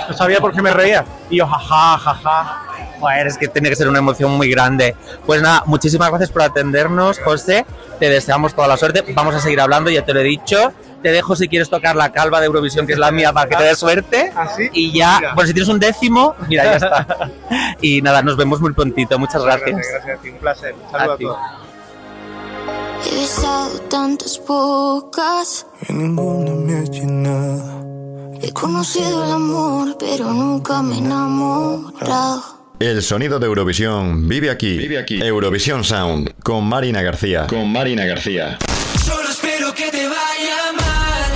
No 0.07 0.13
sabía 0.15 0.39
por 0.39 0.53
qué 0.53 0.61
me 0.61 0.71
reía. 0.71 1.03
Y 1.30 1.38
yo, 1.38 1.45
jaja, 1.45 1.97
jaja. 1.97 2.63
Joder, 3.00 3.28
es 3.28 3.38
que 3.38 3.47
tiene 3.47 3.70
que 3.70 3.76
ser 3.76 3.88
una 3.88 4.00
emoción 4.00 4.32
muy 4.32 4.50
grande. 4.50 4.95
Pues 5.26 5.41
nada, 5.41 5.64
muchísimas 5.66 6.10
gracias 6.10 6.32
por 6.32 6.41
atendernos, 6.41 7.20
José. 7.20 7.66
Te 8.00 8.10
deseamos 8.10 8.54
toda 8.54 8.68
la 8.68 8.78
suerte. 8.78 9.04
Vamos 9.14 9.36
a 9.36 9.39
seguir 9.39 9.62
hablando, 9.62 9.89
ya 9.89 10.04
te 10.04 10.14
lo 10.14 10.20
he 10.20 10.24
dicho. 10.24 10.74
Te 11.02 11.12
dejo 11.12 11.36
si 11.36 11.47
quieres 11.47 11.70
tocar 11.70 11.95
la 11.95 12.12
calva 12.12 12.41
de 12.41 12.47
Eurovisión, 12.47 12.86
que 12.86 12.93
es 12.93 13.00
la 13.00 13.12
mía, 13.12 13.32
para 13.32 13.50
que 13.50 13.56
te 13.56 13.64
dé 13.64 13.76
suerte. 13.76 14.34
Y 14.74 14.91
ya, 14.91 15.34
bueno, 15.34 15.47
si 15.47 15.54
tienes 15.54 15.70
un 15.70 15.80
décimo, 15.80 16.36
mira, 16.47 16.66
ya 16.66 16.76
está. 16.76 17.30
Y 17.82 18.02
nada, 18.02 18.22
nos 18.22 18.36
vemos 18.36 18.60
muy 18.60 18.74
prontito. 18.74 19.18
Muchas 19.18 19.43
gracias. 19.43 19.72
Gracias, 19.72 19.93
gracias 19.93 20.20
a 20.20 20.22
ti. 20.22 20.30
Un 20.30 20.38
placer. 20.38 20.76
Saludos 20.91 21.16
a, 21.16 21.18
todos. 21.18 21.38
He 23.06 23.16
besado 23.16 23.80
tantas 23.89 24.41
bocas 24.45 25.66
Y 25.88 25.93
ninguna 25.93 26.52
me 26.52 26.80
ha 26.80 26.84
llenado. 26.84 27.80
He 28.41 28.52
conocido 28.52 29.24
el 29.24 29.32
amor, 29.32 29.97
pero 29.97 30.32
nunca 30.32 30.82
me 30.82 30.95
he 30.95 30.97
enamorado. 31.00 32.59
El 32.80 33.01
sonido 33.01 33.39
de 33.39 33.45
Eurovisión 33.45 34.27
vive 34.30 34.49
aquí. 34.49 34.77
Vive 34.77 34.97
aquí. 34.99 35.21
Eurovisión 35.21 35.84
Sound 35.84 36.34
con 36.43 36.63
Marina 36.65 37.01
García. 37.01 37.45
Con 37.47 37.69
Marina 37.71 38.05
García. 38.05 38.57
Solo 39.03 39.27
espero 39.30 39.73
que 39.73 39.89
te 39.91 40.07
vaya 40.07 40.71
mal. 40.77 41.32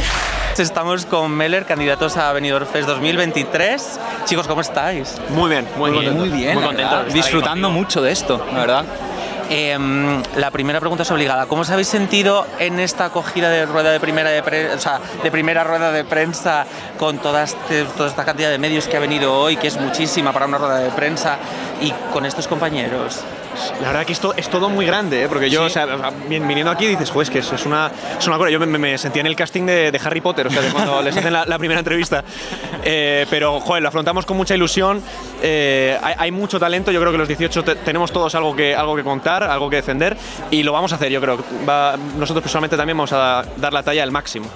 Estamos 0.57 1.05
con 1.05 1.31
Meller, 1.31 1.65
candidatos 1.65 2.15
a 2.15 2.31
Benidorm 2.31 2.65
Fest 2.65 2.87
2023. 2.87 3.99
Chicos, 4.25 4.47
¿cómo 4.47 4.61
estáis? 4.61 5.15
Muy 5.29 5.49
bien, 5.49 5.67
muy 5.77 5.91
bien. 5.91 6.13
Muy 6.17 6.29
bien, 6.29 6.53
Muy 6.53 6.61
la 6.61 6.67
contento. 6.67 6.95
verdad. 6.95 7.13
Disfrutando 7.13 7.69
mucho 7.69 8.01
de 8.01 8.11
esto, 8.13 8.45
la 8.53 8.59
verdad. 8.59 8.85
Em, 9.49 10.21
la 10.37 10.51
primera 10.51 10.79
pregunta 10.79 11.03
es 11.03 11.11
obligada. 11.11 11.45
¿Cómo 11.47 11.61
os 11.61 11.69
habéis 11.69 11.87
sentido 11.87 12.47
en 12.59 12.79
esta 12.79 13.05
acogida 13.05 13.49
de 13.49 13.65
rueda 13.65 13.91
de 13.91 13.99
primera 13.99 14.29
de 14.29 14.41
pre- 14.41 14.73
o 14.73 14.79
sea, 14.79 14.99
de 15.21 15.29
primera 15.31 15.63
rueda 15.63 15.91
de 15.91 16.03
prensa 16.05 16.65
con 16.97 17.17
toda, 17.19 17.43
este- 17.43 17.83
toda 17.97 18.09
esta 18.09 18.23
cantidad 18.25 18.49
de 18.49 18.57
medios 18.57 18.87
que 18.87 18.97
ha 18.97 18.99
venido 18.99 19.33
hoy, 19.37 19.57
que 19.57 19.67
es 19.67 19.77
muchísima 19.79 20.31
para 20.31 20.45
una 20.45 20.57
rueda 20.57 20.79
de 20.79 20.89
prensa, 20.91 21.37
y 21.81 21.91
con 22.13 22.25
estos 22.25 22.47
compañeros? 22.47 23.19
La 23.81 23.87
verdad 23.89 24.05
que 24.05 24.13
esto 24.13 24.33
es 24.35 24.49
todo 24.49 24.69
muy 24.69 24.85
grande, 24.85 25.23
¿eh? 25.23 25.27
porque 25.27 25.49
yo, 25.49 25.69
sea, 25.69 25.85
o 25.85 25.97
sea, 25.97 26.11
vin- 26.29 26.47
viniendo 26.47 26.71
aquí 26.71 26.87
dices, 26.87 27.11
es 27.15 27.29
que 27.29 27.39
es, 27.39 27.51
es 27.51 27.65
una, 27.65 27.91
es 28.17 28.25
una 28.27 28.35
locura. 28.35 28.49
Yo 28.51 28.59
me, 28.59 28.65
me- 28.65 28.77
me 28.77 28.97
sentía 28.97 29.21
en 29.21 29.27
el 29.27 29.35
casting 29.35 29.65
de, 29.65 29.91
de 29.91 30.01
Harry 30.03 30.21
Potter, 30.21 30.47
o 30.47 30.49
sea, 30.49 30.61
de 30.61 30.69
cuando 30.69 31.01
les 31.01 31.15
hacen 31.15 31.31
la, 31.33 31.45
la 31.45 31.57
primera 31.57 31.79
entrevista. 31.79 32.23
Eh, 32.83 33.25
pero, 33.29 33.59
joder, 33.59 33.81
lo 33.83 33.89
afrontamos 33.89 34.25
con 34.25 34.37
mucha 34.37 34.55
ilusión. 34.55 35.01
Eh, 35.41 35.97
hay, 36.01 36.15
hay 36.17 36.31
mucho 36.31 36.59
talento, 36.59 36.91
yo 36.91 36.99
creo 36.99 37.11
que 37.11 37.17
los 37.17 37.27
18 37.27 37.63
te- 37.63 37.75
tenemos 37.75 38.11
todos 38.11 38.33
algo 38.35 38.55
que, 38.55 38.75
algo 38.75 38.95
que 38.95 39.03
contar, 39.03 39.43
algo 39.43 39.69
que 39.69 39.77
defender, 39.77 40.17
y 40.51 40.63
lo 40.63 40.71
vamos 40.73 40.91
a 40.91 40.95
hacer, 40.95 41.11
yo 41.11 41.21
creo. 41.21 41.37
Va- 41.67 41.95
nosotros 42.17 42.41
personalmente 42.43 42.77
también 42.77 42.97
vamos 42.97 43.13
a 43.13 43.43
dar 43.57 43.73
la 43.73 43.83
talla 43.83 44.03
al 44.03 44.11
máximo. 44.11 44.47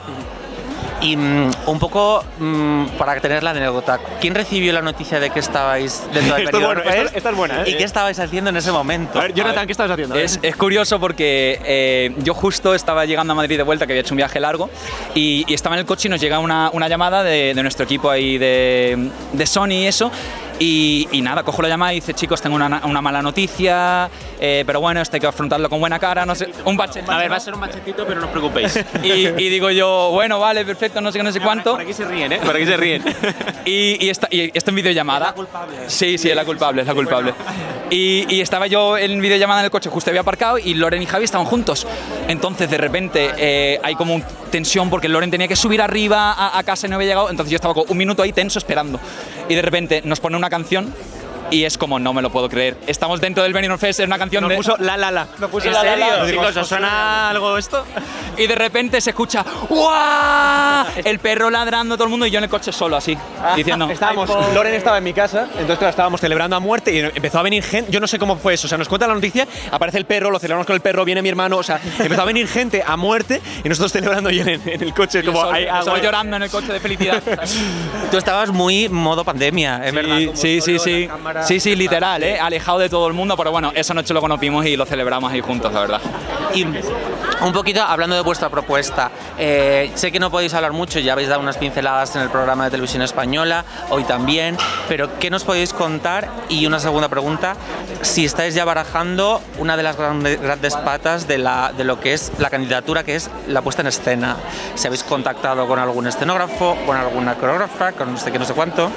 Y 1.00 1.16
mm, 1.16 1.52
un 1.68 1.80
poco 1.80 2.24
mm, 2.40 2.86
para 2.98 3.20
tener 3.20 3.44
la 3.44 3.52
anécdota, 3.52 4.00
¿quién 4.20 4.34
recibió 4.34 4.74
la 4.74 4.82
noticia 4.82 5.20
de 5.20 5.30
que 5.30 5.40
estabais 5.40 6.02
dentro 6.14 6.36
del 6.36 6.46
Esto 6.46 6.60
bueno, 6.60 6.82
esto- 6.82 7.18
esta 7.18 7.30
es 7.30 7.36
buena, 7.36 7.62
¿eh? 7.62 7.70
¿Y 7.70 7.78
qué 7.78 7.84
estabais 7.84 8.20
haciendo 8.20 8.50
en 8.50 8.58
ese 8.58 8.72
momento? 8.72 9.20
A 9.20 9.24
ver, 9.24 9.34
Jonathan, 9.34 9.66
¿qué 9.68 9.72
estabas 9.74 9.92
haciendo? 9.92 10.16
Es, 10.16 10.40
es 10.42 10.56
curioso 10.56 11.00
porque 11.00 11.60
eh, 11.66 12.16
yo 12.24 12.34
justo 12.34 12.74
estaba 12.74 13.06
llegando 13.06 13.34
a 13.34 13.36
Madrid 13.36 13.58
de 13.58 13.64
vuelta, 13.64 13.86
que 13.86 13.94
había 13.94 14.02
hecho 14.02 14.14
un 14.14 14.18
viaje 14.18 14.40
largo, 14.40 14.70
y, 15.14 15.46
y 15.48 15.54
estaba 15.54 15.76
en 15.76 15.82
el 15.82 15.86
coche 15.86 16.08
y 16.08 16.12
nos 16.12 16.20
llega 16.20 16.40
una, 16.40 16.72
una 16.74 16.88
llamada 16.88 17.22
de, 17.24 17.54
de 17.54 17.62
nuestro 17.64 17.84
equipo 17.86 18.10
ahí 18.10 18.38
de, 18.40 19.10
de 19.34 19.46
Sony 19.46 19.68
y 19.74 19.86
eso. 19.88 20.12
Y, 20.60 21.08
y 21.12 21.22
nada, 21.22 21.44
cojo 21.44 21.62
la 21.62 21.70
llamada 21.70 21.94
y 21.94 21.98
dice, 21.98 22.14
chicos, 22.14 22.42
tengo 22.42 22.56
una, 22.56 22.82
una 22.84 23.02
mala 23.02 23.22
noticia, 23.22 24.10
eh, 24.40 24.64
pero 24.66 24.80
bueno, 24.80 25.02
esto 25.02 25.16
hay 25.16 25.20
que 25.20 25.28
afrontarlo 25.28 25.70
con 25.70 25.80
buena 25.80 26.00
cara, 26.00 26.26
no 26.26 26.36
sé, 26.36 26.50
un 26.66 26.76
bache. 26.76 27.04
A 27.08 27.18
ver, 27.18 27.32
va 27.32 27.36
a 27.36 27.40
ser 27.40 27.54
un 27.54 27.60
bachecito, 27.62 28.06
pero 28.08 28.20
no 28.20 28.26
os 28.26 28.32
preocupéis. 28.32 28.80
Y, 29.04 29.28
y 29.28 29.50
digo 29.50 29.70
yo, 29.70 30.10
bueno, 30.12 30.40
vale, 30.40 30.66
perfecto, 30.66 31.00
no 31.02 31.12
sé 31.12 31.20
qué, 31.20 31.24
no 31.24 31.32
sé 31.32 31.40
cuánto. 31.40 31.74
Por 31.74 31.82
aquí 31.82 31.94
se 31.94 32.06
ríen, 32.06 32.32
¿eh? 32.34 32.40
Por 32.44 32.56
aquí 32.56 32.66
se 32.66 32.78
ríen. 32.78 33.04
Y, 33.66 34.06
y, 34.06 34.10
esta, 34.10 34.28
y 34.32 34.50
esto 34.54 34.72
en 34.72 34.76
videollamada. 34.76 35.36
Sí, 35.88 36.18
sí, 36.18 36.30
es 36.30 36.36
la 36.36 36.46
culpable, 36.46 36.82
es 36.82 36.88
la 36.88 36.94
culpable. 36.94 37.34
Y, 37.90 38.42
estaba 38.42 38.68
yo 38.68 38.98
en 38.98 39.20
videollamada 39.22 39.62
en 39.62 39.66
el 39.66 39.72
coche, 39.72 39.90
justo 39.90 40.10
había 40.10 40.22
aparcado 40.22 40.58
y 40.58 40.74
Loren 40.74 41.02
y 41.02 41.06
Javi 41.06 41.26
estaban 41.26 41.46
juntos. 41.46 41.86
Entonces, 42.28 42.70
de 42.70 42.78
repente, 42.78 43.32
eh, 43.38 43.80
hay 43.84 43.96
como 43.96 44.16
un 44.16 44.24
tensión 44.52 44.90
porque 44.90 45.10
Loren 45.10 45.32
tenía 45.32 45.48
que 45.48 45.56
subir 45.56 45.82
arriba 45.82 46.32
a, 46.32 46.58
a 46.58 46.64
casa 46.64 46.88
y 46.88 46.90
no 46.90 46.96
había 46.96 47.10
llegado. 47.10 47.30
Entonces, 47.30 47.52
yo 47.52 47.56
estaba 47.56 47.74
con 47.74 47.86
un 47.90 47.98
minuto 47.98 48.24
ahí 48.24 48.32
tenso 48.32 48.60
esperando. 48.60 49.00
Y 49.50 49.56
de 49.56 49.62
repente 49.62 50.02
nos 50.04 50.20
pone 50.20 50.38
una 50.38 50.47
canción. 50.50 50.94
Y 51.50 51.64
es 51.64 51.78
como, 51.78 52.00
no 52.00 52.14
me 52.14 52.22
lo 52.22 52.30
puedo 52.30 52.50
creer. 52.50 52.78
Estamos 52.88 53.22
dentro 53.22 53.44
del 53.44 53.54
Benidorm 53.54 53.80
Fest, 53.80 54.00
es 54.02 54.06
una 54.08 54.18
canción 54.18 54.42
Nos 54.42 54.50
de... 54.50 54.56
puso 54.58 54.78
la 54.78 54.98
la 54.98 55.12
la. 55.12 55.28
Nos 55.40 55.50
puso 55.50 55.68
¿En 55.68 55.74
la, 55.74 55.84
la, 55.84 55.90
serio? 55.92 56.06
la. 56.24 56.30
Chicos, 56.30 56.58
¿os 56.58 56.68
suena 56.68 57.30
algo 57.30 57.58
esto? 57.58 57.86
Y 58.38 58.48
de 58.48 58.56
repente 58.56 59.02
se 59.02 59.12
escucha 59.12 59.44
¡Guau! 59.70 60.86
El 61.04 61.20
perro 61.20 61.50
ladrando 61.50 61.96
todo 61.96 62.04
el 62.06 62.10
mundo 62.10 62.26
y 62.26 62.32
yo 62.32 62.38
en 62.38 62.44
el 62.44 62.50
coche 62.50 62.72
solo 62.72 62.96
así, 62.96 63.18
diciendo... 63.56 63.90
Estábamos, 63.98 64.30
Loren 64.54 64.74
estaba 64.74 64.98
en 65.00 65.04
mi 65.04 65.14
casa, 65.14 65.44
entonces 65.54 65.78
claro, 65.78 65.90
estábamos 65.90 66.22
celebrando 66.22 66.56
a 66.56 66.60
muerte 66.60 66.94
y 66.94 67.00
empezó 67.00 67.40
a 67.40 67.42
venir 67.42 67.64
gente, 67.64 67.92
yo 67.92 68.00
no 68.00 68.08
sé 68.08 68.20
cómo 68.20 68.36
fue 68.38 68.54
eso, 68.54 68.68
o 68.68 68.70
sea, 68.70 68.78
nos 68.78 68.88
cuenta 68.88 69.08
la 69.08 69.14
noticia, 69.16 69.48
aparece 69.72 69.98
el 69.98 70.06
perro, 70.06 70.30
lo 70.30 70.40
celebramos 70.40 70.68
con 70.68 70.76
el 70.76 70.82
perro, 70.82 71.04
viene 71.06 71.22
mi 71.22 71.30
hermano, 71.30 71.58
o 71.58 71.64
sea, 71.64 71.80
empezó 72.00 72.22
a 72.22 72.26
venir 72.26 72.48
gente 72.48 72.84
a 72.86 72.96
muerte 72.98 73.42
y 73.64 73.70
nosotros 73.70 73.92
celebrando 73.92 74.30
y 74.30 74.40
en, 74.40 74.50
en 74.50 74.84
el 74.84 74.94
coche, 74.94 75.24
como 75.24 75.44
Yo 75.44 75.52
hay 75.52 75.66
solo, 75.68 75.84
solo 75.84 76.04
llorando 76.04 76.36
en 76.38 76.44
el 76.44 76.50
coche 76.50 76.74
de 76.74 76.80
felicidad. 76.80 77.24
Tú 78.12 78.18
estabas 78.18 78.52
muy 78.52 78.88
modo 78.90 79.24
pandemia, 79.24 79.82
es 79.86 79.94
verdad. 79.94 80.20
como 80.26 80.36
Sí, 80.38 80.62
sí, 80.62 80.78
sí. 80.80 81.10
La 81.38 81.42
cámara. 81.42 81.48
Sí, 81.48 81.60
sí, 81.60 81.76
literal, 81.76 82.24
¿eh? 82.24 82.40
alejado 82.40 82.80
de 82.80 82.90
todo 82.90 83.08
el 83.08 83.14
mundo, 83.14 83.36
pero 83.38 83.52
bueno, 83.52 83.72
esa 83.76 83.94
noche 83.94 84.14
lo 84.14 84.22
conocimos 84.22 84.66
y 84.66 84.76
lo 84.76 84.86
celebramos 84.86 85.32
ahí 85.32 85.42
juntos, 85.42 85.72
la 85.74 85.80
verdad. 85.82 86.02
Y 86.54 86.64
un 86.64 87.54
poquito 87.54 87.82
hablando 87.84 88.16
de 88.16 88.22
vuestra 88.22 88.50
propuesta, 88.50 89.12
eh, 89.38 89.92
sé 89.96 90.12
que 90.12 90.20
no 90.20 90.32
podéis 90.32 90.54
hablar 90.54 90.72
mucho, 90.74 91.00
ya 91.00 91.14
habéis 91.14 91.30
dado 91.30 91.42
unas 91.42 91.58
pinceladas 91.58 92.16
en 92.16 92.22
el 92.22 92.30
programa 92.30 92.66
de 92.66 92.72
televisión 92.72 93.02
española, 93.02 93.64
hoy 93.90 94.04
también, 94.04 94.58
pero 94.88 95.20
¿qué 95.20 95.30
nos 95.30 95.44
podéis 95.44 95.74
contar? 95.74 96.28
Y 96.50 96.66
una 96.66 96.80
segunda 96.80 97.10
pregunta, 97.10 97.56
si 98.02 98.26
estáis 98.26 98.54
ya 98.56 98.66
barajando 98.66 99.42
una 99.60 99.78
de 99.78 99.84
las 99.84 99.98
grande- 99.98 100.38
grandes 100.38 100.76
patas 100.76 101.28
de, 101.28 101.38
la, 101.38 101.74
de 101.76 101.84
lo 101.84 102.00
que 102.00 102.14
es 102.14 102.32
la 102.40 102.50
candidatura, 102.50 103.04
que 103.04 103.16
es 103.16 103.30
la 103.48 103.62
puesta 103.62 103.82
en 103.82 103.88
escena. 103.88 104.38
Si 104.76 104.88
habéis 104.88 105.04
contactado 105.04 105.68
con 105.68 105.80
algún 105.80 106.08
escenógrafo, 106.08 106.76
con 106.86 106.98
alguna 106.98 107.36
coreógrafa, 107.36 107.92
con 107.92 108.14
no 108.14 108.18
sé 108.18 108.32
qué, 108.32 108.40
no 108.40 108.46
sé 108.46 108.54
cuánto. 108.54 108.90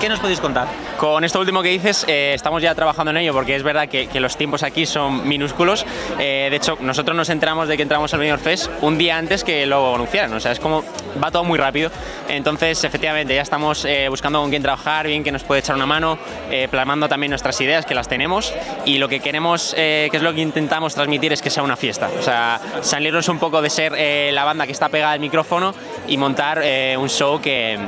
¿Qué 0.00 0.08
nos 0.08 0.20
podéis 0.20 0.40
contar? 0.40 0.68
Con 0.98 1.24
esto 1.24 1.40
último 1.40 1.62
que 1.62 1.68
dices, 1.68 2.04
eh, 2.08 2.32
estamos 2.34 2.62
ya 2.62 2.74
trabajando 2.74 3.10
en 3.10 3.18
ello 3.18 3.32
porque 3.32 3.54
es 3.54 3.62
verdad 3.62 3.88
que, 3.88 4.06
que 4.06 4.20
los 4.20 4.36
tiempos 4.36 4.62
aquí 4.62 4.86
son 4.86 5.28
minúsculos. 5.28 5.84
Eh, 6.18 6.48
de 6.50 6.56
hecho, 6.56 6.76
nosotros 6.80 7.16
nos 7.16 7.28
enteramos 7.28 7.68
de 7.68 7.76
que 7.76 7.82
entramos 7.82 8.12
al 8.12 8.20
Benidorm 8.20 8.42
Fest 8.42 8.70
un 8.80 8.98
día 8.98 9.16
antes 9.16 9.44
que 9.44 9.66
lo 9.66 9.94
anunciaran. 9.94 10.32
O 10.34 10.40
sea, 10.40 10.52
es 10.52 10.60
como 10.60 10.84
va 11.22 11.30
todo 11.30 11.44
muy 11.44 11.58
rápido. 11.58 11.90
Entonces, 12.28 12.84
efectivamente, 12.84 13.34
ya 13.34 13.42
estamos 13.42 13.84
eh, 13.84 14.08
buscando 14.08 14.40
con 14.40 14.50
quién 14.50 14.62
trabajar, 14.62 15.06
bien 15.06 15.24
que 15.24 15.32
nos 15.32 15.42
puede 15.42 15.60
echar 15.60 15.76
una 15.76 15.86
mano, 15.86 16.18
eh, 16.50 16.68
plasmando 16.70 17.08
también 17.08 17.30
nuestras 17.30 17.60
ideas 17.60 17.86
que 17.86 17.94
las 17.94 18.08
tenemos 18.08 18.52
y 18.84 18.98
lo 18.98 19.08
que 19.08 19.20
queremos, 19.20 19.74
eh, 19.76 20.08
que 20.10 20.16
es 20.16 20.22
lo 20.22 20.34
que 20.34 20.40
intentamos 20.40 20.94
transmitir, 20.94 21.32
es 21.32 21.42
que 21.42 21.50
sea 21.50 21.62
una 21.62 21.76
fiesta. 21.76 22.10
O 22.18 22.22
sea, 22.22 22.60
salirnos 22.80 23.28
un 23.28 23.38
poco 23.38 23.62
de 23.62 23.70
ser 23.70 23.94
eh, 23.96 24.30
la 24.32 24.44
banda 24.44 24.66
que 24.66 24.72
está 24.72 24.88
pegada 24.88 25.12
al 25.12 25.20
micrófono 25.20 25.74
y 26.06 26.16
montar 26.16 26.60
eh, 26.62 26.96
un 26.98 27.08
show 27.08 27.40
que, 27.40 27.78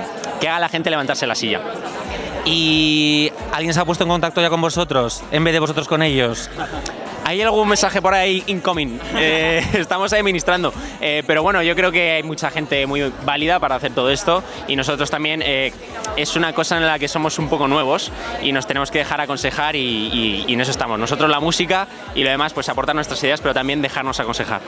que 0.41 0.49
haga 0.49 0.57
a 0.57 0.61
la 0.61 0.69
gente 0.69 0.91
levantarse 0.91 1.27
la 1.27 1.35
silla. 1.35 1.61
¿Y 2.45 3.33
alguien 3.53 3.73
se 3.73 3.81
ha 3.81 3.85
puesto 3.85 4.05
en 4.05 4.11
contacto 4.11 4.41
ya 4.41 4.51
con 4.51 4.61
vosotros, 4.61 5.23
en 5.31 5.45
vez 5.45 5.55
de 5.55 5.61
vosotros 5.61 5.89
con 5.89 6.03
ellos? 6.03 6.51
Hay 7.25 7.41
algún 7.43 7.69
mensaje 7.69 8.03
por 8.03 8.15
ahí 8.15 8.43
incoming. 8.47 9.01
Eh, 9.17 9.65
estamos 9.75 10.13
administrando. 10.13 10.73
Eh, 11.01 11.23
pero 11.27 11.43
bueno, 11.43 11.63
yo 11.63 11.75
creo 11.77 11.91
que 11.93 12.13
hay 12.17 12.23
mucha 12.23 12.51
gente 12.51 12.87
muy 12.87 13.11
válida 13.25 13.59
para 13.61 13.77
hacer 13.77 13.93
todo 13.95 14.11
esto 14.11 14.43
y 14.69 14.77
nosotros 14.77 15.09
también 15.11 15.41
eh, 15.45 15.73
es 16.17 16.37
una 16.37 16.53
cosa 16.53 16.77
en 16.77 16.85
la 16.87 16.99
que 16.99 17.09
somos 17.09 17.39
un 17.39 17.49
poco 17.49 17.67
nuevos 17.69 18.11
y 18.43 18.53
nos 18.53 18.67
tenemos 18.67 18.91
que 18.91 18.99
dejar 18.99 19.21
aconsejar 19.21 19.77
y, 19.77 19.79
y- 19.81 20.45
y 20.49 20.53
en 20.55 20.61
eso 20.61 20.73
estamos. 20.73 20.99
Nosotros 20.99 21.31
la 21.31 21.41
música 21.41 21.87
y 22.15 22.23
lo 22.25 22.31
demás, 22.31 22.53
pues 22.53 22.69
aportar 22.69 22.95
nuestras 22.95 23.23
ideas, 23.25 23.41
pero 23.41 23.55
también 23.55 23.81
dejarnos 23.81 24.21
aconsejar. 24.21 24.61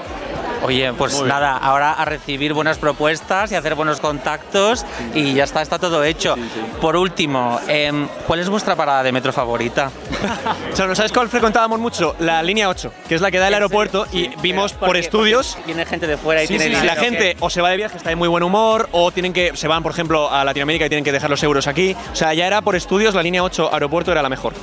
Oye, 0.63 0.91
pues 0.95 1.13
Muy 1.13 1.23
bien. 1.25 1.29
nada, 1.29 1.57
ahora 1.59 1.93
a 1.93 2.05
recibir 2.07 2.55
buenas 2.55 2.79
propuestas 2.79 3.53
y 3.53 3.55
hacer 3.57 3.75
buenos 3.75 4.01
contactos 4.01 4.87
y 5.15 5.35
ya 5.35 5.45
está, 5.45 5.61
está 5.61 5.79
todo 5.79 6.03
hecho. 6.03 6.35
Por 6.81 6.97
último, 6.97 7.61
em, 7.69 8.09
¿cuál 8.27 8.41
es 8.41 8.49
vuestra 8.49 8.75
parada 8.75 9.03
de 9.03 9.13
metro 9.13 9.33
favorita? 9.33 9.91
O 10.73 10.77
sea, 10.77 10.87
¿no 10.87 10.95
¿sabes 10.95 11.13
cuál 11.13 11.29
frecuentábamos 11.29 11.79
mucho? 11.79 12.15
La 12.19 12.43
línea 12.47 12.69
8, 12.69 12.93
que 13.09 13.15
es 13.15 13.21
la 13.21 13.31
que 13.31 13.39
da 13.39 13.49
el 13.49 13.55
aeropuerto 13.55 14.07
y 14.13 14.29
vimos 14.41 14.73
por 14.73 14.89
Porque- 14.89 15.01
estudios. 15.01 15.55
porque 15.57 15.67
Viene 15.67 15.85
gente 15.85 16.07
de 16.07 16.17
fuera 16.17 16.43
y 16.43 16.47
Sí, 16.47 16.55
tiene 16.57 16.65
sí, 16.65 16.71
dinero, 16.71 16.87
la 16.95 17.01
gente 17.01 17.37
o 17.41 17.51
se 17.51 17.61
va 17.61 17.71
de 17.71 17.77
viaje, 17.77 17.97
está 17.99 18.11
de 18.11 18.17
muy 18.17 18.29
buen 18.29 18.43
humor, 18.43 18.89
o 18.93 19.11
tienen 19.11 19.33
que 19.33 19.53
se 19.57 19.69
van, 19.69 19.83
por 19.83 19.93
ejemplo, 19.93 20.31
a 20.31 20.45
Latinoamérica 20.45 20.87
y 20.87 20.89
tienen 20.89 21.05
que 21.05 21.13
dejar 21.13 21.29
los 21.31 21.43
euros 21.43 21.67
aquí. 21.67 21.95
O 22.13 22.17
sea, 22.17 22.33
ya 22.35 22.47
era 22.47 22.63
por 22.63 22.77
estudios, 22.77 23.15
la 23.15 23.23
línea 23.23 23.43
8 23.43 23.71
aeropuerto 23.73 24.13
era 24.13 24.23
la 24.23 24.29
mejor. 24.29 24.55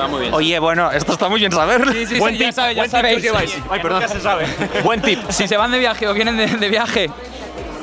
Va 0.00 0.08
muy 0.08 0.22
bien. 0.22 0.34
Oye, 0.34 0.58
bueno, 0.58 0.90
esto 0.90 1.12
está 1.12 1.28
muy 1.28 1.38
bien 1.40 1.52
saber. 1.52 1.86
Sí, 1.92 2.06
sí, 2.06 2.18
Buen 2.18 2.34
sí, 2.34 2.40
ya 2.40 2.46
tip, 2.46 2.54
sabe- 2.54 2.74
ya 2.74 2.80
buen 2.82 2.90
tip 2.90 3.00
que 3.00 3.06
sabéis. 3.06 3.22
lleváis. 3.22 3.56
Ay, 3.70 3.80
perdón. 3.80 4.02
Se 4.08 4.20
sabe. 4.20 4.46
Buen 4.84 5.02
tip. 5.02 5.18
Si 5.30 5.46
se 5.46 5.56
van 5.56 5.70
de 5.70 5.78
viaje 5.78 6.08
o 6.08 6.14
vienen 6.14 6.36
de, 6.38 6.46
de 6.46 6.68
viaje, 6.70 7.10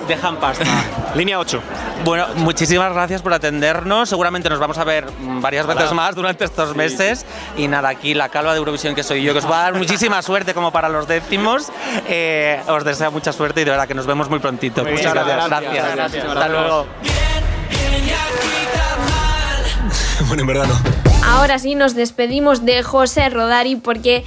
Dejan 0.10 0.38
pasta. 0.38 0.66
Línea 1.16 1.38
8. 1.40 1.62
Bueno, 2.04 2.26
muchísimas 2.36 2.92
gracias 2.92 3.22
por 3.22 3.32
atendernos. 3.32 4.10
Seguramente 4.10 4.50
nos 4.50 4.58
vamos 4.58 4.80
a 4.80 4.84
ver 4.84 5.06
varias 5.40 5.68
veces 5.68 5.84
Ojalá. 5.84 6.02
más 6.02 6.16
durante 6.16 6.46
estos 6.46 6.76
meses. 6.76 7.28
Y 7.56 7.68
nada, 7.68 7.90
aquí 7.90 8.16
la 8.16 8.30
calva 8.30 8.54
de 8.54 8.58
Eurovisión 8.58 8.96
que 8.96 9.04
soy 9.04 9.22
yo, 9.22 9.34
que 9.34 9.40
os 9.40 9.46
va 9.50 9.60
a 9.60 9.64
dar 9.66 9.74
muchísima 9.78 10.22
suerte 10.24 10.56
como 10.56 10.72
para 10.72 10.90
los 10.90 11.08
décimos. 11.08 11.72
Eh, 12.08 12.60
os 12.68 12.84
deseo 12.84 13.12
mucha 13.12 13.32
suerte 13.32 13.62
y 13.62 13.66
de 13.66 13.70
verdad 13.72 13.88
que 13.88 13.94
nos 13.94 14.08
vemos 14.08 14.28
muy 14.32 14.40
prontito. 14.40 14.82
Muy 14.82 14.94
Muchas 14.94 15.14
bien, 15.14 15.26
gracias. 15.26 15.48
gracias. 15.48 15.96
Gracias. 15.96 16.26
Hasta 16.26 16.48
luego. 16.50 16.88
bueno, 20.28 20.42
en 20.42 20.48
verdad 20.48 20.66
no. 20.66 20.76
Ahora 21.28 21.60
sí 21.60 21.76
nos 21.76 21.94
despedimos 21.94 22.66
de 22.66 22.82
José 22.82 23.30
Rodari 23.30 23.76
porque 23.76 24.26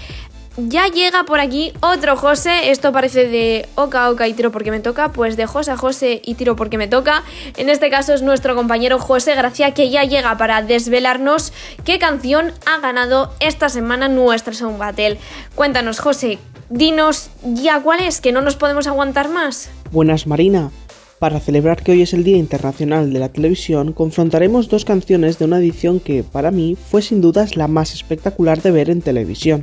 ya 0.57 0.88
llega 0.88 1.24
por 1.24 1.40
aquí 1.40 1.72
otro 1.80 2.16
José. 2.16 2.70
Esto 2.70 2.92
parece 2.92 3.28
de 3.28 3.68
Oca 3.74 4.11
Oca 4.11 4.28
y 4.28 4.34
tiro 4.34 4.53
porque 4.53 4.70
me 4.70 4.80
toca, 4.80 5.12
pues 5.12 5.36
de 5.36 5.46
José 5.46 5.72
a 5.72 5.76
José 5.76 6.20
y 6.24 6.34
tiro 6.34 6.57
porque 6.57 6.78
me 6.78 6.88
toca. 6.88 7.22
En 7.57 7.68
este 7.68 7.90
caso 7.90 8.14
es 8.14 8.22
nuestro 8.22 8.55
compañero 8.55 8.98
José 8.98 9.34
Gracia 9.34 9.72
que 9.72 9.90
ya 9.90 10.05
llega 10.05 10.36
para 10.36 10.62
desvelarnos 10.62 11.53
qué 11.84 11.98
canción 11.98 12.53
ha 12.66 12.80
ganado 12.80 13.32
esta 13.40 13.68
semana 13.68 14.09
nuestra 14.09 14.53
Sound 14.53 14.78
Battle. 14.78 15.18
Cuéntanos, 15.55 16.00
José, 16.00 16.38
dinos 16.68 17.30
ya 17.42 17.80
cuál 17.80 18.00
es, 18.00 18.20
que 18.20 18.32
no 18.32 18.40
nos 18.40 18.57
podemos 18.57 18.86
aguantar 18.86 19.28
más. 19.28 19.70
Buenas 19.90 20.26
Marina. 20.26 20.70
Para 21.18 21.38
celebrar 21.38 21.84
que 21.84 21.92
hoy 21.92 22.03
es 22.03 22.14
el 22.14 22.24
Día 22.24 22.36
Internacional 22.36 23.12
de 23.12 23.20
la 23.20 23.28
Televisión, 23.28 23.92
confrontaremos 23.92 24.68
dos 24.68 24.84
canciones 24.84 25.38
de 25.38 25.44
una 25.44 25.59
edición 25.59 26.00
que, 26.00 26.24
para 26.24 26.50
mí, 26.50 26.76
fue 26.90 27.00
sin 27.00 27.20
dudas 27.20 27.55
la 27.55 27.68
más 27.68 27.94
espectacular 27.94 28.61
de 28.61 28.72
ver 28.72 28.90
en 28.90 29.03
televisión. 29.03 29.62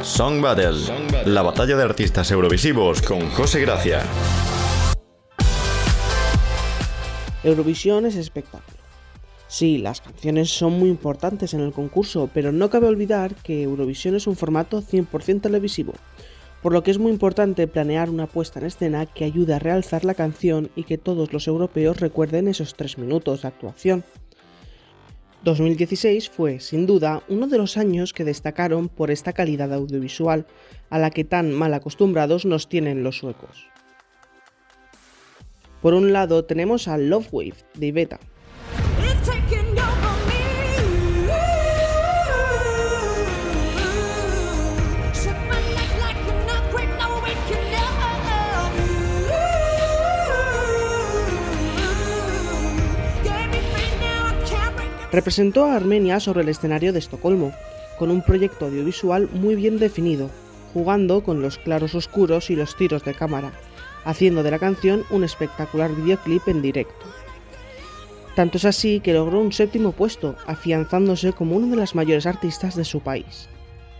Song 0.00 0.40
Battle, 0.40 1.22
la 1.26 1.42
batalla 1.42 1.76
de 1.76 1.82
artistas 1.84 2.30
eurovisivos 2.30 3.02
con 3.02 3.28
José 3.30 3.60
Gracia. 3.60 4.02
Eurovisión 7.44 8.06
es 8.06 8.16
espectáculo. 8.16 8.78
Sí, 9.46 9.78
las 9.78 10.00
canciones 10.00 10.50
son 10.50 10.78
muy 10.78 10.88
importantes 10.88 11.54
en 11.54 11.60
el 11.60 11.72
concurso, 11.72 12.30
pero 12.32 12.50
no 12.50 12.70
cabe 12.70 12.88
olvidar 12.88 13.34
que 13.36 13.62
Eurovisión 13.62 14.16
es 14.16 14.26
un 14.26 14.34
formato 14.34 14.82
100% 14.82 15.42
televisivo, 15.42 15.92
por 16.62 16.72
lo 16.72 16.82
que 16.82 16.90
es 16.90 16.98
muy 16.98 17.12
importante 17.12 17.68
planear 17.68 18.10
una 18.10 18.26
puesta 18.26 18.58
en 18.58 18.66
escena 18.66 19.06
que 19.06 19.24
ayude 19.24 19.54
a 19.54 19.60
realzar 19.60 20.04
la 20.04 20.14
canción 20.14 20.70
y 20.74 20.84
que 20.84 20.98
todos 20.98 21.32
los 21.32 21.46
europeos 21.46 22.00
recuerden 22.00 22.48
esos 22.48 22.74
tres 22.74 22.98
minutos 22.98 23.42
de 23.42 23.48
actuación. 23.48 24.04
2016 25.44 26.30
fue, 26.30 26.60
sin 26.60 26.86
duda, 26.86 27.22
uno 27.28 27.48
de 27.48 27.58
los 27.58 27.76
años 27.76 28.12
que 28.12 28.24
destacaron 28.24 28.88
por 28.88 29.10
esta 29.10 29.32
calidad 29.32 29.72
audiovisual, 29.72 30.46
a 30.88 30.98
la 30.98 31.10
que 31.10 31.24
tan 31.24 31.52
mal 31.52 31.74
acostumbrados 31.74 32.44
nos 32.44 32.68
tienen 32.68 33.02
los 33.02 33.18
suecos. 33.18 33.66
Por 35.80 35.94
un 35.94 36.12
lado 36.12 36.44
tenemos 36.44 36.86
a 36.86 36.96
Love 36.96 37.28
Wave 37.32 37.54
de 37.74 37.86
Iveta, 37.86 38.20
representó 55.12 55.66
a 55.66 55.76
Armenia 55.76 56.18
sobre 56.18 56.42
el 56.42 56.48
escenario 56.48 56.92
de 56.92 56.98
Estocolmo, 56.98 57.52
con 57.98 58.10
un 58.10 58.22
proyecto 58.22 58.66
audiovisual 58.66 59.28
muy 59.32 59.54
bien 59.54 59.78
definido, 59.78 60.30
jugando 60.72 61.22
con 61.22 61.42
los 61.42 61.58
claros 61.58 61.94
oscuros 61.94 62.50
y 62.50 62.56
los 62.56 62.74
tiros 62.76 63.04
de 63.04 63.14
cámara, 63.14 63.52
haciendo 64.04 64.42
de 64.42 64.50
la 64.50 64.58
canción 64.58 65.04
un 65.10 65.22
espectacular 65.22 65.94
videoclip 65.94 66.48
en 66.48 66.62
directo. 66.62 67.06
Tanto 68.34 68.56
es 68.56 68.64
así 68.64 69.00
que 69.00 69.12
logró 69.12 69.40
un 69.40 69.52
séptimo 69.52 69.92
puesto, 69.92 70.36
afianzándose 70.46 71.34
como 71.34 71.56
una 71.56 71.68
de 71.68 71.76
las 71.76 71.94
mayores 71.94 72.24
artistas 72.24 72.74
de 72.74 72.84
su 72.84 73.00
país. 73.00 73.48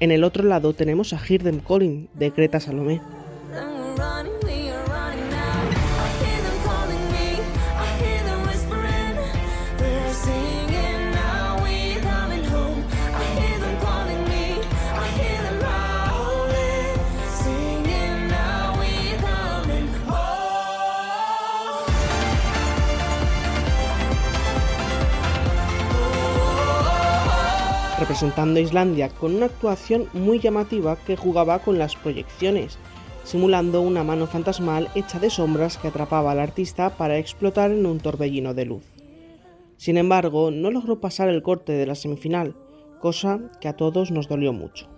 En 0.01 0.11
el 0.11 0.25
otro 0.25 0.43
lado 0.43 0.73
tenemos 0.73 1.13
a 1.13 1.21
Hear 1.25 1.43
Them 1.43 1.61
Calling, 1.61 2.09
de 2.15 2.31
Greta 2.31 2.59
Salomé. 2.59 3.03
Representando 28.13 28.61
a 28.61 28.63
Islandia 28.63 29.09
con 29.09 29.35
una 29.35 29.47
actuación 29.47 30.07
muy 30.13 30.39
llamativa 30.39 30.97
que 30.97 31.17
jugaba 31.17 31.61
con 31.61 31.79
las 31.79 31.97
proyecciones, 31.97 32.79
simulando 33.25 33.81
una 33.81 34.05
mano 34.05 34.27
fantasmal 34.27 34.91
hecha 34.95 35.19
de 35.19 35.31
sombras 35.31 35.79
que 35.79 35.89
atrapaba 35.89 36.33
al 36.33 36.39
artista 36.39 36.91
para 36.91 37.17
explotar 37.17 37.71
en 37.71 37.87
un 37.87 38.01
torbellino 38.01 38.53
de 38.53 38.67
luz. 38.67 38.85
Sin 39.79 39.97
embargo, 39.97 40.51
no 40.51 40.71
logró 40.71 41.01
pasar 41.01 41.31
el 41.31 41.43
corte 41.43 41.73
de 41.73 41.87
la 41.87 41.95
semifinal, 41.95 42.55
cosa 43.01 43.41
que 43.63 43.69
a 43.69 43.77
todos 43.79 44.11
nos 44.11 44.29
dolió 44.29 44.53
mucho. 44.53 44.89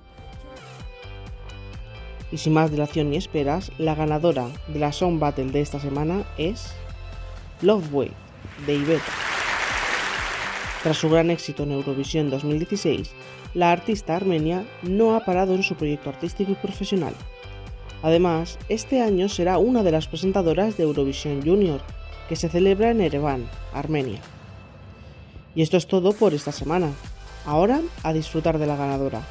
Y 2.32 2.38
sin 2.38 2.54
más 2.54 2.72
dilación 2.72 3.10
ni 3.10 3.16
esperas, 3.16 3.70
la 3.78 3.94
ganadora 3.94 4.48
de 4.66 4.80
la 4.80 4.90
Song 4.90 5.20
Battle 5.20 5.52
de 5.52 5.60
esta 5.60 5.78
semana 5.78 6.24
es 6.36 6.74
Love 7.62 7.94
Wave 7.94 8.12
de 8.66 8.74
Iveta. 8.74 9.12
Tras 10.84 10.98
su 10.98 11.08
gran 11.08 11.30
éxito 11.30 11.62
en 11.62 11.72
Eurovisión 11.72 12.28
2016, 12.28 13.10
la 13.54 13.72
artista 13.72 14.14
armenia 14.14 14.66
no 14.82 15.16
ha 15.16 15.24
parado 15.24 15.54
en 15.54 15.62
su 15.62 15.76
proyecto 15.76 16.10
artístico 16.10 16.52
y 16.52 16.56
profesional. 16.56 17.14
Además, 18.02 18.58
este 18.68 19.00
año 19.00 19.30
será 19.30 19.56
una 19.56 19.82
de 19.82 19.92
las 19.92 20.08
presentadoras 20.08 20.76
de 20.76 20.82
Eurovisión 20.82 21.40
Junior, 21.40 21.80
que 22.28 22.36
se 22.36 22.50
celebra 22.50 22.90
en 22.90 23.00
Ereván, 23.00 23.48
Armenia. 23.72 24.20
Y 25.54 25.62
esto 25.62 25.78
es 25.78 25.86
todo 25.86 26.12
por 26.12 26.34
esta 26.34 26.52
semana. 26.52 26.90
Ahora 27.46 27.80
a 28.02 28.12
disfrutar 28.12 28.58
de 28.58 28.66
la 28.66 28.76
ganadora. 28.76 29.22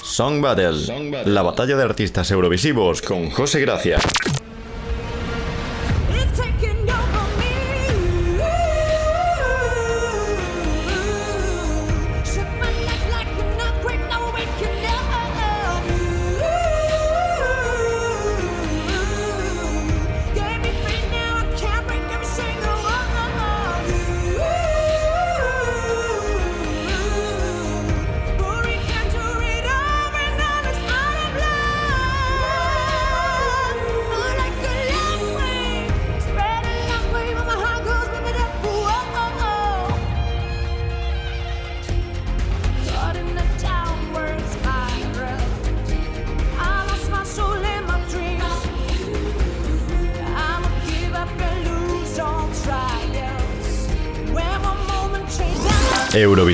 Song 0.00 0.40
Battle, 0.40 1.24
la 1.24 1.42
batalla 1.42 1.74
de 1.74 1.82
artistas 1.82 2.30
eurovisivos 2.30 3.02
con 3.02 3.30
José 3.30 3.60
Gracia. 3.60 3.98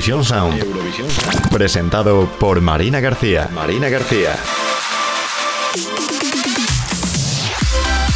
Eurovisión 0.09 0.25
Sound. 0.25 1.49
Presentado 1.51 2.27
por 2.39 2.61
Marina 2.61 2.99
García. 2.99 3.47
Marina 3.53 3.89
García. 3.89 4.35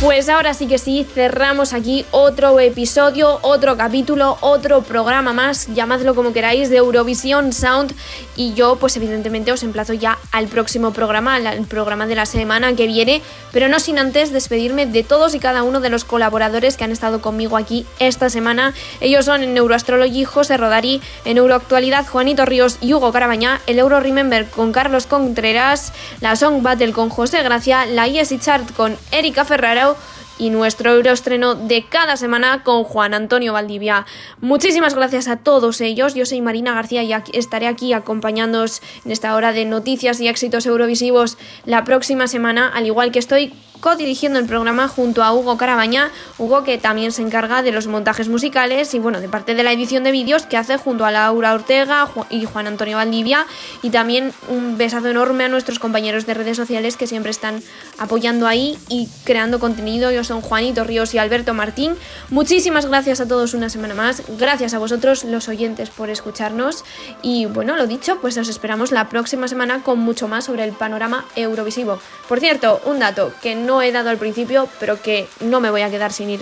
Pues 0.04 0.28
ahora 0.28 0.54
sí 0.54 0.68
que 0.68 0.80
sí, 0.80 1.08
cerramos 1.16 1.72
aquí 1.72 2.06
otro 2.12 2.60
episodio, 2.60 3.39
otro 3.41 3.78
capítulo, 3.78 4.38
otro 4.41 4.82
programa 4.82 5.32
más, 5.32 5.74
llamadlo 5.74 6.14
como 6.14 6.34
queráis, 6.34 6.70
de 6.70 6.76
Eurovisión 6.76 7.54
Sound. 7.54 7.95
Y 8.36 8.54
yo, 8.54 8.76
pues 8.76 8.97
evidentemente 8.97 9.54
os 9.54 9.64
emplazo 9.64 9.93
ya 9.93 10.18
al 10.34 10.47
próximo 10.49 10.91
programa, 10.91 11.36
al 11.36 11.66
programa 11.68 12.06
de 12.06 12.16
la 12.16 12.26
semana 12.26 12.76
que 12.76 12.86
viene, 12.86 13.22
pero 13.54 13.70
no 13.70 13.80
sin 13.80 13.97
antes 13.97 14.34
despedirme 14.34 14.86
de 14.86 15.04
todos 15.04 15.36
y 15.36 15.39
cada 15.39 15.64
uno 15.64 15.80
de 15.80 15.89
los 15.89 16.04
colaboradores 16.04 16.76
que 16.76 16.84
han 16.84 16.91
estado 16.91 17.22
conmigo 17.22 17.56
aquí 17.56 17.86
esta 17.99 18.30
semana. 18.30 18.74
Ellos 18.99 19.24
son 19.24 19.41
en 19.41 19.54
Neuroastrology 19.54 20.26
José 20.26 20.58
Rodari, 20.58 21.01
en 21.24 21.38
Euroactualidad 21.38 22.06
Juanito 22.08 22.43
Ríos 22.43 22.78
y 22.82 22.93
Hugo 22.93 23.14
Carabañá, 23.14 23.62
el 23.68 23.80
Euro 23.80 24.01
Remember 24.01 24.49
con 24.49 24.74
Carlos 24.74 25.08
Contreras, 25.08 25.93
la 26.20 26.36
Song 26.36 26.62
Battle 26.62 26.91
con 26.91 27.08
José 27.08 27.41
Gracia, 27.41 27.86
la 27.86 28.08
ESI 28.08 28.39
Chart 28.39 28.70
con 28.76 28.97
Erika 29.10 29.45
Ferraro 29.45 29.92
y 30.38 30.49
nuestro 30.49 30.91
euroestreno 30.91 31.55
de 31.55 31.86
cada 31.86 32.17
semana 32.17 32.63
con 32.63 32.84
Juan 32.84 33.13
Antonio 33.13 33.53
Valdivia. 33.53 34.05
Muchísimas 34.41 34.95
gracias 34.95 35.27
a 35.27 35.38
todos 35.38 35.81
ellos. 35.81 36.13
Yo 36.15 36.25
soy 36.25 36.41
Marina 36.41 36.73
García 36.73 37.03
y 37.03 37.13
estaré 37.34 37.67
aquí 37.67 37.93
acompañándoos 37.93 38.81
en 39.05 39.11
esta 39.11 39.36
hora 39.36 39.53
de 39.53 39.65
noticias 39.65 40.19
y 40.19 40.27
éxitos 40.27 40.65
eurovisivos 40.65 41.38
la 41.65 41.84
próxima 41.84 42.27
semana, 42.27 42.69
al 42.69 42.86
igual 42.86 43.11
que 43.11 43.19
estoy 43.19 43.53
co-dirigiendo 43.84 44.39
el 44.39 44.45
programa 44.45 44.88
junto 44.88 45.23
a 45.23 45.34
Hugo 45.34 45.57
Carabaña, 45.57 46.09
Hugo 46.38 46.63
que 46.63 46.77
también 46.77 47.11
se 47.11 47.21
encarga 47.21 47.61
de 47.61 47.73
los 47.73 47.86
montajes 47.88 48.29
musicales 48.29 48.93
y 48.93 48.99
bueno, 48.99 49.19
de 49.19 49.27
parte 49.27 49.55
de 49.55 49.63
la 49.63 49.73
edición 49.73 50.05
de 50.05 50.11
vídeos 50.11 50.45
que 50.45 50.55
hace 50.55 50.77
junto 50.77 51.03
a 51.03 51.11
Laura 51.11 51.53
Ortega 51.53 52.07
y 52.29 52.45
Juan 52.45 52.67
Antonio 52.67 52.95
Valdivia 52.95 53.45
y 53.81 53.89
también 53.89 54.31
un 54.47 54.77
besazo 54.77 55.09
enorme 55.09 55.43
a 55.43 55.49
nuestros 55.49 55.79
compañeros 55.79 56.25
de 56.25 56.34
redes 56.34 56.55
sociales 56.55 56.95
que 56.95 57.07
siempre 57.07 57.31
están 57.31 57.61
apoyando 57.97 58.47
ahí 58.47 58.77
y 58.88 59.09
creando 59.25 59.59
contenido. 59.59 60.11
Yo 60.11 60.23
son 60.23 60.39
Juanito 60.39 60.86
Ríos 60.86 61.13
y 61.13 61.17
Alberto 61.17 61.53
Martín. 61.53 61.95
Muchísimas 62.29 62.86
gracias 62.86 63.19
a 63.19 63.27
todos 63.27 63.53
una 63.53 63.67
semana 63.67 63.95
más. 63.95 64.23
Gracias 64.39 64.73
a 64.73 64.79
vosotros 64.79 65.25
los 65.25 65.49
oyentes 65.49 65.89
por 65.89 66.09
escucharnos 66.09 66.86
y 67.21 67.47
bueno, 67.47 67.75
lo 67.75 67.86
dicho, 67.86 68.21
pues 68.21 68.38
os 68.38 68.47
esperamos 68.47 68.93
la 68.93 69.09
próxima 69.09 69.49
semana 69.49 69.84
con 69.84 69.99
mucho 69.99 70.29
más 70.29 70.45
sobre 70.45 70.63
el 70.63 70.71
panorama 70.71 71.25
eurovisivo. 71.36 71.99
Por 72.29 72.39
cierto, 72.39 72.79
un 72.86 72.99
dato 72.99 73.34
que 73.41 73.55
no 73.55 73.72
he 73.82 73.91
dado 73.91 74.09
al 74.09 74.17
principio, 74.17 74.67
pero 74.80 75.01
que 75.01 75.28
no 75.39 75.59
me 75.59 75.69
voy 75.69 75.82
a 75.82 75.89
quedar 75.89 76.13
sin 76.13 76.30
ir. 76.30 76.41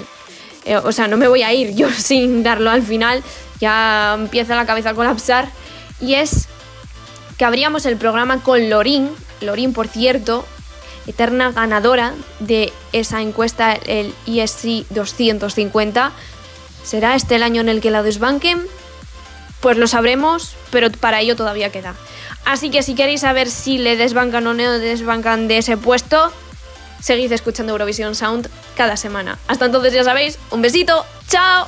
Eh, 0.65 0.77
o 0.77 0.91
sea, 0.91 1.07
no 1.07 1.17
me 1.17 1.27
voy 1.27 1.43
a 1.43 1.53
ir 1.53 1.75
yo 1.75 1.89
sin 1.97 2.43
darlo 2.43 2.69
al 2.69 2.83
final. 2.83 3.23
Ya 3.59 4.15
empieza 4.17 4.55
la 4.55 4.65
cabeza 4.65 4.91
a 4.91 4.93
colapsar. 4.93 5.49
Y 5.99 6.15
es 6.15 6.47
que 7.37 7.45
abríamos 7.45 7.85
el 7.85 7.97
programa 7.97 8.43
con 8.43 8.69
Lorín. 8.69 9.09
Lorín, 9.41 9.73
por 9.73 9.87
cierto, 9.87 10.45
eterna 11.07 11.51
ganadora 11.51 12.13
de 12.39 12.71
esa 12.91 13.21
encuesta, 13.21 13.73
el 13.73 14.13
ESC 14.27 14.87
250. 14.89 16.11
¿Será 16.83 17.15
este 17.15 17.35
el 17.35 17.43
año 17.43 17.61
en 17.61 17.69
el 17.69 17.81
que 17.81 17.91
la 17.91 18.03
desbanquen? 18.03 18.61
Pues 19.59 19.77
lo 19.77 19.87
sabremos, 19.87 20.55
pero 20.71 20.91
para 20.91 21.21
ello 21.21 21.35
todavía 21.35 21.71
queda. 21.71 21.95
Así 22.45 22.71
que 22.71 22.81
si 22.81 22.95
queréis 22.95 23.21
saber 23.21 23.49
si 23.49 23.77
le 23.77 23.95
desbancan 23.95 24.47
o 24.47 24.53
no 24.53 24.71
desbancan 24.79 25.47
de 25.47 25.59
ese 25.59 25.77
puesto, 25.77 26.31
seguid 27.01 27.31
escuchando 27.31 27.73
Eurovisión 27.73 28.15
Sound 28.15 28.49
cada 28.75 28.95
semana. 28.95 29.37
Hasta 29.47 29.65
entonces 29.65 29.93
ya 29.93 30.03
sabéis, 30.03 30.39
un 30.51 30.61
besito, 30.61 31.05
chao. 31.27 31.67